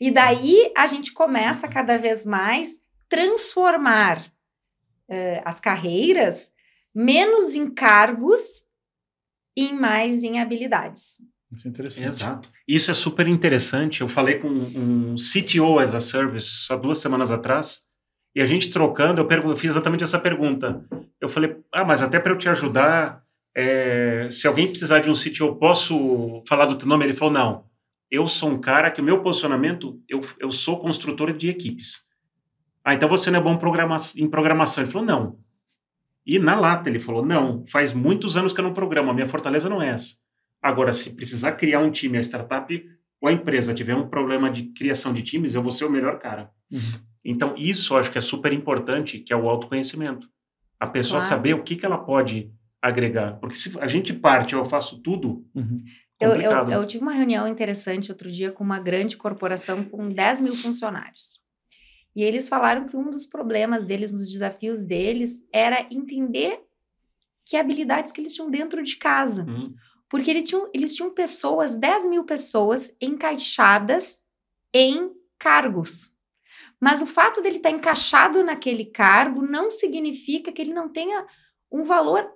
E 0.00 0.08
daí 0.12 0.72
a 0.76 0.86
gente 0.86 1.12
começa 1.12 1.66
cada 1.66 1.98
vez 1.98 2.24
mais 2.24 2.78
transformar 3.08 4.24
uh, 5.08 5.42
as 5.44 5.58
carreiras 5.58 6.52
menos 6.94 7.56
em 7.56 7.68
cargos 7.68 8.62
e 9.56 9.72
mais 9.72 10.22
em 10.22 10.38
habilidades. 10.38 11.18
Isso 11.52 11.66
é 11.66 11.70
interessante. 11.70 12.08
Exato. 12.08 12.48
Isso 12.66 12.90
é 12.90 12.94
super 12.94 13.26
interessante. 13.26 14.00
Eu 14.00 14.08
falei 14.08 14.38
com 14.38 14.48
um 14.48 15.14
CTO 15.16 15.78
as 15.78 15.94
a 15.94 16.00
service 16.00 16.72
há 16.72 16.76
duas 16.76 16.98
semanas 16.98 17.30
atrás 17.30 17.82
e 18.34 18.40
a 18.40 18.46
gente 18.46 18.70
trocando, 18.70 19.20
eu, 19.20 19.28
eu 19.28 19.56
fiz 19.56 19.72
exatamente 19.72 20.04
essa 20.04 20.18
pergunta. 20.18 20.84
Eu 21.20 21.28
falei, 21.28 21.56
ah, 21.72 21.84
mas 21.84 22.02
até 22.02 22.20
para 22.20 22.32
eu 22.32 22.38
te 22.38 22.48
ajudar, 22.48 23.22
é, 23.54 24.28
se 24.30 24.46
alguém 24.46 24.68
precisar 24.68 25.00
de 25.00 25.10
um 25.10 25.14
CTO, 25.14 25.56
posso 25.56 26.42
falar 26.48 26.66
do 26.66 26.76
teu 26.76 26.86
nome? 26.86 27.04
Ele 27.04 27.14
falou, 27.14 27.34
não. 27.34 27.64
Eu 28.10 28.26
sou 28.26 28.50
um 28.50 28.60
cara 28.60 28.90
que 28.90 29.00
o 29.00 29.04
meu 29.04 29.22
posicionamento, 29.22 30.00
eu, 30.08 30.20
eu 30.38 30.50
sou 30.50 30.78
construtor 30.78 31.32
de 31.32 31.48
equipes. 31.48 32.08
Ah, 32.84 32.94
então 32.94 33.08
você 33.08 33.30
não 33.30 33.40
é 33.40 33.42
bom 33.42 33.56
programa 33.56 33.96
em 34.16 34.28
programação. 34.28 34.82
Ele 34.82 34.90
falou, 34.90 35.06
não. 35.06 35.38
E 36.24 36.38
na 36.38 36.54
lata 36.54 36.88
ele 36.88 37.00
falou, 37.00 37.24
não, 37.24 37.64
faz 37.66 37.92
muitos 37.92 38.36
anos 38.36 38.52
que 38.52 38.60
eu 38.60 38.64
não 38.64 38.74
programo, 38.74 39.10
a 39.10 39.14
minha 39.14 39.26
fortaleza 39.26 39.68
não 39.68 39.82
é 39.82 39.88
essa. 39.90 40.14
Agora, 40.62 40.92
se 40.92 41.14
precisar 41.14 41.52
criar 41.52 41.80
um 41.80 41.90
time, 41.90 42.18
a 42.18 42.20
startup 42.20 42.90
ou 43.20 43.28
a 43.28 43.32
empresa 43.32 43.74
tiver 43.74 43.94
um 43.94 44.08
problema 44.08 44.50
de 44.50 44.64
criação 44.64 45.12
de 45.12 45.22
times, 45.22 45.54
eu 45.54 45.62
vou 45.62 45.70
ser 45.70 45.84
o 45.84 45.90
melhor 45.90 46.18
cara. 46.18 46.50
Uhum. 46.70 46.80
Então, 47.24 47.54
isso 47.56 47.94
eu 47.94 47.98
acho 47.98 48.10
que 48.10 48.18
é 48.18 48.20
super 48.20 48.52
importante, 48.52 49.18
que 49.18 49.32
é 49.32 49.36
o 49.36 49.48
autoconhecimento. 49.48 50.28
A 50.78 50.86
pessoa 50.86 51.20
claro. 51.20 51.28
saber 51.28 51.54
o 51.54 51.62
que, 51.62 51.76
que 51.76 51.84
ela 51.84 51.98
pode 51.98 52.50
agregar. 52.80 53.38
Porque 53.38 53.56
se 53.56 53.78
a 53.78 53.86
gente 53.86 54.12
parte, 54.12 54.54
eu 54.54 54.64
faço 54.64 54.98
tudo, 55.02 55.46
uhum. 55.54 55.84
Eu, 56.20 56.32
eu, 56.36 56.52
eu, 56.68 56.86
tive 56.86 57.02
uma 57.02 57.14
reunião 57.14 57.48
interessante 57.48 58.12
outro 58.12 58.30
dia 58.30 58.52
com 58.52 58.62
uma 58.62 58.78
grande 58.78 59.16
corporação 59.16 59.82
com 59.82 60.10
10 60.10 60.42
mil 60.42 60.54
funcionários. 60.54 61.40
E 62.14 62.22
eles 62.22 62.46
falaram 62.46 62.86
que 62.86 62.94
um 62.94 63.10
dos 63.10 63.24
problemas 63.24 63.86
deles, 63.86 64.12
nos 64.12 64.30
desafios 64.30 64.84
deles, 64.84 65.40
era 65.50 65.86
entender 65.90 66.60
que 67.46 67.56
habilidades 67.56 68.12
que 68.12 68.20
eles 68.20 68.34
tinham 68.34 68.50
dentro 68.50 68.82
de 68.82 68.96
casa. 68.96 69.44
Uhum. 69.44 69.74
Porque 70.10 70.30
eles 70.30 70.48
tinham, 70.48 70.68
eles 70.74 70.94
tinham 70.94 71.14
pessoas, 71.14 71.76
10 71.76 72.06
mil 72.06 72.24
pessoas, 72.24 72.94
encaixadas 73.00 74.18
em 74.74 75.12
cargos. 75.38 76.10
Mas 76.80 77.00
o 77.00 77.06
fato 77.06 77.40
dele 77.40 77.58
estar 77.58 77.70
encaixado 77.70 78.42
naquele 78.42 78.84
cargo 78.86 79.40
não 79.40 79.70
significa 79.70 80.50
que 80.50 80.60
ele 80.60 80.74
não 80.74 80.88
tenha 80.88 81.24
um 81.70 81.84
valor 81.84 82.28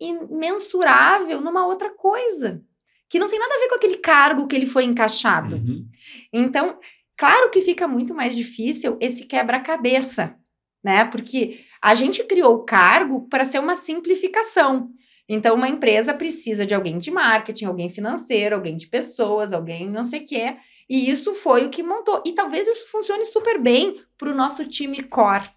imensurável 0.00 1.40
numa 1.40 1.66
outra 1.66 1.90
coisa, 1.90 2.62
que 3.08 3.18
não 3.18 3.26
tem 3.26 3.38
nada 3.38 3.54
a 3.54 3.58
ver 3.58 3.68
com 3.68 3.74
aquele 3.74 3.96
cargo 3.98 4.46
que 4.46 4.54
ele 4.54 4.66
foi 4.66 4.84
encaixado. 4.84 5.56
Uhum. 5.56 5.86
Então, 6.32 6.78
claro 7.16 7.50
que 7.50 7.60
fica 7.62 7.88
muito 7.88 8.14
mais 8.14 8.34
difícil 8.34 8.96
esse 9.00 9.26
quebra-cabeça, 9.26 10.36
né? 10.84 11.04
Porque 11.04 11.64
a 11.82 11.94
gente 11.94 12.22
criou 12.24 12.54
o 12.54 12.64
cargo 12.64 13.28
para 13.28 13.44
ser 13.44 13.58
uma 13.58 13.74
simplificação. 13.74 14.90
Então, 15.28 15.56
uma 15.56 15.68
empresa 15.68 16.14
precisa 16.14 16.64
de 16.64 16.74
alguém 16.74 16.98
de 16.98 17.10
marketing, 17.10 17.64
alguém 17.64 17.90
financeiro, 17.90 18.54
alguém 18.54 18.76
de 18.76 18.86
pessoas, 18.86 19.52
alguém 19.52 19.88
não 19.88 20.04
sei 20.04 20.20
o 20.20 20.24
quê. 20.24 20.56
E 20.88 21.10
isso 21.10 21.34
foi 21.34 21.66
o 21.66 21.70
que 21.70 21.82
montou. 21.82 22.22
E 22.24 22.32
talvez 22.32 22.68
isso 22.68 22.88
funcione 22.88 23.24
super 23.24 23.60
bem 23.60 24.00
para 24.16 24.30
o 24.30 24.34
nosso 24.34 24.68
time 24.68 25.02
core. 25.02 25.50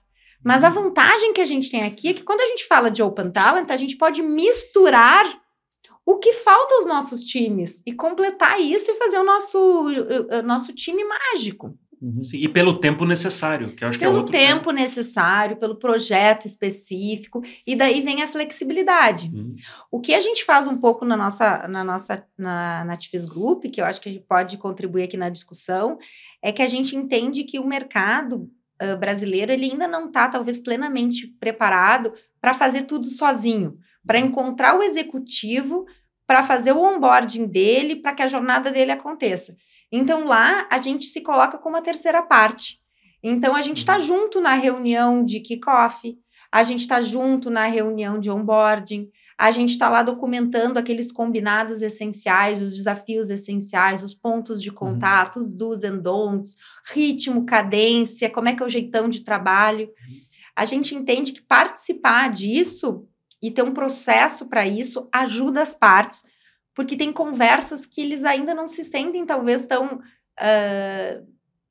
Mas 0.43 0.63
a 0.63 0.69
vantagem 0.69 1.33
que 1.33 1.41
a 1.41 1.45
gente 1.45 1.69
tem 1.69 1.83
aqui 1.83 2.09
é 2.09 2.13
que 2.13 2.23
quando 2.23 2.41
a 2.41 2.47
gente 2.47 2.65
fala 2.65 2.89
de 2.89 3.03
Open 3.03 3.29
Talent, 3.29 3.69
a 3.69 3.77
gente 3.77 3.97
pode 3.97 4.21
misturar 4.21 5.25
o 6.05 6.17
que 6.17 6.33
falta 6.33 6.73
aos 6.75 6.87
nossos 6.87 7.23
times 7.23 7.83
e 7.85 7.93
completar 7.93 8.59
isso 8.59 8.89
e 8.89 8.95
fazer 8.95 9.19
o 9.19 9.23
nosso, 9.23 9.59
o 9.59 10.41
nosso 10.41 10.73
time 10.73 11.03
mágico. 11.03 11.77
Uhum. 12.01 12.23
Sim, 12.23 12.37
e 12.37 12.47
pelo 12.47 12.77
tempo 12.77 13.05
necessário, 13.05 13.67
que 13.67 13.83
eu 13.83 13.89
acho 13.89 13.99
pelo 13.99 14.11
que 14.11 14.17
é 14.17 14.19
outro 14.21 14.31
tempo 14.31 14.65
ponto. 14.65 14.75
necessário, 14.75 15.57
pelo 15.57 15.75
projeto 15.75 16.45
específico, 16.45 17.41
e 17.67 17.75
daí 17.75 18.01
vem 18.01 18.21
a 18.23 18.27
flexibilidade. 18.27 19.29
Uhum. 19.33 19.55
O 19.91 19.99
que 19.99 20.13
a 20.13 20.19
gente 20.19 20.45
faz 20.45 20.67
um 20.67 20.77
pouco 20.77 21.03
na 21.03 21.17
nossa, 21.17 21.67
na 21.67 21.83
nossa 21.83 22.25
na, 22.37 22.85
na 22.85 22.97
Group, 23.27 23.65
que 23.65 23.81
eu 23.81 23.85
acho 23.85 23.99
que 23.99 24.07
a 24.07 24.11
gente 24.11 24.25
pode 24.25 24.57
contribuir 24.57 25.03
aqui 25.03 25.17
na 25.17 25.29
discussão, 25.29 25.97
é 26.41 26.51
que 26.51 26.61
a 26.61 26.67
gente 26.67 26.95
entende 26.95 27.43
que 27.43 27.59
o 27.59 27.67
mercado 27.67 28.49
uh, 28.81 28.97
brasileiro 28.97 29.51
ele 29.51 29.69
ainda 29.69 29.87
não 29.87 30.07
está, 30.07 30.29
talvez, 30.29 30.59
plenamente 30.59 31.27
preparado 31.27 32.13
para 32.39 32.53
fazer 32.53 32.83
tudo 32.83 33.07
sozinho, 33.07 33.77
para 34.07 34.19
uhum. 34.19 34.27
encontrar 34.27 34.77
o 34.77 34.83
executivo, 34.83 35.85
para 36.25 36.43
fazer 36.43 36.71
o 36.71 36.81
onboarding 36.81 37.45
dele, 37.45 37.97
para 37.97 38.13
que 38.13 38.21
a 38.21 38.27
jornada 38.27 38.71
dele 38.71 38.91
aconteça. 38.91 39.57
Então 39.91 40.25
lá 40.25 40.67
a 40.71 40.79
gente 40.79 41.05
se 41.05 41.21
coloca 41.21 41.57
como 41.57 41.77
a 41.77 41.81
terceira 41.81 42.21
parte. 42.21 42.79
Então 43.23 43.55
a 43.55 43.61
gente 43.61 43.77
está 43.77 43.95
uhum. 43.95 44.01
junto 44.01 44.41
na 44.41 44.53
reunião 44.53 45.23
de 45.23 45.39
kickoff, 45.39 46.17
a 46.51 46.63
gente 46.63 46.81
está 46.81 47.01
junto 47.01 47.49
na 47.49 47.65
reunião 47.65 48.19
de 48.19 48.31
onboarding, 48.31 49.09
a 49.37 49.51
gente 49.51 49.71
está 49.71 49.87
lá 49.87 50.03
documentando 50.03 50.77
aqueles 50.77 51.11
combinados 51.11 51.81
essenciais, 51.81 52.61
os 52.61 52.73
desafios 52.73 53.29
essenciais, 53.29 54.03
os 54.03 54.13
pontos 54.13 54.61
de 54.61 54.71
contato, 54.71 55.37
uhum. 55.37 55.41
os 55.41 55.53
do's 55.53 55.83
and 55.83 55.99
don'ts, 55.99 56.57
ritmo, 56.91 57.45
cadência, 57.45 58.29
como 58.29 58.49
é 58.49 58.55
que 58.55 58.61
é 58.61 58.65
o 58.65 58.69
jeitão 58.69 59.07
de 59.07 59.23
trabalho. 59.23 59.89
A 60.55 60.65
gente 60.65 60.93
entende 60.93 61.31
que 61.31 61.41
participar 61.41 62.29
disso 62.29 63.07
e 63.41 63.49
ter 63.49 63.63
um 63.63 63.73
processo 63.73 64.49
para 64.49 64.67
isso 64.67 65.07
ajuda 65.11 65.61
as 65.61 65.73
partes, 65.73 66.23
porque 66.79 66.95
tem 66.95 67.11
conversas 67.11 67.85
que 67.85 67.99
eles 67.99 68.23
ainda 68.23 68.55
não 68.55 68.65
se 68.65 68.85
sentem 68.85 69.25
talvez 69.25 69.65
tão 69.65 69.95
uh, 69.95 71.27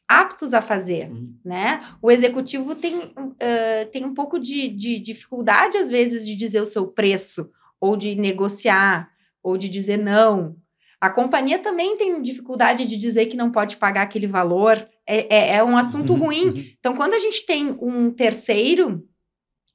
aptos 0.07 0.53
a 0.53 0.61
fazer, 0.61 1.11
uhum. 1.11 1.35
né? 1.43 1.83
O 2.03 2.11
executivo 2.11 2.75
tem, 2.75 2.95
uh, 2.95 3.91
tem 3.91 4.05
um 4.05 4.13
pouco 4.13 4.39
de, 4.39 4.69
de 4.69 4.99
dificuldade 4.99 5.79
às 5.79 5.89
vezes 5.89 6.27
de 6.27 6.37
dizer 6.37 6.61
o 6.61 6.67
seu 6.67 6.87
preço 6.87 7.51
ou 7.81 7.97
de 7.97 8.17
negociar, 8.17 9.09
ou 9.43 9.57
de 9.57 9.71
dizer 9.71 9.97
não. 9.97 10.55
A 11.01 11.09
companhia 11.09 11.59
também 11.59 11.97
tem 11.97 12.21
dificuldade 12.21 12.87
de 12.87 12.99
dizer 12.99 13.27
que 13.27 13.37
não 13.37 13.51
pode 13.51 13.79
pagar 13.79 14.03
aquele 14.03 14.27
valor. 14.27 14.87
É, 15.07 15.35
é, 15.35 15.57
é 15.57 15.65
um 15.65 15.79
assunto 15.79 16.13
uhum, 16.13 16.19
ruim. 16.19 16.49
Uhum. 16.49 16.65
Então, 16.79 16.95
quando 16.95 17.15
a 17.15 17.19
gente 17.19 17.47
tem 17.47 17.75
um 17.81 18.11
terceiro, 18.11 19.09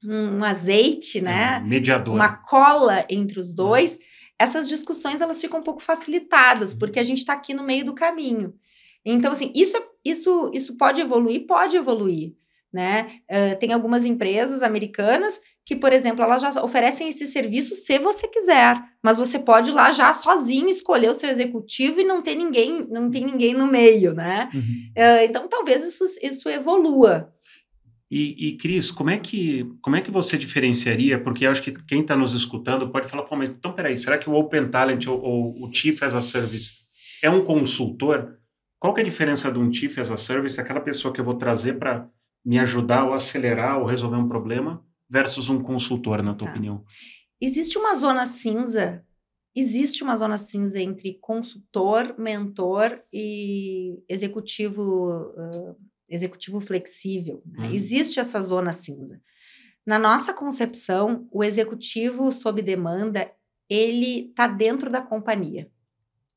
um 0.04 0.44
azeite, 0.44 1.20
né? 1.20 1.56
É, 1.56 1.60
mediador. 1.60 2.14
Uma 2.14 2.28
cola 2.36 3.04
entre 3.10 3.40
os 3.40 3.52
dois, 3.52 3.98
essas 4.38 4.68
discussões 4.68 5.20
elas 5.20 5.40
ficam 5.40 5.60
um 5.60 5.62
pouco 5.62 5.82
facilitadas, 5.82 6.74
porque 6.74 6.98
a 6.98 7.04
gente 7.04 7.18
está 7.18 7.32
aqui 7.32 7.54
no 7.54 7.62
meio 7.62 7.84
do 7.84 7.94
caminho. 7.94 8.54
Então, 9.04 9.32
assim, 9.32 9.52
isso, 9.54 9.76
isso, 10.04 10.50
isso 10.54 10.76
pode 10.76 11.00
evoluir? 11.00 11.46
Pode 11.46 11.76
evoluir. 11.76 12.34
Né? 12.72 13.20
Uh, 13.30 13.56
tem 13.60 13.72
algumas 13.72 14.04
empresas 14.04 14.60
americanas 14.60 15.40
que, 15.64 15.76
por 15.76 15.92
exemplo, 15.92 16.24
elas 16.24 16.42
já 16.42 16.62
oferecem 16.62 17.08
esse 17.08 17.24
serviço 17.24 17.74
se 17.76 17.98
você 18.00 18.26
quiser, 18.26 18.76
mas 19.00 19.16
você 19.16 19.38
pode 19.38 19.70
ir 19.70 19.72
lá 19.72 19.92
já 19.92 20.12
sozinho 20.12 20.68
escolher 20.68 21.08
o 21.08 21.14
seu 21.14 21.30
executivo 21.30 22.00
e 22.00 22.04
não 22.04 22.20
ter 22.20 22.34
ninguém, 22.34 22.84
não 22.90 23.08
tem 23.08 23.24
ninguém 23.24 23.54
no 23.54 23.68
meio, 23.68 24.12
né? 24.12 24.50
Uhum. 24.52 24.60
Uh, 24.60 25.24
então, 25.24 25.46
talvez 25.48 25.84
isso, 25.84 26.04
isso 26.20 26.48
evolua. 26.48 27.32
E, 28.16 28.48
e, 28.48 28.56
Cris, 28.56 28.92
como 28.92 29.10
é 29.10 29.18
que 29.18 29.64
como 29.82 29.96
é 29.96 30.00
que 30.00 30.10
você 30.10 30.38
diferenciaria? 30.38 31.20
Porque 31.20 31.46
eu 31.46 31.50
acho 31.50 31.62
que 31.62 31.72
quem 31.72 32.02
está 32.02 32.14
nos 32.14 32.32
escutando 32.32 32.88
pode 32.90 33.08
falar, 33.08 33.24
pô, 33.24 33.34
mas 33.34 33.48
então 33.48 33.72
peraí, 33.72 33.96
será 33.96 34.16
que 34.16 34.30
o 34.30 34.34
Open 34.34 34.68
Talent 34.68 35.06
ou, 35.08 35.20
ou, 35.20 35.64
o 35.64 35.72
Chief 35.72 36.00
as 36.02 36.14
a 36.14 36.20
Service 36.20 36.74
é 37.22 37.28
um 37.28 37.44
consultor? 37.44 38.38
Qual 38.78 38.94
que 38.94 39.00
é 39.00 39.02
a 39.02 39.06
diferença 39.06 39.50
de 39.50 39.58
um 39.58 39.72
Chief 39.72 39.98
as 39.98 40.12
a 40.12 40.16
Service, 40.16 40.60
aquela 40.60 40.80
pessoa 40.80 41.12
que 41.12 41.20
eu 41.20 41.24
vou 41.24 41.34
trazer 41.34 41.78
para 41.78 42.08
me 42.44 42.58
ajudar 42.58 43.04
ou 43.04 43.14
acelerar 43.14 43.80
ou 43.80 43.86
resolver 43.86 44.16
um 44.16 44.28
problema? 44.28 44.84
versus 45.08 45.48
um 45.48 45.62
consultor, 45.62 46.22
na 46.22 46.34
tua 46.34 46.46
tá. 46.48 46.52
opinião? 46.52 46.84
Existe 47.40 47.78
uma 47.78 47.94
zona 47.94 48.26
cinza, 48.26 49.04
existe 49.54 50.02
uma 50.02 50.16
zona 50.16 50.38
cinza 50.38 50.80
entre 50.80 51.18
consultor, 51.20 52.14
mentor 52.18 53.00
e 53.12 54.02
executivo, 54.08 55.32
uh, 55.36 55.76
executivo 56.08 56.60
flexível. 56.60 57.42
Né? 57.46 57.68
Hum. 57.68 57.74
Existe 57.74 58.20
essa 58.20 58.40
zona 58.40 58.72
cinza. 58.72 59.20
Na 59.86 59.98
nossa 59.98 60.32
concepção, 60.32 61.28
o 61.30 61.44
executivo 61.44 62.32
sob 62.32 62.62
demanda, 62.62 63.30
ele 63.68 64.28
está 64.30 64.46
dentro 64.46 64.90
da 64.90 65.00
companhia. 65.00 65.70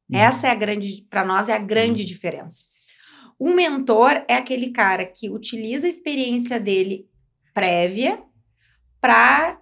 Hum. 0.09 0.17
Essa 0.17 0.47
é 0.47 0.51
a 0.51 0.55
grande, 0.55 1.05
para 1.09 1.23
nós, 1.23 1.49
é 1.49 1.53
a 1.53 1.59
grande 1.59 2.03
hum. 2.03 2.05
diferença. 2.05 2.65
Um 3.39 3.53
mentor 3.53 4.23
é 4.27 4.35
aquele 4.35 4.71
cara 4.71 5.05
que 5.05 5.29
utiliza 5.29 5.85
a 5.85 5.89
experiência 5.89 6.59
dele 6.59 7.07
prévia 7.53 8.23
para 8.99 9.61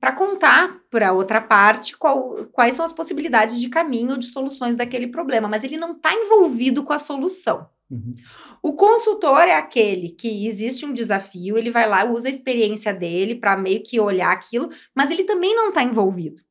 para 0.00 0.12
contar 0.12 0.78
para 0.90 1.12
outra 1.12 1.40
parte 1.40 1.96
qual, 1.96 2.46
quais 2.52 2.76
são 2.76 2.84
as 2.84 2.92
possibilidades 2.92 3.60
de 3.60 3.68
caminho 3.68 4.16
de 4.16 4.26
soluções 4.26 4.76
daquele 4.76 5.08
problema, 5.08 5.48
mas 5.48 5.64
ele 5.64 5.76
não 5.76 5.96
está 5.96 6.14
envolvido 6.14 6.84
com 6.84 6.92
a 6.92 7.00
solução. 7.00 7.68
Uhum. 7.90 8.14
O 8.62 8.74
consultor 8.74 9.42
é 9.42 9.54
aquele 9.54 10.10
que 10.10 10.46
existe 10.46 10.84
um 10.84 10.92
desafio, 10.92 11.56
ele 11.56 11.70
vai 11.70 11.88
lá, 11.88 12.04
usa 12.04 12.28
a 12.28 12.30
experiência 12.30 12.92
dele 12.92 13.34
para 13.34 13.56
meio 13.56 13.82
que 13.82 14.00
olhar 14.00 14.32
aquilo, 14.32 14.70
mas 14.94 15.10
ele 15.10 15.24
também 15.24 15.54
não 15.54 15.68
está 15.68 15.82
envolvido. 15.82 16.42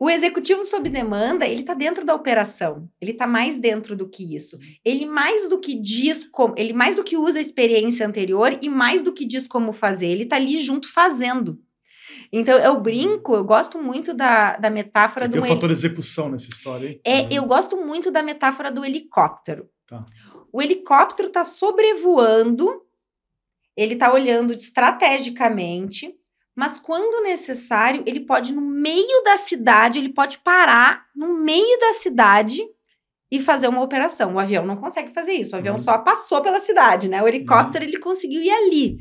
O 0.00 0.08
executivo 0.08 0.64
sob 0.64 0.88
demanda, 0.88 1.46
ele 1.46 1.60
está 1.60 1.74
dentro 1.74 2.04
da 2.04 2.14
operação, 2.14 2.88
ele 3.00 3.12
está 3.12 3.26
mais 3.26 3.60
dentro 3.60 3.94
do 3.94 4.08
que 4.08 4.34
isso. 4.34 4.58
Ele 4.84 5.04
mais 5.04 5.48
do 5.48 5.60
que 5.60 5.74
diz 5.74 6.24
como, 6.24 6.54
ele 6.56 6.72
mais 6.72 6.96
do 6.96 7.04
que 7.04 7.16
usa 7.16 7.38
a 7.38 7.42
experiência 7.42 8.06
anterior 8.06 8.58
e 8.62 8.68
mais 8.68 9.02
do 9.02 9.12
que 9.12 9.26
diz 9.26 9.46
como 9.46 9.72
fazer, 9.72 10.06
ele 10.06 10.22
está 10.24 10.36
ali 10.36 10.62
junto 10.62 10.90
fazendo. 10.90 11.60
Então, 12.32 12.58
eu 12.58 12.80
brinco, 12.80 13.34
eu 13.34 13.44
gosto 13.44 13.80
muito 13.80 14.14
da, 14.14 14.56
da 14.56 14.70
metáfora 14.70 15.28
do. 15.28 15.32
Tem 15.32 15.42
o 15.42 15.46
fator 15.46 15.70
execução 15.70 16.30
nessa 16.30 16.48
história, 16.48 16.88
hein? 16.88 17.00
É, 17.06 17.32
eu 17.32 17.44
gosto 17.44 17.76
muito 17.76 18.10
da 18.10 18.22
metáfora 18.22 18.70
do 18.70 18.84
helicóptero. 18.84 19.68
Tá. 19.86 20.04
O 20.52 20.60
helicóptero 20.60 21.28
está 21.28 21.44
sobrevoando, 21.44 22.82
ele 23.76 23.94
está 23.94 24.12
olhando 24.12 24.52
estrategicamente, 24.52 26.14
mas 26.54 26.78
quando 26.78 27.22
necessário, 27.22 28.02
ele 28.06 28.20
pode, 28.20 28.52
no 28.52 28.60
meio 28.60 29.22
da 29.24 29.36
cidade, 29.36 29.98
ele 29.98 30.12
pode 30.12 30.38
parar 30.40 31.06
no 31.16 31.32
meio 31.38 31.80
da 31.80 31.94
cidade 31.94 32.62
e 33.30 33.40
fazer 33.40 33.66
uma 33.68 33.80
operação. 33.82 34.34
O 34.34 34.38
avião 34.38 34.66
não 34.66 34.76
consegue 34.76 35.10
fazer 35.14 35.32
isso. 35.32 35.56
O 35.56 35.58
avião 35.58 35.76
uhum. 35.76 35.78
só 35.78 35.96
passou 35.96 36.42
pela 36.42 36.60
cidade, 36.60 37.08
né? 37.08 37.22
O 37.22 37.26
helicóptero, 37.26 37.82
uhum. 37.82 37.90
ele 37.90 37.98
conseguiu 37.98 38.42
ir 38.42 38.50
ali. 38.50 38.98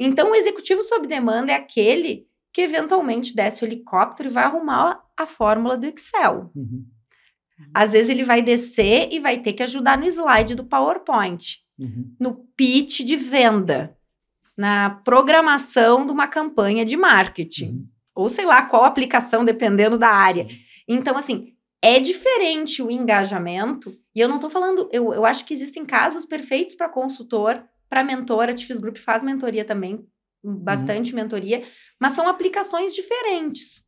Então, 0.00 0.32
o 0.32 0.34
executivo 0.34 0.82
sob 0.82 1.06
demanda 1.06 1.52
é 1.52 1.54
aquele 1.54 2.26
que 2.52 2.62
eventualmente 2.62 3.36
desce 3.36 3.62
o 3.62 3.66
helicóptero 3.66 4.28
e 4.28 4.32
vai 4.32 4.42
arrumar 4.42 5.00
a 5.16 5.26
fórmula 5.26 5.76
do 5.76 5.86
Excel. 5.86 6.50
Uhum. 6.56 6.84
Às 7.74 7.92
vezes 7.92 8.10
ele 8.10 8.24
vai 8.24 8.42
descer 8.42 9.08
e 9.12 9.18
vai 9.18 9.38
ter 9.38 9.52
que 9.52 9.62
ajudar 9.62 9.98
no 9.98 10.06
slide 10.06 10.54
do 10.54 10.64
PowerPoint, 10.64 11.58
uhum. 11.78 12.14
no 12.18 12.34
pitch 12.56 13.00
de 13.00 13.16
venda, 13.16 13.96
na 14.56 14.90
programação 14.90 16.06
de 16.06 16.12
uma 16.12 16.26
campanha 16.26 16.84
de 16.84 16.96
marketing, 16.96 17.68
uhum. 17.70 17.88
ou 18.14 18.28
sei 18.28 18.44
lá 18.44 18.62
qual 18.62 18.84
aplicação, 18.84 19.44
dependendo 19.44 19.98
da 19.98 20.08
área. 20.08 20.44
Uhum. 20.44 20.58
Então, 20.88 21.16
assim, 21.16 21.54
é 21.82 22.00
diferente 22.00 22.82
o 22.82 22.90
engajamento, 22.90 23.96
e 24.14 24.20
eu 24.20 24.28
não 24.28 24.36
estou 24.36 24.50
falando, 24.50 24.88
eu, 24.92 25.12
eu 25.12 25.24
acho 25.24 25.44
que 25.44 25.54
existem 25.54 25.84
casos 25.84 26.24
perfeitos 26.24 26.74
para 26.74 26.88
consultor, 26.88 27.62
para 27.88 28.04
mentor, 28.04 28.48
a 28.48 28.54
Tifis 28.54 28.80
Group 28.80 28.98
faz 28.98 29.22
mentoria 29.22 29.64
também, 29.64 30.04
bastante 30.42 31.12
uhum. 31.12 31.16
mentoria, 31.16 31.62
mas 32.00 32.12
são 32.12 32.28
aplicações 32.28 32.94
diferentes. 32.94 33.87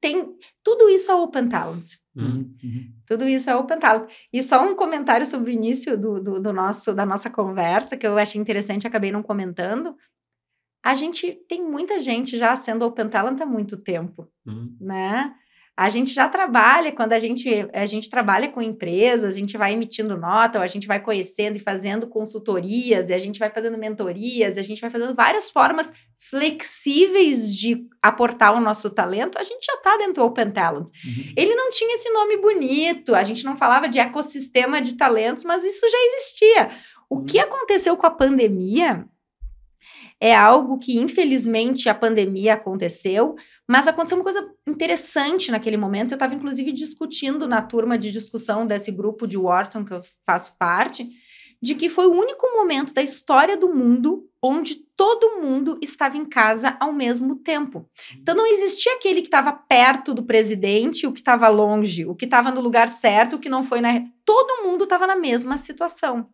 Tem 0.00 0.36
tudo 0.62 0.88
isso 0.88 1.10
é 1.10 1.14
Open 1.14 1.48
Talent. 1.48 1.94
Uhum, 2.14 2.54
uhum. 2.62 2.92
Tudo 3.06 3.28
isso 3.28 3.50
é 3.50 3.56
Open 3.56 3.78
Talent. 3.78 4.10
E 4.32 4.42
só 4.42 4.62
um 4.64 4.74
comentário 4.74 5.26
sobre 5.26 5.50
o 5.50 5.54
início 5.54 5.96
do, 5.96 6.20
do, 6.20 6.40
do, 6.40 6.52
nosso, 6.52 6.94
da 6.94 7.04
nossa 7.04 7.28
conversa, 7.28 7.96
que 7.96 8.06
eu 8.06 8.16
achei 8.18 8.40
interessante, 8.40 8.86
acabei 8.86 9.10
não 9.10 9.22
comentando. 9.22 9.96
A 10.84 10.94
gente 10.94 11.32
tem 11.48 11.62
muita 11.62 11.98
gente 11.98 12.38
já 12.38 12.54
sendo 12.54 12.84
Open 12.84 13.08
Talent 13.08 13.40
há 13.40 13.46
muito 13.46 13.76
tempo, 13.76 14.28
uhum. 14.46 14.76
né? 14.80 15.34
A 15.76 15.90
gente 15.90 16.12
já 16.12 16.28
trabalha, 16.28 16.90
quando 16.90 17.12
a 17.12 17.20
gente, 17.20 17.48
a 17.72 17.86
gente 17.86 18.10
trabalha 18.10 18.48
com 18.48 18.60
empresas, 18.60 19.32
a 19.32 19.38
gente 19.38 19.56
vai 19.56 19.72
emitindo 19.72 20.16
nota, 20.16 20.58
ou 20.58 20.64
a 20.64 20.66
gente 20.66 20.88
vai 20.88 21.00
conhecendo 21.00 21.56
e 21.56 21.60
fazendo 21.60 22.08
consultorias, 22.08 23.10
e 23.10 23.14
a 23.14 23.18
gente 23.20 23.38
vai 23.38 23.48
fazendo 23.48 23.78
mentorias, 23.78 24.56
e 24.56 24.60
a 24.60 24.64
gente 24.64 24.80
vai 24.80 24.90
fazendo 24.90 25.14
várias 25.14 25.50
formas 25.52 25.92
flexíveis 26.18 27.56
de 27.56 27.86
aportar 28.02 28.52
o 28.52 28.60
nosso 28.60 28.90
talento, 28.90 29.38
a 29.38 29.44
gente 29.44 29.64
já 29.64 29.74
está 29.74 29.96
dentro 29.96 30.14
do 30.14 30.24
Open 30.24 30.50
Talent. 30.50 30.88
Uhum. 30.88 31.32
Ele 31.36 31.54
não 31.54 31.70
tinha 31.70 31.94
esse 31.94 32.10
nome 32.10 32.36
bonito, 32.38 33.14
a 33.14 33.22
gente 33.22 33.44
não 33.44 33.56
falava 33.56 33.88
de 33.88 34.00
ecossistema 34.00 34.80
de 34.80 34.96
talentos, 34.96 35.44
mas 35.44 35.64
isso 35.64 35.88
já 35.88 35.98
existia. 35.98 36.70
O 37.08 37.18
uhum. 37.18 37.24
que 37.24 37.38
aconteceu 37.38 37.96
com 37.96 38.06
a 38.06 38.10
pandemia 38.10 39.06
é 40.20 40.34
algo 40.34 40.78
que, 40.78 40.98
infelizmente, 40.98 41.88
a 41.88 41.94
pandemia 41.94 42.54
aconteceu, 42.54 43.36
mas 43.68 43.86
aconteceu 43.86 44.18
uma 44.18 44.24
coisa 44.24 44.44
interessante 44.66 45.52
naquele 45.52 45.76
momento. 45.76 46.10
Eu 46.10 46.16
estava, 46.16 46.34
inclusive, 46.34 46.72
discutindo 46.72 47.46
na 47.46 47.62
turma 47.62 47.96
de 47.96 48.10
discussão 48.10 48.66
desse 48.66 48.90
grupo 48.90 49.24
de 49.24 49.38
Wharton, 49.38 49.84
que 49.84 49.94
eu 49.94 50.00
faço 50.26 50.52
parte, 50.58 51.08
de 51.62 51.76
que 51.76 51.88
foi 51.88 52.06
o 52.06 52.12
único 52.12 52.44
momento 52.52 52.92
da 52.92 53.02
história 53.02 53.56
do 53.56 53.72
mundo 53.72 54.28
onde 54.42 54.87
todo 54.98 55.40
mundo 55.40 55.78
estava 55.80 56.16
em 56.16 56.24
casa 56.24 56.76
ao 56.80 56.92
mesmo 56.92 57.36
tempo. 57.36 57.88
Então 58.20 58.34
não 58.34 58.44
existia 58.44 58.94
aquele 58.94 59.22
que 59.22 59.28
estava 59.28 59.52
perto 59.52 60.12
do 60.12 60.24
presidente, 60.24 61.06
o 61.06 61.12
que 61.12 61.20
estava 61.20 61.46
longe, 61.46 62.04
o 62.04 62.16
que 62.16 62.24
estava 62.24 62.50
no 62.50 62.60
lugar 62.60 62.88
certo, 62.88 63.36
o 63.36 63.38
que 63.38 63.48
não 63.48 63.62
foi 63.62 63.80
na. 63.80 64.04
Todo 64.24 64.64
mundo 64.64 64.82
estava 64.82 65.06
na 65.06 65.14
mesma 65.14 65.56
situação. 65.56 66.28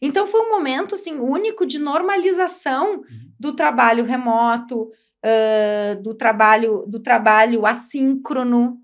Então 0.00 0.28
foi 0.28 0.42
um 0.42 0.50
momento 0.50 0.94
assim 0.94 1.18
único 1.18 1.66
de 1.66 1.80
normalização 1.80 2.98
uhum. 2.98 3.04
do 3.38 3.52
trabalho 3.52 4.04
remoto, 4.04 4.82
uh, 4.82 6.00
do 6.00 6.14
trabalho 6.14 6.84
do 6.86 7.00
trabalho 7.00 7.66
assíncrono, 7.66 8.78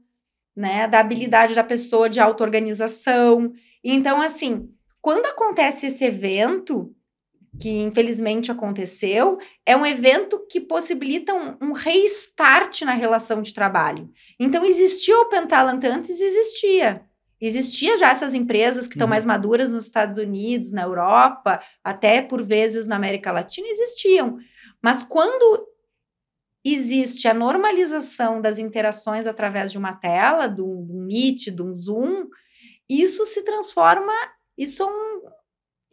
né, 0.57 0.89
da 0.89 0.99
habilidade 0.99 1.55
da 1.55 1.63
pessoa 1.63 2.11
de 2.11 2.19
auto-organização. 2.19 3.53
Então, 3.85 4.21
assim, 4.21 4.69
quando 5.01 5.27
acontece 5.27 5.87
esse 5.87 6.05
evento, 6.05 6.93
que 7.59 7.81
infelizmente 7.81 8.53
aconteceu, 8.53 9.39
é 9.67 9.77
um 9.77 9.85
evento 9.85 10.45
que 10.49 10.61
possibilita 10.61 11.35
um, 11.35 11.57
um 11.61 11.73
restart 11.73 12.83
na 12.83 12.93
relação 12.93 13.43
de 13.43 13.53
trabalho. 13.53 14.11
Então, 14.39 14.65
existia 14.65 15.17
o 15.17 15.23
Open 15.23 15.47
Talent 15.47 15.83
antes? 15.85 16.21
Existia. 16.21 17.05
Existia 17.41 17.97
já 17.97 18.11
essas 18.11 18.35
empresas 18.35 18.87
que 18.87 18.95
estão 18.95 19.07
uhum. 19.07 19.11
mais 19.11 19.25
maduras 19.25 19.73
nos 19.73 19.87
Estados 19.87 20.19
Unidos, 20.19 20.71
na 20.71 20.83
Europa, 20.83 21.61
até 21.83 22.21
por 22.21 22.43
vezes 22.45 22.87
na 22.87 22.97
América 22.97 23.33
Latina, 23.33 23.67
existiam. 23.69 24.39
Mas 24.83 25.03
quando 25.03 25.67
existe 26.63 27.27
a 27.27 27.35
normalização 27.35 28.41
das 28.41 28.59
interações 28.59 29.27
através 29.27 29.73
de 29.73 29.79
uma 29.79 29.95
tela, 29.95 30.47
de 30.47 30.61
um 30.61 31.07
Meet, 31.07 31.51
de 31.51 31.63
um 31.63 31.75
Zoom, 31.75 32.27
isso 32.89 33.25
se 33.25 33.43
transforma, 33.43 34.13
isso, 34.59 34.83
é 34.83 34.87
um, 34.87 35.23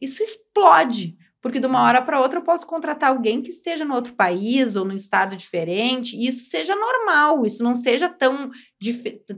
isso 0.02 0.22
explode. 0.22 1.16
Porque 1.48 1.60
de 1.60 1.68
uma 1.68 1.82
hora 1.82 2.02
para 2.02 2.20
outra 2.20 2.40
eu 2.40 2.44
posso 2.44 2.68
contratar 2.68 3.10
alguém 3.10 3.42
que 3.42 3.50
esteja 3.50 3.86
no 3.86 3.96
outro 3.96 4.14
país 4.14 4.76
ou 4.76 4.86
num 4.86 4.96
estado 4.96 5.36
diferente, 5.36 6.16
e 6.16 6.28
isso 6.28 6.50
seja 6.50 6.76
normal, 6.76 7.46
isso 7.46 7.64
não 7.64 7.74
seja 7.74 8.10
tão, 8.10 8.52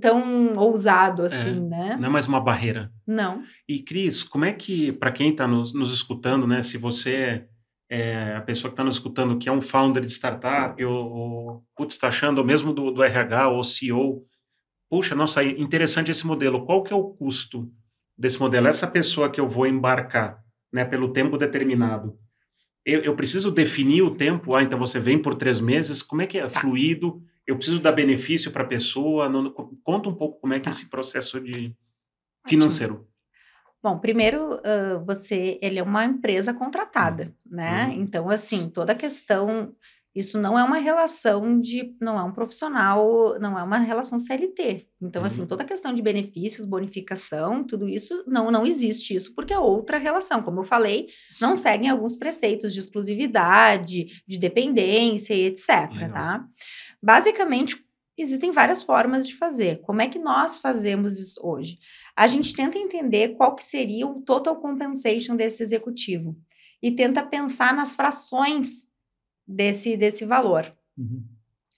tão 0.02 0.58
ousado 0.58 1.24
é, 1.24 1.26
assim, 1.26 1.58
é, 1.58 1.70
né? 1.70 1.98
Não 2.00 2.08
é 2.08 2.12
mais 2.12 2.28
uma 2.28 2.42
barreira. 2.42 2.92
Não. 3.06 3.42
E, 3.68 3.80
Cris, 3.80 4.24
como 4.24 4.46
é 4.46 4.54
que, 4.54 4.92
para 4.92 5.12
quem 5.12 5.30
está 5.30 5.48
nos, 5.48 5.74
nos 5.74 5.94
escutando, 5.94 6.48
né, 6.48 6.62
se 6.62 6.78
você 6.78 7.46
é, 7.90 8.36
a 8.36 8.42
pessoa 8.42 8.70
que 8.70 8.74
está 8.74 8.84
nos 8.84 8.96
escutando 8.96 9.38
que 9.40 9.50
é 9.50 9.52
um 9.52 9.62
founder 9.62 10.04
de 10.04 10.12
startup 10.12 10.84
ou, 10.86 11.12
ou 11.12 11.64
putz, 11.76 11.96
está 11.96 12.08
achando, 12.08 12.38
ou 12.38 12.46
mesmo 12.46 12.72
do, 12.72 12.92
do 12.92 13.04
RH 13.04 13.50
ou 13.50 13.64
CEO, 13.64 14.24
puxa, 14.90 15.16
nossa, 15.16 15.44
interessante 15.44 16.12
esse 16.12 16.26
modelo. 16.26 16.66
Qual 16.66 16.84
que 16.84 16.94
é 16.94 16.96
o 16.96 17.10
custo 17.10 17.72
desse 18.18 18.40
modelo? 18.40 18.68
Essa 18.68 18.88
pessoa 18.88 19.30
que 19.30 19.42
eu 19.42 19.50
vou 19.50 19.66
embarcar, 19.66 20.40
né, 20.72 20.86
pelo 20.86 21.12
tempo 21.12 21.38
determinado, 21.38 22.18
eu, 22.86 23.02
eu 23.02 23.16
preciso 23.16 23.52
definir 23.52 24.02
o 24.02 24.16
tempo. 24.16 24.56
Ah, 24.56 24.64
então 24.64 24.80
você 24.80 25.00
vem 25.00 25.22
por 25.22 25.36
três 25.36 25.60
meses. 25.60 26.02
Como 26.02 26.22
é 26.22 26.28
que 26.28 26.38
é 26.38 26.44
tá. 26.44 26.50
fluido? 26.50 27.22
Eu 27.46 27.56
preciso 27.56 27.80
dar 27.80 27.92
benefício 27.92 28.52
para 28.52 28.64
a 28.64 28.68
pessoa. 28.68 29.30
Não, 29.30 29.52
conta 29.84 30.10
um 30.10 30.16
pouco 30.16 30.40
como 30.40 30.54
é 30.54 30.60
que 30.60 30.70
é 30.70 30.72
tá. 30.72 30.78
esse 30.78 30.90
processo 30.90 31.40
de 31.40 31.76
financeiro. 32.48 33.08
Bom, 33.82 33.98
primeiro, 33.98 34.56
uh, 34.56 35.06
você, 35.06 35.58
ele 35.62 35.80
é 35.80 35.84
uma 35.84 36.04
empresa 36.04 36.54
contratada, 36.54 37.34
né? 37.46 37.86
Uhum. 37.86 38.02
Então, 38.02 38.30
assim, 38.30 38.70
toda 38.70 38.92
a 38.92 38.96
questão, 38.96 39.74
isso 40.20 40.38
não 40.40 40.60
é 40.60 40.64
uma 40.64 40.78
relação 40.78 41.60
de, 41.60 41.96
não 42.02 42.20
é 42.20 42.24
um 42.24 42.34
profissional, 42.34 43.40
não 43.40 43.58
é 43.58 43.64
uma 43.64 43.78
relação 43.78 44.20
CLT. 44.20 44.88
Então, 45.02 45.24
assim, 45.24 45.40
uhum. 45.40 45.44
assim, 45.44 45.46
toda 45.48 45.64
a 45.64 45.66
questão 45.66 45.94
de 45.94 46.02
benefícios, 46.02 46.66
bonificação, 46.66 47.64
tudo 47.64 47.88
isso, 47.88 48.24
não, 48.28 48.52
não 48.52 48.66
existe 48.66 49.16
isso, 49.16 49.34
porque 49.34 49.54
é 49.54 49.60
outra 49.60 49.98
relação. 49.98 50.44
Como 50.44 50.60
eu 50.60 50.64
falei, 50.64 51.08
não 51.40 51.56
seguem 51.56 51.90
alguns 51.90 52.16
preceitos 52.16 52.74
de 52.74 52.80
exclusividade, 52.80 54.24
de 54.28 54.38
dependência 54.38 55.34
e 55.34 55.46
etc, 55.46 55.90
Legal. 55.94 56.12
tá? 56.12 56.46
Basicamente, 57.02 57.82
existem 58.18 58.52
várias 58.52 58.84
formas 58.84 59.26
de 59.26 59.36
fazer. 59.36 59.80
Como 59.82 60.02
é 60.02 60.10
que 60.10 60.20
nós 60.20 60.58
fazemos 60.58 61.18
isso 61.18 61.40
hoje? 61.42 61.80
A 62.16 62.28
gente 62.28 62.54
tenta 62.54 62.78
entender 62.78 63.30
qual 63.30 63.56
que 63.56 63.64
seria 63.64 64.06
o 64.06 64.22
total 64.22 64.58
compensation 64.58 65.36
desse 65.38 65.64
executivo 65.64 66.36
e 66.84 66.92
tenta 66.92 67.24
pensar 67.24 67.74
nas 67.74 67.96
frações 67.96 68.90
desse, 69.50 69.98
desse 69.98 70.26
valor. 70.26 70.72
Uhum. 70.98 71.24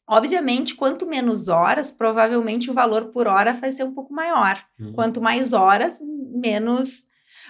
Obviamente, 0.07 0.75
quanto 0.75 1.05
menos 1.05 1.47
horas, 1.47 1.91
provavelmente 1.91 2.69
o 2.69 2.73
valor 2.73 3.05
por 3.05 3.27
hora 3.27 3.53
vai 3.53 3.71
ser 3.71 3.85
um 3.85 3.93
pouco 3.93 4.13
maior. 4.13 4.61
Uhum. 4.77 4.91
Quanto 4.91 5.21
mais 5.21 5.53
horas, 5.53 6.01
menos. 6.01 7.05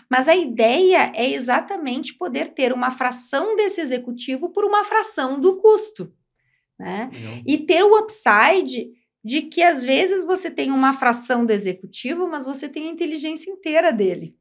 Mas 0.09 0.27
a 0.27 0.35
ideia 0.35 1.11
é 1.15 1.31
exatamente 1.31 2.13
poder 2.13 2.49
ter 2.49 2.71
uma 2.71 2.91
fração 2.91 3.55
desse 3.55 3.81
executivo 3.81 4.49
por 4.49 4.63
uma 4.63 4.83
fração 4.83 5.39
do 5.39 5.57
custo. 5.57 6.13
né? 6.77 7.09
E 7.47 7.57
ter 7.57 7.83
o 7.83 7.97
upside 7.97 8.91
de 9.23 9.43
que 9.43 9.63
às 9.63 9.83
vezes 9.83 10.23
você 10.23 10.49
tem 10.49 10.71
uma 10.71 10.93
fração 10.93 11.45
do 11.45 11.51
executivo, 11.51 12.27
mas 12.27 12.45
você 12.45 12.67
tem 12.67 12.87
a 12.87 12.91
inteligência 12.91 13.51
inteira 13.51 13.91
dele. 13.91 14.35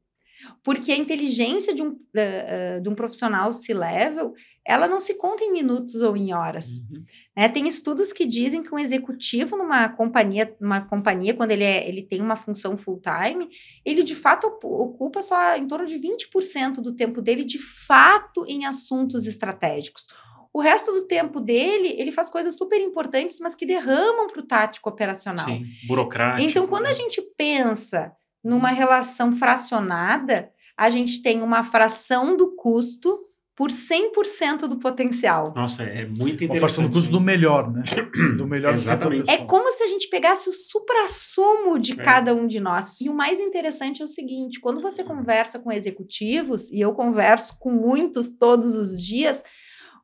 Porque 0.63 0.91
a 0.91 0.97
inteligência 0.97 1.73
de 1.73 1.83
um, 1.83 1.89
uh, 1.89 2.81
de 2.81 2.89
um 2.89 2.95
profissional 2.95 3.53
C-level, 3.53 4.33
ela 4.65 4.87
não 4.87 4.99
se 4.99 5.15
conta 5.15 5.43
em 5.43 5.51
minutos 5.51 5.95
ou 6.01 6.15
em 6.15 6.33
horas. 6.33 6.79
Uhum. 6.79 7.03
Né? 7.35 7.49
Tem 7.49 7.67
estudos 7.67 8.13
que 8.13 8.25
dizem 8.25 8.61
que 8.61 8.73
um 8.73 8.79
executivo 8.79 9.57
numa 9.57 9.89
companhia, 9.89 10.55
numa 10.59 10.81
companhia 10.81 11.33
quando 11.33 11.51
ele, 11.51 11.63
é, 11.63 11.87
ele 11.87 12.03
tem 12.03 12.21
uma 12.21 12.35
função 12.35 12.77
full-time, 12.77 13.49
ele 13.83 14.03
de 14.03 14.15
fato 14.15 14.47
ocupa 14.47 15.21
só 15.21 15.55
em 15.55 15.67
torno 15.67 15.87
de 15.87 15.95
20% 15.95 16.75
do 16.75 16.95
tempo 16.95 17.21
dele 17.21 17.43
de 17.43 17.57
fato 17.57 18.45
em 18.47 18.65
assuntos 18.65 19.25
estratégicos. 19.25 20.07
O 20.53 20.59
resto 20.59 20.91
do 20.91 21.07
tempo 21.07 21.39
dele, 21.39 21.95
ele 21.97 22.11
faz 22.11 22.29
coisas 22.29 22.57
super 22.57 22.79
importantes, 22.79 23.39
mas 23.39 23.55
que 23.55 23.65
derramam 23.65 24.27
para 24.27 24.41
o 24.41 24.45
tático 24.45 24.89
operacional. 24.89 25.45
Sim, 25.45 25.65
burocrático. 25.87 26.49
Então, 26.49 26.67
quando 26.67 26.87
a 26.87 26.89
né? 26.89 26.93
gente 26.93 27.21
pensa 27.37 28.11
numa 28.43 28.67
relação 28.69 29.31
fracionada, 29.31 30.51
a 30.75 30.89
gente 30.89 31.21
tem 31.21 31.41
uma 31.41 31.63
fração 31.63 32.35
do 32.35 32.53
custo 32.55 33.17
por 33.61 33.69
100% 33.69 34.61
do 34.61 34.79
potencial. 34.79 35.53
Nossa, 35.55 35.83
é 35.83 36.03
muito 36.03 36.43
interessante. 36.43 36.49
Uma 36.49 36.59
fração 36.61 36.83
do 36.87 36.91
custo 36.91 37.11
do 37.11 37.21
melhor, 37.21 37.71
né? 37.71 37.83
Do 38.35 38.47
melhor 38.47 38.73
Exatamente. 38.73 39.29
É 39.29 39.37
como 39.37 39.69
se 39.69 39.83
a 39.83 39.87
gente 39.87 40.09
pegasse 40.09 40.49
o 40.49 40.51
supra-sumo 40.51 41.77
de 41.77 41.91
é. 41.91 41.95
cada 41.97 42.33
um 42.33 42.47
de 42.47 42.59
nós. 42.59 42.91
E 42.99 43.07
o 43.07 43.13
mais 43.13 43.39
interessante 43.39 44.01
é 44.01 44.05
o 44.05 44.07
seguinte, 44.07 44.59
quando 44.59 44.81
você 44.81 45.03
conversa 45.03 45.59
com 45.59 45.71
executivos, 45.71 46.71
e 46.71 46.81
eu 46.81 46.91
converso 46.93 47.55
com 47.59 47.71
muitos 47.71 48.35
todos 48.35 48.73
os 48.73 48.99
dias, 48.99 49.43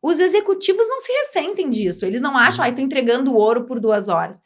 os 0.03 0.19
executivos 0.19 0.87
não 0.87 0.99
se 0.99 1.11
ressentem 1.11 1.71
disso. 1.71 2.05
Eles 2.05 2.21
não 2.21 2.37
acham, 2.37 2.63
ai, 2.63 2.69
ah, 2.69 2.73
estou 2.73 2.85
entregando 2.85 3.35
ouro 3.35 3.65
por 3.65 3.79
duas 3.79 4.07
horas. 4.07 4.39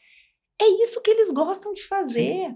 É 0.57 0.66
isso 0.82 1.01
que 1.01 1.12
eles 1.12 1.30
gostam 1.32 1.74
de 1.74 1.86
fazer. 1.86 2.47
Sim. 2.47 2.55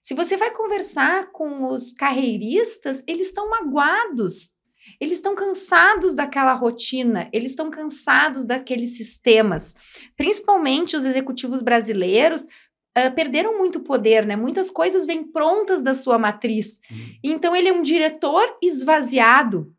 Se 0.00 0.14
você 0.14 0.36
vai 0.36 0.50
conversar 0.50 1.30
com 1.30 1.64
os 1.66 1.92
carreiristas, 1.92 3.04
eles 3.06 3.28
estão 3.28 3.48
magoados. 3.48 4.60
Eles 5.02 5.18
estão 5.18 5.34
cansados 5.34 6.14
daquela 6.14 6.52
rotina, 6.52 7.28
eles 7.32 7.50
estão 7.50 7.72
cansados 7.72 8.44
daqueles 8.44 8.96
sistemas. 8.96 9.74
Principalmente 10.16 10.94
os 10.94 11.04
executivos 11.04 11.60
brasileiros 11.60 12.42
uh, 12.44 13.12
perderam 13.12 13.58
muito 13.58 13.80
poder, 13.80 14.24
né? 14.24 14.36
Muitas 14.36 14.70
coisas 14.70 15.04
vêm 15.04 15.24
prontas 15.24 15.82
da 15.82 15.92
sua 15.92 16.18
matriz. 16.18 16.78
Uhum. 16.88 16.98
Então 17.24 17.56
ele 17.56 17.68
é 17.68 17.72
um 17.72 17.82
diretor 17.82 18.44
esvaziado. 18.62 19.74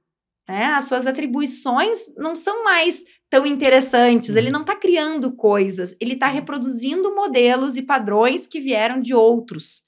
Né? 0.45 0.65
As 0.65 0.87
suas 0.87 1.07
atribuições 1.07 2.13
não 2.17 2.35
são 2.35 2.61
mais 2.65 3.05
tão 3.29 3.45
interessantes. 3.45 4.31
Uhum. 4.31 4.37
Ele 4.37 4.51
não 4.51 4.59
está 4.59 4.75
criando 4.75 5.31
coisas, 5.31 5.95
ele 6.01 6.15
está 6.15 6.27
uhum. 6.27 6.33
reproduzindo 6.33 7.15
modelos 7.15 7.77
e 7.77 7.81
padrões 7.81 8.45
que 8.45 8.59
vieram 8.59 8.99
de 8.99 9.13
outros. 9.13 9.83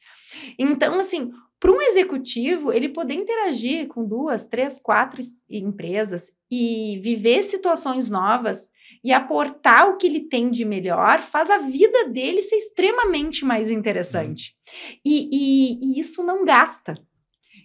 Então, 0.57 0.97
assim, 0.97 1.29
para 1.65 1.71
um 1.71 1.81
executivo, 1.81 2.71
ele 2.71 2.87
poder 2.87 3.15
interagir 3.15 3.87
com 3.87 4.05
duas, 4.05 4.45
três, 4.45 4.77
quatro 4.77 5.19
empresas 5.49 6.31
e 6.51 6.99
viver 7.01 7.41
situações 7.41 8.07
novas 8.07 8.69
e 9.03 9.11
aportar 9.11 9.89
o 9.89 9.97
que 9.97 10.05
ele 10.05 10.19
tem 10.19 10.51
de 10.51 10.63
melhor, 10.63 11.21
faz 11.21 11.49
a 11.49 11.57
vida 11.57 12.07
dele 12.09 12.43
ser 12.43 12.57
extremamente 12.57 13.43
mais 13.43 13.71
interessante. 13.71 14.55
E, 15.03 15.27
e, 15.33 15.79
e 15.81 15.99
isso 15.99 16.21
não 16.21 16.45
gasta. 16.45 16.93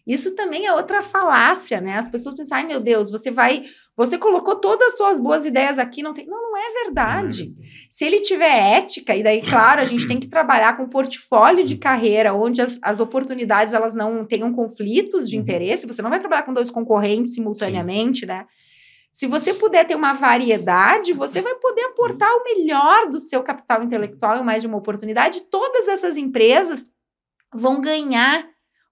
Isso 0.07 0.35
também 0.35 0.65
é 0.65 0.73
outra 0.73 1.03
falácia, 1.03 1.79
né? 1.79 1.99
As 1.99 2.09
pessoas 2.09 2.37
pensam, 2.37 2.57
ai 2.57 2.65
meu 2.65 2.81
Deus, 2.81 3.11
você 3.11 3.31
vai 3.31 3.67
você 4.01 4.17
colocou 4.17 4.57
todas 4.57 4.89
as 4.89 4.97
suas 4.97 5.21
boas 5.21 5.45
ideias 5.45 5.79
aqui, 5.79 6.03
não 6.03 6.15
tem. 6.15 6.27
Não, 6.27 6.41
não 6.41 6.57
é 6.57 6.85
verdade. 6.85 7.55
Se 7.91 8.03
ele 8.03 8.21
tiver 8.21 8.79
ética, 8.79 9.15
e 9.15 9.23
daí, 9.23 9.43
claro, 9.43 9.83
a 9.83 9.85
gente 9.85 10.09
tem 10.09 10.19
que 10.19 10.27
trabalhar 10.27 10.75
com 10.75 10.85
um 10.85 10.89
portfólio 10.89 11.63
de 11.63 11.77
carreira 11.77 12.33
onde 12.33 12.63
as, 12.63 12.81
as 12.83 12.99
oportunidades 12.99 13.75
elas 13.75 13.95
não 13.95 14.25
tenham 14.25 14.55
conflitos 14.55 15.29
de 15.29 15.37
uhum. 15.37 15.43
interesse, 15.43 15.87
você 15.87 16.01
não 16.01 16.09
vai 16.09 16.19
trabalhar 16.19 16.45
com 16.45 16.55
dois 16.55 16.71
concorrentes 16.71 17.35
simultaneamente, 17.35 18.21
Sim. 18.21 18.27
né? 18.27 18.47
Se 19.13 19.27
você 19.27 19.53
puder 19.53 19.85
ter 19.87 19.97
uma 19.97 20.15
variedade, 20.15 21.13
você 21.13 21.43
vai 21.43 21.57
poder 21.57 21.83
aportar 21.83 22.31
o 22.33 22.45
melhor 22.45 23.11
do 23.11 23.21
seu 23.21 23.43
capital 23.43 23.83
intelectual 23.83 24.39
e 24.39 24.43
mais 24.43 24.63
de 24.63 24.67
uma 24.67 24.79
oportunidade. 24.79 25.43
Todas 25.51 25.89
essas 25.89 26.17
empresas 26.17 26.87
vão 27.55 27.83
ganhar 27.83 28.49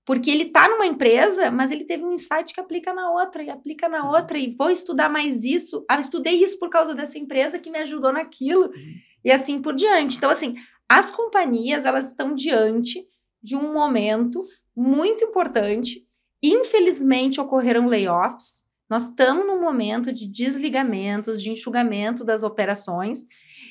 porque 0.09 0.31
ele 0.31 0.45
está 0.45 0.67
numa 0.67 0.87
empresa, 0.87 1.51
mas 1.51 1.71
ele 1.71 1.85
teve 1.85 2.03
um 2.03 2.15
insight 2.15 2.55
que 2.55 2.61
aplica 2.63 2.95
na 2.95 3.13
outra, 3.13 3.43
e 3.43 3.51
aplica 3.51 3.91
na 3.91 4.05
uhum. 4.05 4.17
outra, 4.17 4.39
e 4.39 4.55
vou 4.55 4.71
estudar 4.71 5.11
mais 5.11 5.45
isso. 5.45 5.85
Ah, 5.87 6.01
estudei 6.01 6.43
isso 6.43 6.59
por 6.59 6.71
causa 6.71 6.95
dessa 6.95 7.19
empresa 7.19 7.59
que 7.59 7.71
me 7.71 7.77
ajudou 7.81 8.11
naquilo, 8.11 8.69
uhum. 8.69 8.95
e 9.23 9.31
assim 9.31 9.61
por 9.61 9.75
diante. 9.75 10.17
Então, 10.17 10.31
assim, 10.31 10.55
as 10.89 11.11
companhias, 11.11 11.85
elas 11.85 12.09
estão 12.09 12.35
diante 12.35 13.07
de 13.43 13.55
um 13.55 13.71
momento 13.71 14.43
muito 14.75 15.23
importante. 15.25 16.09
Infelizmente, 16.43 17.39
ocorreram 17.39 17.87
layoffs. 17.87 18.65
Nós 18.89 19.11
estamos 19.11 19.47
num 19.47 19.61
momento 19.61 20.11
de 20.11 20.27
desligamentos, 20.27 21.43
de 21.43 21.51
enxugamento 21.51 22.25
das 22.25 22.43
operações, 22.43 23.27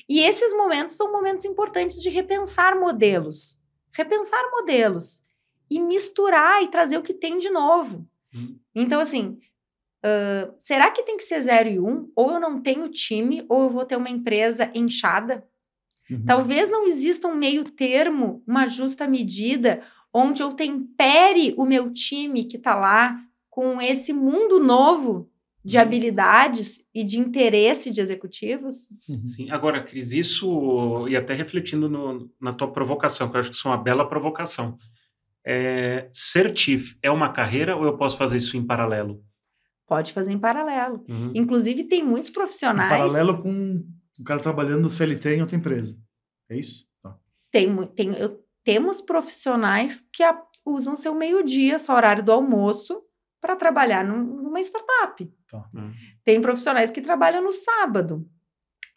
e 0.08 0.20
esses 0.20 0.56
momentos 0.56 0.94
são 0.94 1.10
momentos 1.10 1.44
importantes 1.44 2.00
de 2.00 2.08
repensar 2.08 2.78
modelos. 2.78 3.58
Repensar 3.92 4.48
modelos 4.52 5.26
e 5.70 5.80
misturar 5.80 6.62
e 6.62 6.68
trazer 6.68 6.98
o 6.98 7.02
que 7.02 7.14
tem 7.14 7.38
de 7.38 7.50
novo. 7.50 8.06
Hum. 8.34 8.56
Então, 8.74 9.00
assim, 9.00 9.38
uh, 10.04 10.52
será 10.56 10.90
que 10.90 11.02
tem 11.02 11.16
que 11.16 11.24
ser 11.24 11.40
0 11.40 11.68
e 11.68 11.78
1? 11.78 11.86
Um? 11.86 12.12
Ou 12.14 12.32
eu 12.32 12.40
não 12.40 12.60
tenho 12.60 12.88
time, 12.88 13.44
ou 13.48 13.64
eu 13.64 13.70
vou 13.70 13.84
ter 13.84 13.96
uma 13.96 14.10
empresa 14.10 14.70
inchada? 14.74 15.46
Uhum. 16.10 16.24
Talvez 16.24 16.70
não 16.70 16.86
exista 16.86 17.28
um 17.28 17.34
meio 17.34 17.64
termo, 17.64 18.42
uma 18.46 18.66
justa 18.66 19.06
medida, 19.06 19.82
onde 20.12 20.42
eu 20.42 20.52
tempere 20.52 21.54
o 21.56 21.66
meu 21.66 21.92
time 21.92 22.44
que 22.44 22.56
está 22.56 22.74
lá 22.74 23.20
com 23.50 23.80
esse 23.80 24.12
mundo 24.12 24.58
novo 24.58 25.30
de 25.64 25.76
uhum. 25.76 25.82
habilidades 25.82 26.86
e 26.94 27.04
de 27.04 27.18
interesse 27.18 27.90
de 27.90 28.00
executivos. 28.00 28.88
Uhum. 29.08 29.26
Sim, 29.26 29.50
agora, 29.50 29.82
Cris, 29.82 30.12
isso, 30.12 31.06
e 31.08 31.16
até 31.16 31.34
refletindo 31.34 31.88
no, 31.88 32.30
na 32.40 32.52
tua 32.52 32.72
provocação, 32.72 33.28
que 33.28 33.36
eu 33.36 33.40
acho 33.40 33.50
que 33.50 33.56
isso 33.56 33.68
é 33.68 33.70
uma 33.70 33.82
bela 33.82 34.08
provocação. 34.08 34.78
É, 35.46 36.08
ser 36.12 36.56
chief 36.56 36.94
é 37.02 37.10
uma 37.10 37.32
carreira 37.32 37.76
ou 37.76 37.84
eu 37.84 37.96
posso 37.96 38.16
fazer 38.16 38.36
isso 38.36 38.56
em 38.56 38.66
paralelo? 38.66 39.24
Pode 39.86 40.12
fazer 40.12 40.32
em 40.32 40.38
paralelo. 40.38 41.04
Uhum. 41.08 41.32
Inclusive, 41.34 41.84
tem 41.84 42.04
muitos 42.04 42.30
profissionais. 42.30 42.92
Em 42.92 42.98
paralelo 42.98 43.42
com 43.42 43.50
um 44.20 44.24
cara 44.24 44.40
trabalhando 44.40 44.82
no 44.82 44.90
CLT 44.90 45.36
em 45.36 45.40
outra 45.40 45.56
empresa. 45.56 45.98
É 46.50 46.58
isso? 46.58 46.86
Tá. 47.02 47.16
Tem, 47.50 47.86
tem, 47.88 48.14
eu, 48.14 48.44
temos 48.62 49.00
profissionais 49.00 50.04
que 50.12 50.22
a, 50.22 50.38
usam 50.66 50.94
seu 50.94 51.14
meio-dia, 51.14 51.78
seu 51.78 51.94
horário 51.94 52.22
do 52.22 52.32
almoço, 52.32 53.02
para 53.40 53.56
trabalhar 53.56 54.04
num, 54.04 54.22
numa 54.42 54.60
startup. 54.60 55.32
Tá. 55.50 55.68
Uhum. 55.72 55.92
Tem 56.24 56.40
profissionais 56.40 56.90
que 56.90 57.00
trabalham 57.00 57.42
no 57.42 57.52
sábado. 57.52 58.28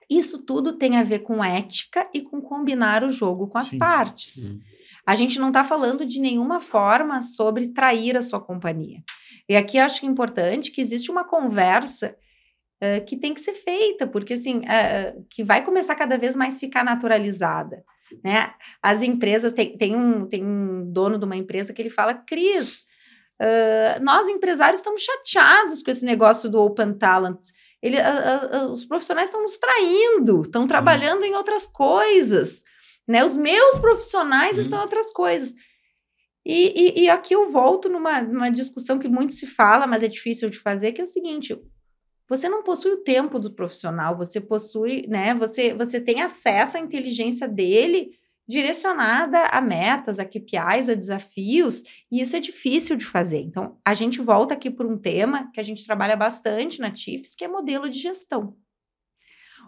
Isso 0.10 0.40
tudo 0.40 0.74
tem 0.74 0.98
a 0.98 1.04
ver 1.04 1.20
com 1.20 1.42
ética 1.42 2.10
e 2.14 2.22
com 2.22 2.42
combinar 2.42 3.04
o 3.04 3.10
jogo 3.10 3.48
com 3.48 3.58
as 3.58 3.68
Sim. 3.68 3.78
partes. 3.78 4.48
Uhum. 4.48 4.60
A 5.06 5.16
gente 5.16 5.40
não 5.40 5.48
está 5.48 5.64
falando 5.64 6.06
de 6.06 6.20
nenhuma 6.20 6.60
forma 6.60 7.22
sobre 7.22 7.70
trair 7.70 8.16
a 8.16 8.22
sua 8.22 8.40
companhia. 8.40 9.04
E 9.50 9.56
aqui 9.56 9.78
acho 9.78 10.00
que 10.00 10.06
é 10.06 10.10
importante 10.10 10.72
que 10.72 10.82
existe 10.82 11.12
uma 11.12 11.24
conversa 11.24 12.16
uh, 12.82 13.06
que 13.06 13.18
tem 13.18 13.34
que 13.34 13.42
ser 13.42 13.54
feita, 13.54 14.08
porque 14.08 14.34
assim, 14.34 14.60
uh, 14.60 15.26
que 15.30 15.44
vai 15.44 15.64
começar 15.64 15.96
cada 15.96 16.18
vez 16.18 16.36
mais 16.36 16.60
ficar 16.60 16.84
naturalizada. 16.84 17.84
Né? 18.24 18.54
As 18.82 19.04
empresas, 19.04 19.54
tem, 19.54 19.78
tem, 19.78 19.96
um, 19.96 20.28
tem 20.28 20.46
um 20.46 20.92
dono 20.92 21.18
de 21.18 21.26
uma 21.26 21.36
empresa 21.36 21.74
que 21.74 21.82
ele 21.82 21.90
fala, 21.90 22.14
Cris, 22.14 22.84
uh, 23.42 24.04
nós 24.04 24.30
empresários 24.30 24.80
estamos 24.80 25.02
chateados 25.02 25.82
com 25.82 25.92
esse 25.92 26.06
negócio 26.06 26.50
do 26.50 26.60
Open 26.62 26.94
Talent. 26.94 27.40
Ele, 27.82 27.98
os 28.72 28.86
profissionais 28.86 29.30
estão 29.30 29.42
nos 29.42 29.58
traindo, 29.58 30.44
estão 30.44 30.68
trabalhando 30.68 31.24
em 31.24 31.34
outras 31.34 31.66
coisas. 31.66 32.64
Né? 33.12 33.26
Os 33.26 33.36
meus 33.36 33.78
profissionais 33.78 34.56
uhum. 34.56 34.62
estão 34.62 34.80
em 34.80 34.84
outras 34.84 35.12
coisas. 35.12 35.54
E, 36.46 36.74
e, 36.76 37.04
e, 37.04 37.10
aqui 37.10 37.36
eu 37.36 37.52
volto 37.52 37.88
numa, 37.88 38.22
numa 38.22 38.50
discussão 38.50 38.98
que 38.98 39.08
muito 39.08 39.34
se 39.34 39.46
fala, 39.46 39.86
mas 39.86 40.02
é 40.02 40.08
difícil 40.08 40.50
de 40.50 40.58
fazer, 40.58 40.92
que 40.92 41.02
é 41.02 41.04
o 41.04 41.08
seguinte: 41.08 41.56
você 42.28 42.50
não 42.50 42.64
possui 42.64 42.94
o 42.94 43.04
tempo 43.04 43.38
do 43.38 43.54
profissional, 43.54 44.18
você 44.18 44.42
possui, 44.42 45.06
né? 45.08 45.36
Você, 45.36 45.74
você 45.74 46.00
tem 46.00 46.22
acesso 46.22 46.78
à 46.78 46.80
inteligência 46.80 47.48
dele 47.48 48.18
direcionada 48.48 49.44
a 49.46 49.62
metas, 49.62 50.18
a 50.18 50.26
KPIs, 50.26 50.90
a 50.90 50.96
desafios, 50.96 51.84
e 52.12 52.22
isso 52.22 52.36
é 52.36 52.40
difícil 52.40 52.96
de 52.98 53.06
fazer. 53.06 53.40
Então, 53.40 53.78
a 53.86 53.94
gente 53.94 54.20
volta 54.20 54.54
aqui 54.54 54.70
por 54.70 54.86
um 54.86 54.98
tema 54.98 55.50
que 55.54 55.60
a 55.60 55.64
gente 55.64 55.86
trabalha 55.86 56.18
bastante 56.18 56.80
na 56.80 56.92
TIFS, 56.92 57.36
que 57.36 57.46
é 57.46 57.48
modelo 57.48 57.88
de 57.88 58.00
gestão. 58.00 58.58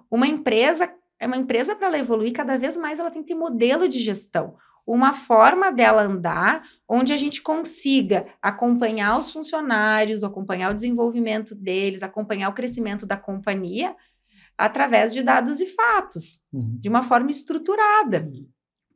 Uma 0.09 0.27
empresa 0.27 0.91
é 1.23 1.27
uma 1.27 1.37
empresa 1.37 1.73
para 1.75 1.87
ela 1.87 1.97
evoluir 1.97 2.33
cada 2.33 2.57
vez 2.57 2.75
mais, 2.75 2.99
ela 2.99 3.09
tem 3.09 3.21
que 3.23 3.29
ter 3.29 3.35
modelo 3.35 3.87
de 3.87 3.99
gestão, 3.99 4.55
uma 4.85 5.13
forma 5.13 5.71
dela 5.71 6.03
andar 6.03 6.67
onde 6.87 7.13
a 7.13 7.17
gente 7.17 7.41
consiga 7.41 8.27
acompanhar 8.41 9.17
os 9.17 9.31
funcionários, 9.31 10.23
acompanhar 10.25 10.71
o 10.71 10.73
desenvolvimento 10.75 11.55
deles, 11.55 12.03
acompanhar 12.03 12.49
o 12.49 12.53
crescimento 12.53 13.05
da 13.05 13.15
companhia, 13.15 13.95
através 14.57 15.13
de 15.13 15.23
dados 15.23 15.61
e 15.61 15.65
fatos, 15.65 16.41
Uhum. 16.51 16.77
de 16.79 16.89
uma 16.89 17.01
forma 17.01 17.31
estruturada. 17.31 18.29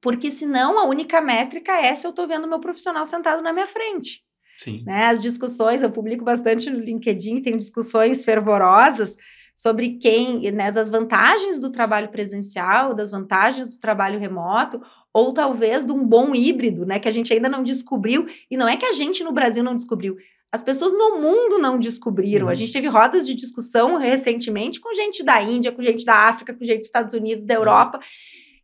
Porque 0.01 0.29
senão 0.29 0.77
a 0.77 0.83
única 0.83 1.21
métrica 1.21 1.71
é 1.71 1.95
se 1.95 2.05
eu 2.05 2.11
estou 2.11 2.27
vendo 2.27 2.47
meu 2.47 2.59
profissional 2.59 3.05
sentado 3.05 3.41
na 3.41 3.53
minha 3.53 3.67
frente. 3.67 4.21
Sim. 4.57 4.83
Né? 4.85 5.05
As 5.05 5.21
discussões, 5.21 5.81
eu 5.81 5.89
publico 5.89 6.25
bastante 6.25 6.69
no 6.69 6.79
LinkedIn, 6.79 7.41
tem 7.41 7.57
discussões 7.57 8.25
fervorosas 8.25 9.15
sobre 9.57 9.97
quem, 9.97 10.51
né, 10.51 10.71
das 10.71 10.87
vantagens 10.87 11.59
do 11.59 11.71
trabalho 11.71 12.09
presencial, 12.09 12.93
das 12.93 13.09
vantagens 13.09 13.73
do 13.73 13.79
trabalho 13.79 14.19
remoto, 14.19 14.79
ou 15.11 15.33
talvez 15.33 15.83
de 15.83 15.91
um 15.91 16.05
bom 16.05 16.35
híbrido, 16.35 16.85
né, 16.85 16.99
que 16.99 17.07
a 17.07 17.11
gente 17.11 17.33
ainda 17.33 17.49
não 17.49 17.63
descobriu, 17.63 18.27
e 18.51 18.55
não 18.55 18.67
é 18.67 18.77
que 18.77 18.85
a 18.85 18.93
gente 18.93 19.23
no 19.23 19.31
Brasil 19.31 19.63
não 19.63 19.75
descobriu, 19.75 20.15
as 20.51 20.61
pessoas 20.63 20.93
no 20.93 21.19
mundo 21.19 21.57
não 21.59 21.77
descobriram. 21.77 22.45
Uhum. 22.45 22.51
A 22.51 22.53
gente 22.53 22.71
teve 22.71 22.87
rodas 22.87 23.27
de 23.27 23.35
discussão 23.35 23.97
recentemente 23.97 24.79
com 24.79 24.93
gente 24.93 25.23
da 25.23 25.41
Índia, 25.41 25.71
com 25.71 25.81
gente 25.81 26.05
da 26.05 26.27
África, 26.27 26.53
com 26.53 26.63
gente 26.63 26.77
dos 26.77 26.87
Estados 26.87 27.13
Unidos, 27.13 27.43
da 27.43 27.55
Europa, 27.55 27.99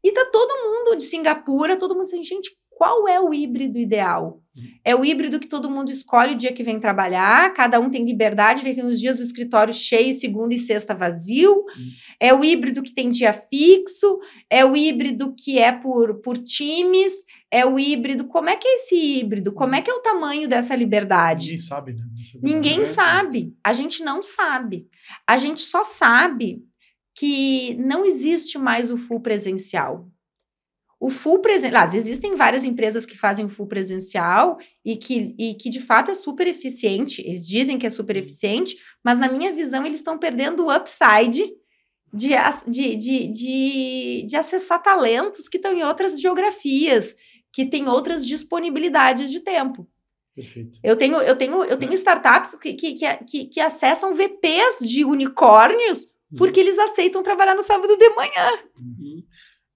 e 0.04 0.12
tá 0.12 0.26
todo 0.32 0.70
mundo 0.70 0.98
de 0.98 1.04
Singapura, 1.04 1.78
todo 1.78 1.96
mundo 1.96 2.04
assim, 2.04 2.24
gente, 2.24 2.56
qual 2.84 3.08
é 3.08 3.18
o 3.18 3.34
híbrido 3.34 3.80
ideal? 3.80 4.44
É 4.84 4.94
o 4.94 5.06
híbrido 5.06 5.40
que 5.40 5.48
todo 5.48 5.72
mundo 5.72 5.90
escolhe 5.90 6.34
o 6.34 6.38
dia 6.38 6.52
que 6.52 6.64
vem 6.64 6.82
trabalhar, 6.82 7.54
cada 7.54 7.80
um 7.80 7.90
tem 7.90 8.04
liberdade, 8.04 8.62
tem 8.62 8.86
os 8.86 9.00
dias 9.00 9.18
do 9.20 9.24
escritório 9.24 9.74
cheio, 9.74 10.14
segunda 10.14 10.54
e 10.54 10.60
sexta 10.60 10.94
vazio. 10.94 11.64
É 12.20 12.34
o 12.34 12.44
híbrido 12.44 12.84
que 12.84 12.94
tem 12.94 13.10
dia 13.10 13.32
fixo, 13.32 14.20
é 14.50 14.66
o 14.66 14.76
híbrido 14.76 15.34
que 15.34 15.58
é 15.60 15.72
por, 15.72 16.20
por 16.20 16.38
times, 16.38 17.24
é 17.50 17.66
o 17.66 17.80
híbrido. 17.80 18.28
Como 18.28 18.50
é 18.50 18.58
que 18.58 18.68
é 18.68 18.76
esse 18.76 18.96
híbrido? 18.96 19.54
Como 19.54 19.74
é 19.76 19.82
que 19.82 19.90
é 19.90 19.94
o 19.94 20.02
tamanho 20.02 20.50
dessa 20.50 20.76
liberdade? 20.76 21.46
Ninguém 21.46 21.60
sabe, 21.60 21.94
né? 21.94 22.04
É 22.04 22.38
Ninguém 22.44 22.76
verdade. 22.80 22.88
sabe. 22.90 23.56
A 23.64 23.72
gente 23.72 24.04
não 24.04 24.22
sabe. 24.22 24.88
A 25.26 25.38
gente 25.38 25.62
só 25.62 25.86
sabe 25.86 26.62
que 27.16 27.76
não 27.76 28.06
existe 28.06 28.58
mais 28.58 28.92
o 28.92 28.98
full 28.98 29.22
presencial. 29.22 30.12
O 31.04 31.10
full 31.10 31.40
presencial. 31.40 31.90
Existem 31.94 32.34
várias 32.34 32.64
empresas 32.64 33.06
que 33.06 33.18
fazem 33.18 33.44
o 33.44 33.50
full 33.50 33.68
presencial 33.68 34.58
e 34.86 34.96
que, 34.96 35.36
e 35.38 35.54
que 35.56 35.70
de 35.70 35.82
fato 35.82 36.10
é 36.10 36.14
super 36.14 36.48
eficiente. 36.48 37.22
Eles 37.26 37.46
dizem 37.46 37.78
que 37.78 37.86
é 37.86 37.90
super 37.90 38.16
eficiente, 38.16 38.78
mas 39.04 39.20
na 39.20 39.30
minha 39.30 39.52
visão 39.52 39.86
eles 39.86 40.00
estão 40.00 40.18
perdendo 40.18 40.66
o 40.66 40.74
upside 40.74 41.44
de, 42.14 42.30
de, 42.70 42.96
de, 42.96 43.28
de, 43.28 44.28
de 44.30 44.36
acessar 44.38 44.82
talentos 44.82 45.50
que 45.50 45.58
estão 45.58 45.74
em 45.74 45.84
outras 45.84 46.22
geografias, 46.22 47.18
que 47.52 47.66
têm 47.66 47.90
outras 47.90 48.26
disponibilidades 48.26 49.30
de 49.30 49.42
tempo. 49.42 49.86
Perfeito. 50.34 50.80
Eu 50.82 50.96
tenho, 50.96 51.18
eu 51.18 51.36
tenho, 51.36 51.66
eu 51.66 51.78
tenho 51.78 51.92
startups 51.92 52.56
que, 52.56 52.76
que, 52.76 52.94
que, 52.94 53.18
que, 53.30 53.46
que 53.48 53.60
acessam 53.60 54.16
VPs 54.16 54.80
de 54.88 55.04
unicórnios 55.04 56.14
porque 56.38 56.60
eles 56.60 56.80
aceitam 56.80 57.22
trabalhar 57.22 57.56
no 57.56 57.62
sábado 57.62 57.96
de 57.98 58.10
manhã. 58.10 58.50
Uhum. 58.80 59.24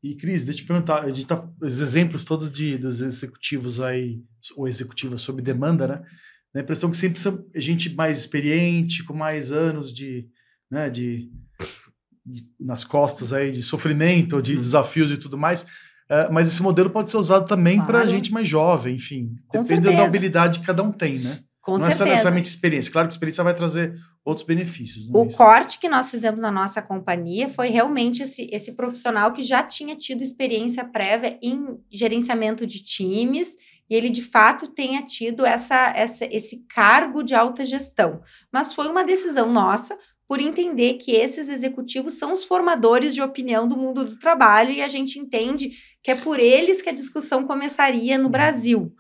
E, 0.04 0.16
Cris, 0.16 0.46
deixa 0.46 0.62
eu 0.62 0.66
te 0.66 0.68
perguntar, 0.68 1.04
a 1.04 1.10
gente 1.10 1.26
tá, 1.26 1.50
os 1.62 1.82
exemplos 1.82 2.24
todos 2.24 2.52
de, 2.52 2.78
dos 2.78 3.02
executivos 3.02 3.82
aí, 3.82 4.22
ou 4.56 4.68
executivas 4.68 5.22
sob 5.22 5.42
demanda, 5.42 5.88
né? 5.88 6.02
Dá 6.54 6.62
a 6.62 6.64
impressão 6.64 6.90
que 6.90 6.98
sempre 6.98 7.20
são 7.20 7.44
gente 7.56 7.94
mais 7.96 8.20
experiente, 8.20 9.04
com 9.04 9.14
mais 9.14 9.52
anos 9.52 9.92
de, 9.94 10.28
né, 10.72 10.90
de, 10.90 11.30
de- 12.26 12.48
nas 12.60 12.84
costas 12.84 13.34
aí, 13.34 13.52
de 13.52 13.62
sofrimento, 13.64 14.42
de 14.42 14.54
Uhum. 14.54 14.60
desafios 14.60 15.12
e 15.12 15.18
tudo 15.18 15.38
mais. 15.38 15.66
Eh, 16.10 16.30
mas 16.32 16.48
esse 16.48 16.62
modelo 16.64 16.90
pode 16.90 17.10
ser 17.10 17.18
usado 17.18 17.46
também 17.46 17.78
para 17.80 17.88
Claro. 18.00 18.10
gente 18.10 18.32
mais 18.32 18.48
jovem, 18.48 18.96
enfim. 18.96 19.36
Com 19.48 19.60
Depende 19.62 19.82
da 19.82 19.90
certeza. 19.90 20.04
habilidade 20.08 20.60
que 20.60 20.66
cada 20.66 20.82
um 20.84 20.92
tem, 20.92 21.20
né? 21.20 21.40
Com 21.68 21.74
Não 21.74 21.86
é 21.86 21.90
certeza. 21.90 22.06
necessariamente 22.06 22.48
experiência. 22.48 22.90
Claro 22.90 23.10
que 23.10 23.14
experiência 23.14 23.44
vai 23.44 23.54
trazer 23.54 23.94
outros 24.24 24.48
benefícios. 24.48 25.10
é 25.10 25.12
O 25.12 25.28
corte 25.28 25.78
que 25.80 25.90
nós 25.90 26.10
fizemos 26.10 26.42
na 26.42 26.50
nossa 26.50 26.82
companhia 26.82 27.50
foi 27.50 27.68
realmente 27.68 28.24
esse, 28.24 28.48
esse 28.54 28.72
profissional 28.72 29.34
que 29.34 29.42
já 29.42 29.62
tinha 29.62 29.94
tido 29.94 30.24
experiência 30.24 30.86
prévia 30.86 31.38
em 31.44 31.78
gerenciamento 31.92 32.66
de 32.66 32.82
times 32.82 33.58
e 33.90 33.96
ele 33.96 34.10
de 34.10 34.24
fato 34.24 34.68
tenha 34.68 35.02
tido 35.02 35.46
essa, 35.46 35.92
essa, 35.94 36.26
esse 36.32 36.66
cargo 36.74 37.22
de 37.22 37.36
alta 37.36 37.66
gestão. 37.66 38.22
Mas 38.50 38.74
foi 38.74 38.88
uma 38.88 39.04
decisão 39.04 39.52
nossa 39.52 39.94
por 40.26 40.40
entender 40.40 40.94
que 40.94 41.12
esses 41.12 41.50
executivos 41.50 42.14
são 42.14 42.32
os 42.32 42.46
formadores 42.46 43.14
de 43.14 43.22
opinião 43.22 43.68
do 43.68 43.76
mundo 43.76 44.06
do 44.06 44.18
trabalho 44.18 44.72
e 44.72 44.82
a 44.82 44.88
gente 44.88 45.20
entende 45.20 45.72
que 46.02 46.12
é 46.12 46.16
por 46.16 46.40
eles 46.40 46.82
que 46.82 46.88
a 46.88 46.94
discussão 46.94 47.46
começaria 47.46 48.18
no 48.18 48.30
Brasil. 48.30 48.94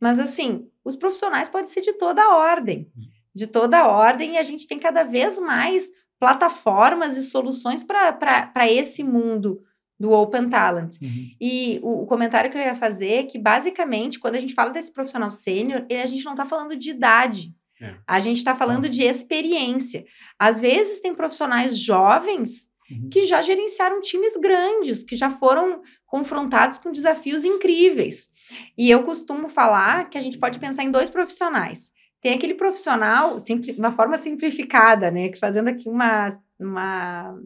Mas 0.00 0.20
assim, 0.20 0.68
os 0.84 0.96
profissionais 0.96 1.48
podem 1.48 1.66
ser 1.66 1.80
de 1.80 1.92
toda 1.92 2.22
a 2.22 2.36
ordem 2.36 2.90
de 3.34 3.46
toda 3.46 3.78
a 3.78 3.88
ordem 3.88 4.34
e 4.34 4.38
a 4.38 4.42
gente 4.42 4.66
tem 4.66 4.78
cada 4.78 5.02
vez 5.02 5.38
mais 5.38 5.90
plataformas 6.20 7.16
e 7.16 7.24
soluções 7.24 7.82
para 7.82 8.70
esse 8.70 9.02
mundo 9.02 9.62
do 9.98 10.12
Open 10.12 10.48
Talent. 10.48 10.96
Uhum. 11.00 11.30
E 11.40 11.80
o, 11.82 12.02
o 12.02 12.06
comentário 12.06 12.50
que 12.50 12.56
eu 12.56 12.62
ia 12.62 12.74
fazer 12.74 13.12
é 13.12 13.22
que, 13.22 13.38
basicamente, 13.38 14.18
quando 14.18 14.36
a 14.36 14.40
gente 14.40 14.54
fala 14.54 14.70
desse 14.70 14.92
profissional 14.92 15.30
sênior, 15.30 15.86
a 15.90 16.06
gente 16.06 16.24
não 16.24 16.32
está 16.32 16.44
falando 16.44 16.76
de 16.76 16.90
idade. 16.90 17.54
É. 17.80 17.96
A 18.06 18.20
gente 18.20 18.38
está 18.38 18.54
falando 18.54 18.88
de 18.88 19.02
experiência. 19.02 20.04
Às 20.38 20.60
vezes, 20.60 21.00
tem 21.00 21.14
profissionais 21.14 21.78
jovens 21.78 22.72
Uhum. 22.90 23.08
que 23.08 23.24
já 23.24 23.40
gerenciaram 23.40 24.00
times 24.00 24.36
grandes, 24.36 25.02
que 25.02 25.14
já 25.16 25.30
foram 25.30 25.80
confrontados 26.04 26.78
com 26.78 26.90
desafios 26.90 27.44
incríveis. 27.44 28.28
E 28.76 28.90
eu 28.90 29.02
costumo 29.04 29.48
falar 29.48 30.08
que 30.08 30.18
a 30.18 30.20
gente 30.20 30.38
pode 30.38 30.58
pensar 30.58 30.82
em 30.82 30.90
dois 30.90 31.10
profissionais. 31.10 31.90
Tem 32.20 32.34
aquele 32.34 32.54
profissional, 32.54 33.36
uma 33.76 33.92
forma 33.92 34.16
simplificada, 34.16 35.10
né? 35.10 35.28
Que 35.28 35.38
fazendo 35.38 35.68
aqui 35.68 35.88
uma. 35.88 36.28
uma 36.58 37.36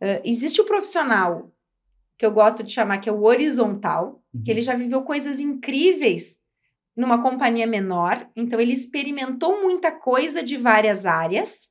Ah, 0.00 0.20
existe 0.24 0.60
o 0.60 0.64
profissional 0.64 1.52
que 2.18 2.24
eu 2.24 2.32
gosto 2.32 2.62
de 2.62 2.72
chamar 2.72 2.98
que 2.98 3.08
é 3.08 3.12
o 3.12 3.24
horizontal, 3.24 4.22
que 4.44 4.50
ele 4.50 4.62
já 4.62 4.74
viveu 4.74 5.02
coisas 5.02 5.38
incríveis 5.38 6.38
numa 6.96 7.22
companhia 7.22 7.66
menor, 7.66 8.26
então 8.34 8.58
ele 8.58 8.72
experimentou 8.72 9.60
muita 9.60 9.92
coisa 9.92 10.42
de 10.42 10.56
várias 10.56 11.04
áreas. 11.04 11.68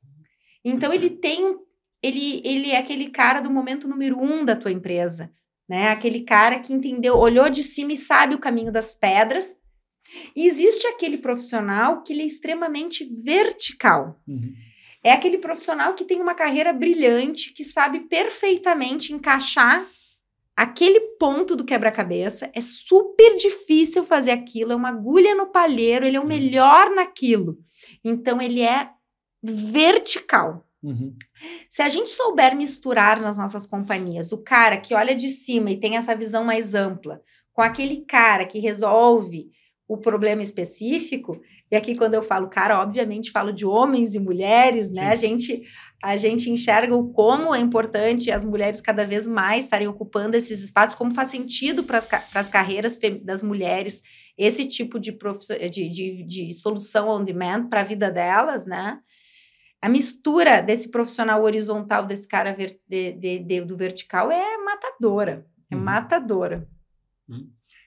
Então 0.64 0.94
ele 0.94 1.10
tem 1.10 1.58
ele, 2.02 2.42
ele 2.46 2.70
é 2.70 2.78
aquele 2.78 3.10
cara 3.10 3.42
do 3.42 3.50
momento 3.50 3.88
número 3.88 4.20
um 4.22 4.46
da 4.46 4.56
tua 4.56 4.72
empresa, 4.72 5.32
né? 5.68 5.90
Aquele 5.90 6.22
cara 6.22 6.60
que 6.60 6.74
entendeu, 6.74 7.18
olhou 7.18 7.50
de 7.50 7.64
cima 7.64 7.94
e 7.94 7.98
sabe 7.98 8.36
o 8.36 8.40
caminho 8.40 8.72
das 8.72 8.96
pedras. 8.96 9.58
E 10.36 10.46
existe 10.46 10.86
aquele 10.88 11.18
profissional 11.18 12.04
que 12.04 12.14
ele 12.14 12.22
é 12.22 12.26
extremamente 12.26 13.04
vertical. 13.04 14.22
Uhum. 14.28 14.54
É 15.04 15.12
aquele 15.12 15.38
profissional 15.38 15.94
que 15.94 16.04
tem 16.04 16.22
uma 16.22 16.34
carreira 16.34 16.74
brilhante, 16.74 17.54
que 17.54 17.64
sabe 17.64 18.02
perfeitamente 18.02 19.14
encaixar 19.14 19.88
aquele 20.56 21.00
ponto 21.20 21.56
do 21.56 21.66
quebra-cabeça. 21.66 22.50
É 22.54 22.62
super 22.62 23.36
difícil 23.36 24.04
fazer 24.04 24.32
aquilo, 24.32 24.72
é 24.72 24.76
uma 24.76 24.90
agulha 24.90 25.36
no 25.36 25.48
palheiro, 25.48 26.06
ele 26.06 26.18
é 26.18 26.20
o 26.20 26.26
melhor 26.26 26.90
naquilo. 26.92 27.58
Então 28.04 28.42
ele 28.42 28.62
é 28.62 28.90
vertical. 29.44 30.66
Uhum. 30.86 31.16
Se 31.68 31.82
a 31.82 31.90
gente 31.90 32.12
souber 32.12 32.56
misturar 32.56 33.20
nas 33.20 33.40
nossas 33.40 33.66
companhias 33.66 34.32
o 34.32 34.44
cara 34.44 34.78
que 34.78 34.94
olha 34.94 35.16
de 35.16 35.30
cima 35.30 35.72
e 35.72 35.80
tem 35.80 35.98
essa 35.98 36.16
visão 36.16 36.44
mais 36.44 36.76
ampla, 36.76 37.20
com 37.52 37.62
aquele 37.64 38.06
cara 38.06 38.46
que 38.46 38.60
resolve 38.60 39.50
o 39.88 39.98
problema 39.98 40.44
específico, 40.44 41.42
e 41.72 41.76
aqui 41.76 41.96
quando 41.96 42.14
eu 42.14 42.22
falo 42.22 42.50
cara, 42.50 42.80
obviamente 42.80 43.32
falo 43.32 43.52
de 43.52 43.66
homens 43.66 44.14
e 44.14 44.20
mulheres, 44.20 44.92
né? 44.92 45.06
Sim. 45.06 45.12
A 45.12 45.16
gente 45.16 45.62
a 46.04 46.18
gente 46.18 46.52
enxerga 46.52 46.96
o 46.96 47.12
como 47.12 47.56
é 47.56 47.60
importante 47.60 48.30
as 48.30 48.44
mulheres 48.44 48.80
cada 48.80 49.08
vez 49.08 49.28
mais 49.28 49.64
estarem 49.64 49.88
ocupando 49.88 50.38
esses 50.38 50.64
espaços, 50.64 50.96
como 50.96 51.16
faz 51.16 51.30
sentido 51.30 51.84
para 51.84 52.00
as 52.36 52.50
carreiras 52.50 53.00
das 53.24 53.42
mulheres 53.42 54.04
esse 54.38 54.68
tipo 54.68 55.00
de, 55.00 55.18
de, 55.72 55.90
de, 55.90 56.24
de 56.24 56.54
solução 56.54 57.10
on 57.10 57.24
demand 57.24 57.70
para 57.70 57.82
a 57.82 57.86
vida 57.86 58.12
delas, 58.12 58.68
né? 58.68 59.00
A 59.86 59.90
mistura 59.90 60.62
desse 60.62 60.90
profissional 60.90 61.44
horizontal, 61.44 62.06
desse 62.06 62.28
cara 62.28 62.54
ver- 62.54 62.80
de- 62.90 63.14
de- 63.14 63.40
de- 63.40 63.62
do 63.62 63.78
vertical, 63.78 64.32
é 64.32 64.58
matadora. 64.58 65.46
É 65.70 65.76
Uhum. 65.76 65.82
matadora. 65.84 66.68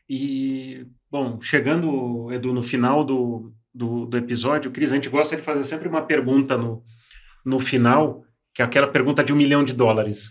E, 0.09 0.87
bom, 1.11 1.41
chegando, 1.41 2.33
Edu, 2.33 2.53
no 2.53 2.63
final 2.63 3.05
do, 3.05 3.53
do, 3.75 4.07
do 4.07 4.17
episódio, 4.17 4.71
Cris, 4.71 4.93
a 4.93 4.95
gente 4.95 5.09
gosta 5.09 5.37
de 5.37 5.43
fazer 5.43 5.65
sempre 5.65 5.89
uma 5.89 6.03
pergunta 6.03 6.57
no, 6.57 6.83
no 7.45 7.59
final, 7.59 8.25
que 8.55 8.63
é 8.63 8.65
aquela 8.65 8.89
pergunta 8.89 9.23
de 9.25 9.33
um 9.33 9.37
milhão 9.37 9.65
de 9.65 9.73
dólares. 9.73 10.31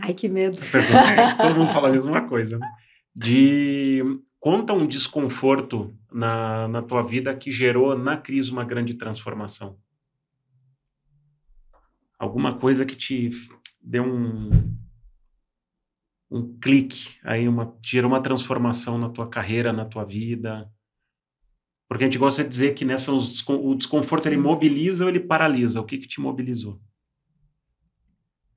Ai, 0.00 0.14
que 0.14 0.28
medo. 0.28 0.58
Pergunta, 0.70 1.36
todo 1.36 1.56
mundo 1.58 1.72
fala 1.72 1.88
a 1.88 1.92
mesma 1.92 2.26
coisa. 2.28 2.58
né? 2.58 2.66
De 3.14 4.02
conta 4.38 4.72
um 4.72 4.86
desconforto 4.86 5.92
na, 6.12 6.68
na 6.68 6.80
tua 6.82 7.02
vida 7.02 7.34
que 7.34 7.50
gerou 7.52 7.98
na 7.98 8.16
crise 8.16 8.50
uma 8.52 8.64
grande 8.64 8.94
transformação. 8.94 9.76
Alguma 12.20 12.56
coisa 12.58 12.84
que 12.84 12.94
te 12.94 13.30
deu 13.82 14.04
um 14.04 14.78
um 16.32 16.56
clique 16.60 17.18
aí 17.24 17.48
uma 17.48 17.76
gerou 17.84 18.08
uma 18.08 18.22
transformação 18.22 18.96
na 18.96 19.08
tua 19.08 19.28
carreira, 19.28 19.72
na 19.72 19.84
tua 19.84 20.04
vida. 20.04 20.70
Porque 21.88 22.04
a 22.04 22.06
gente 22.06 22.18
gosta 22.18 22.44
de 22.44 22.48
dizer 22.48 22.74
que 22.74 22.84
nessa 22.84 23.10
descon- 23.10 23.60
o 23.66 23.74
desconforto 23.74 24.26
ele 24.26 24.36
mobiliza 24.36 25.02
ou 25.04 25.10
ele 25.10 25.18
paralisa. 25.18 25.80
O 25.80 25.84
que 25.84 25.98
que 25.98 26.06
te 26.06 26.20
mobilizou? 26.20 26.80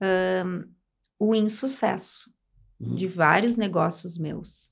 um, 0.01 0.69
o 1.17 1.33
insucesso 1.33 2.31
Uhum. 2.79 2.95
de 2.95 3.07
vários 3.07 3.55
negócios 3.55 4.17
meus. 4.17 4.69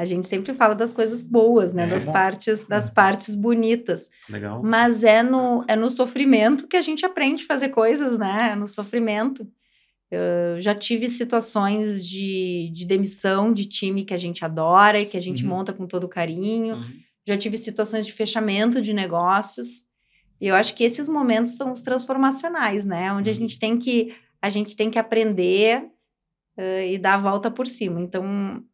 A 0.00 0.04
gente 0.04 0.26
sempre 0.26 0.52
fala 0.54 0.74
das 0.74 0.92
coisas 0.92 1.22
boas, 1.22 1.72
né? 1.72 1.84
É. 1.84 1.86
Das 1.86 2.04
partes, 2.04 2.66
das 2.66 2.88
partes 2.90 3.34
bonitas. 3.34 4.10
Legal. 4.28 4.62
Mas 4.62 5.02
é 5.04 5.22
no, 5.22 5.64
é 5.68 5.76
no 5.76 5.90
sofrimento 5.90 6.66
que 6.66 6.76
a 6.76 6.82
gente 6.82 7.04
aprende 7.06 7.42
a 7.44 7.46
fazer 7.46 7.68
coisas, 7.70 8.18
né? 8.18 8.50
É 8.52 8.54
no 8.56 8.66
sofrimento. 8.68 9.46
Eu 10.10 10.60
já 10.60 10.74
tive 10.74 11.08
situações 11.08 12.04
de, 12.06 12.70
de 12.72 12.84
demissão 12.84 13.52
de 13.52 13.64
time 13.64 14.04
que 14.04 14.12
a 14.14 14.18
gente 14.18 14.44
adora 14.44 14.98
e 14.98 15.06
que 15.06 15.16
a 15.16 15.20
gente 15.20 15.44
Uhum. 15.44 15.50
monta 15.50 15.72
com 15.72 15.86
todo 15.86 16.08
carinho. 16.08 16.76
Uhum. 16.76 16.90
Já 17.26 17.36
tive 17.36 17.56
situações 17.56 18.04
de 18.06 18.12
fechamento 18.12 18.80
de 18.82 18.92
negócios. 18.92 19.84
E 20.40 20.48
eu 20.48 20.54
acho 20.54 20.74
que 20.74 20.82
esses 20.82 21.06
momentos 21.06 21.52
são 21.56 21.70
os 21.70 21.82
transformacionais, 21.82 22.84
né? 22.84 23.12
Onde 23.12 23.28
a 23.30 23.32
Uhum. 23.32 23.38
gente 23.38 23.58
tem 23.58 23.78
que 23.78 24.12
a 24.42 24.48
gente 24.48 24.74
tem 24.74 24.90
que 24.90 24.98
aprender 24.98 25.84
eh, 26.56 26.92
e 26.94 26.98
dar 26.98 27.14
a 27.14 27.18
volta 27.18 27.50
por 27.50 27.66
cima. 27.66 28.00
Então, 28.00 28.64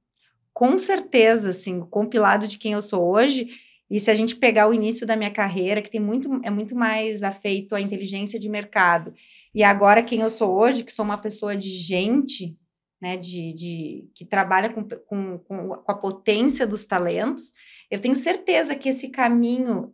com 0.56 0.78
certeza, 0.78 1.50
assim, 1.50 1.80
compilado 1.80 2.46
de 2.48 2.56
quem 2.56 2.72
eu 2.72 2.80
sou 2.80 3.06
hoje, 3.14 3.46
e 3.90 4.00
se 4.00 4.10
a 4.10 4.14
gente 4.14 4.34
pegar 4.34 4.66
o 4.66 4.72
início 4.72 5.06
da 5.06 5.14
minha 5.14 5.30
carreira, 5.30 5.82
que 5.82 5.90
tem 5.90 6.00
muito, 6.00 6.40
é 6.42 6.48
muito 6.48 6.74
mais 6.74 7.22
afeito 7.22 7.74
à 7.74 7.80
inteligência 7.80 8.40
de 8.40 8.48
mercado, 8.48 9.12
e 9.54 9.62
agora 9.62 10.02
quem 10.02 10.22
eu 10.22 10.30
sou 10.30 10.56
hoje, 10.56 10.82
que 10.82 10.90
sou 10.90 11.04
uma 11.04 11.18
pessoa 11.18 11.54
de 11.54 11.68
gente, 11.68 12.56
né, 13.02 13.18
de, 13.18 13.52
de 13.52 14.10
que 14.14 14.24
trabalha 14.24 14.70
com, 14.70 14.82
com, 14.82 15.38
com 15.40 15.74
a 15.86 15.92
potência 15.92 16.66
dos 16.66 16.86
talentos, 16.86 17.52
eu 17.90 18.00
tenho 18.00 18.16
certeza 18.16 18.74
que 18.74 18.88
esse 18.88 19.10
caminho 19.10 19.92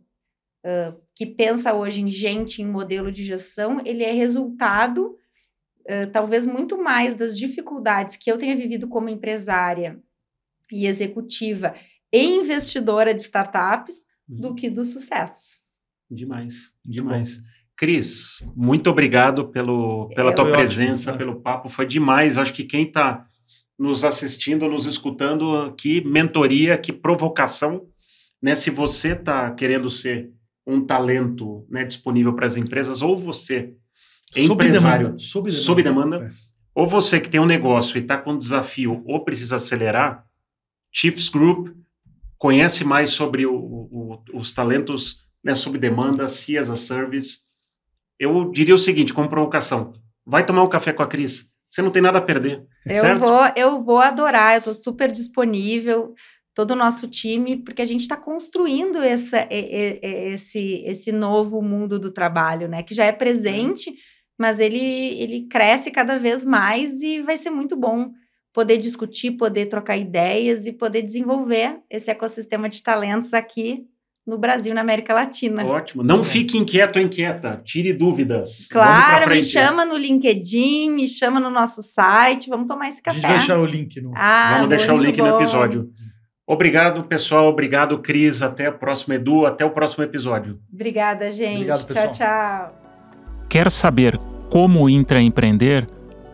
uh, 0.65 0.97
que 1.13 1.25
pensa 1.25 1.73
hoje 1.73 2.01
em 2.01 2.09
gente, 2.09 2.61
em 2.61 2.65
modelo 2.65 3.11
de 3.11 3.25
gestão, 3.25 3.81
ele 3.83 4.01
é 4.01 4.13
resultado, 4.13 5.07
uh, 5.81 6.09
talvez 6.13 6.45
muito 6.45 6.81
mais 6.81 7.15
das 7.15 7.37
dificuldades 7.37 8.15
que 8.15 8.31
eu 8.31 8.37
tenha 8.37 8.55
vivido 8.55 8.87
como 8.87 9.09
empresária 9.09 10.01
e 10.73 10.87
executiva 10.87 11.73
e 12.11 12.23
investidora 12.23 13.13
de 13.13 13.21
startups 13.21 14.05
do 14.27 14.53
que 14.55 14.69
do 14.69 14.83
sucesso. 14.83 15.59
Demais, 16.09 16.73
demais. 16.85 17.41
Cris, 17.75 18.45
muito 18.55 18.89
obrigado 18.89 19.49
pelo, 19.49 20.09
pela 20.09 20.31
Eu- 20.31 20.35
tua 20.35 20.51
presença, 20.51 21.11
ótimo, 21.11 21.17
pelo 21.17 21.41
papo. 21.41 21.69
Foi 21.69 21.85
demais. 21.87 22.35
Eu 22.35 22.41
acho 22.43 22.53
que 22.53 22.63
quem 22.63 22.83
está 22.87 23.25
nos 23.77 24.03
assistindo, 24.05 24.69
nos 24.69 24.85
escutando, 24.85 25.73
que 25.75 26.03
mentoria, 26.05 26.77
que 26.77 26.93
provocação. 26.93 27.87
Né? 28.41 28.53
Se 28.55 28.69
você 28.69 29.09
está 29.13 29.49
querendo 29.51 29.89
ser 29.89 30.31
um 30.67 30.85
talento 30.85 31.65
né, 31.69 31.83
disponível 31.83 32.33
para 32.33 32.45
as 32.45 32.55
empresas, 32.57 33.01
ou 33.01 33.17
você, 33.17 33.73
Sob 34.31 34.63
empresário, 34.63 35.05
demanda. 35.07 35.19
Sob 35.19 35.49
demanda. 35.49 35.65
sob 35.65 35.83
demanda, 35.83 36.17
É. 36.27 36.31
ou 36.75 36.87
você 36.87 37.19
que 37.19 37.29
tem 37.29 37.41
um 37.41 37.45
negócio 37.45 37.97
e 37.97 38.01
está 38.01 38.17
com 38.17 38.31
um 38.33 38.37
desafio 38.37 39.03
ou 39.05 39.23
precisa 39.25 39.55
acelerar, 39.57 40.25
Chiefs 40.93 41.27
Group 41.29 41.69
conhece 42.37 42.83
mais 42.83 43.09
sobre 43.09 43.45
o- 43.45 43.53
o- 43.55 44.23
os 44.33 44.51
talentos 44.51 45.17
né, 45.43 45.55
sob 45.55 45.77
demanda, 45.77 46.27
C 46.27 46.57
as 46.57 46.69
a 46.69 46.75
Service. 46.75 47.39
Eu 48.19 48.49
diria 48.51 48.75
o 48.75 48.77
seguinte, 48.77 49.13
como 49.13 49.27
provocação, 49.29 49.93
vai 50.25 50.45
tomar 50.45 50.63
um 50.63 50.69
café 50.69 50.93
com 50.93 51.03
a 51.03 51.07
Cris. 51.07 51.49
Você 51.69 51.81
não 51.81 51.89
tem 51.91 52.01
nada 52.01 52.19
a 52.19 52.21
perder, 52.21 52.63
Eu 52.85 53.01
certo? 53.01 53.19
vou, 53.19 53.41
eu 53.57 53.81
vou 53.81 53.97
adorar, 53.99 54.53
eu 54.53 54.59
estou 54.59 54.73
super 54.73 55.11
disponível, 55.11 56.13
todo 56.53 56.71
o 56.71 56.75
nosso 56.75 57.07
time, 57.07 57.57
porque 57.57 57.81
a 57.81 57.85
gente 57.85 58.01
está 58.01 58.15
construindo 58.15 58.99
essa, 58.99 59.47
esse, 59.51 60.83
esse 60.85 61.11
novo 61.11 61.61
mundo 61.61 61.99
do 61.99 62.11
trabalho, 62.11 62.67
né? 62.67 62.83
Que 62.83 62.93
já 62.93 63.05
é 63.05 63.11
presente, 63.11 63.91
mas 64.37 64.59
ele, 64.59 64.77
ele 64.79 65.47
cresce 65.47 65.91
cada 65.91 66.17
vez 66.17 66.45
mais 66.45 67.01
e 67.01 67.21
vai 67.21 67.35
ser 67.37 67.49
muito 67.49 67.75
bom 67.75 68.11
poder 68.53 68.77
discutir, 68.77 69.31
poder 69.31 69.65
trocar 69.65 69.97
ideias 69.97 70.65
e 70.65 70.71
poder 70.71 71.01
desenvolver 71.01 71.79
esse 71.89 72.11
ecossistema 72.11 72.69
de 72.69 72.81
talentos 72.83 73.33
aqui 73.33 73.85
no 74.25 74.37
Brasil, 74.37 74.71
e 74.71 74.75
na 74.75 74.79
América 74.79 75.13
Latina. 75.13 75.65
Ótimo. 75.65 76.01
Não 76.01 76.23
fique 76.23 76.57
inquieto 76.57 76.97
ou 76.97 77.03
inquieta. 77.03 77.61
Tire 77.61 77.91
dúvidas. 77.91 78.67
Claro, 78.71 79.29
me 79.29 79.41
chama 79.43 79.83
no 79.83 79.97
LinkedIn, 79.97 80.91
me 80.91 81.09
chama 81.09 81.41
no 81.41 81.49
nosso 81.49 81.83
site, 81.83 82.47
vamos 82.49 82.67
tomar 82.67 82.87
esse 82.87 83.01
A 83.01 83.03
café. 83.03 83.15
gente 83.19 83.27
vai 83.27 83.37
deixar 83.37 83.59
o 83.59 83.65
link 83.65 83.99
no. 83.99 84.13
Ah, 84.15 84.53
Vamos 84.55 84.69
deixar 84.69 84.93
o 84.93 84.97
link 84.97 85.17
no 85.17 85.25
bom. 85.25 85.41
episódio. 85.41 85.89
Obrigado, 86.47 87.05
pessoal. 87.05 87.47
Obrigado, 87.47 87.99
Cris. 87.99 88.41
Até 88.41 88.69
o 88.69 88.77
próximo 88.77 89.13
Edu. 89.13 89.45
Até 89.45 89.65
o 89.65 89.71
próximo 89.71 90.03
episódio. 90.05 90.59
Obrigada, 90.73 91.29
gente. 91.31 91.55
Obrigado, 91.55 91.85
pessoal. 91.85 92.11
Tchau, 92.13 92.27
tchau. 92.27 93.45
Quer 93.49 93.69
saber 93.71 94.17
como 94.49 94.89
intraempreender, 94.89 95.85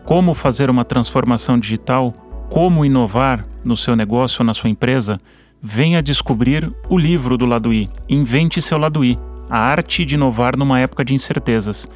como 0.04 0.34
fazer 0.34 0.70
uma 0.70 0.84
transformação 0.84 1.58
digital, 1.58 2.12
como 2.50 2.84
inovar 2.84 3.46
no 3.66 3.76
seu 3.76 3.94
negócio 3.94 4.42
ou 4.42 4.46
na 4.46 4.54
sua 4.54 4.70
empresa? 4.70 5.18
Venha 5.62 6.02
descobrir 6.02 6.72
o 6.88 6.98
livro 6.98 7.36
do 7.36 7.46
Lado 7.46 7.72
I, 7.72 7.88
Invente 8.08 8.62
seu 8.62 8.78
Lado 8.78 9.04
I, 9.04 9.18
a 9.48 9.58
arte 9.58 10.04
de 10.04 10.14
inovar 10.14 10.56
numa 10.56 10.80
época 10.80 11.04
de 11.04 11.14
incertezas. 11.14 11.88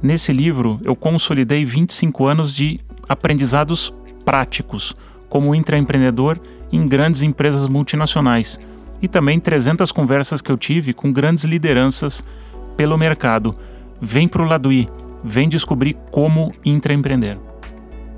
Nesse 0.00 0.32
livro, 0.32 0.80
eu 0.84 0.94
consolidei 0.94 1.64
25 1.64 2.26
anos 2.26 2.54
de 2.54 2.78
aprendizados 3.08 3.92
práticos, 4.24 4.94
como 5.28 5.54
intraempreendedor 5.54 6.38
em 6.70 6.86
grandes 6.86 7.22
empresas 7.22 7.68
multinacionais, 7.68 8.60
e 9.02 9.08
também 9.08 9.40
300 9.40 9.90
conversas 9.90 10.40
que 10.40 10.50
eu 10.50 10.56
tive 10.56 10.92
com 10.92 11.12
grandes 11.12 11.44
lideranças 11.44 12.22
pelo 12.76 12.98
mercado. 12.98 13.54
Vem 14.00 14.28
pro 14.28 14.44
Lado 14.44 14.72
I, 14.72 14.88
vem 15.24 15.48
descobrir 15.48 15.96
como 16.10 16.52
intraempreender. 16.64 17.47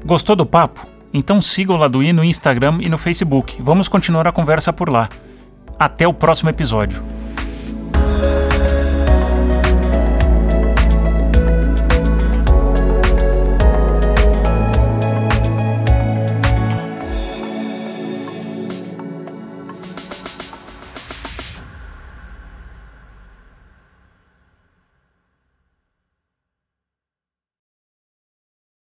Gostou 0.04 0.34
do 0.34 0.46
papo? 0.46 0.86
Então 1.12 1.40
siga 1.42 1.72
o 1.72 1.76
Lado 1.76 2.02
I 2.02 2.12
no 2.12 2.24
Instagram 2.24 2.78
e 2.80 2.88
no 2.88 2.96
Facebook. 2.96 3.60
Vamos 3.60 3.88
continuar 3.88 4.26
a 4.26 4.32
conversa 4.32 4.72
por 4.72 4.88
lá. 4.88 5.08
Até 5.78 6.06
o 6.06 6.14
próximo 6.14 6.50
episódio. 6.50 7.02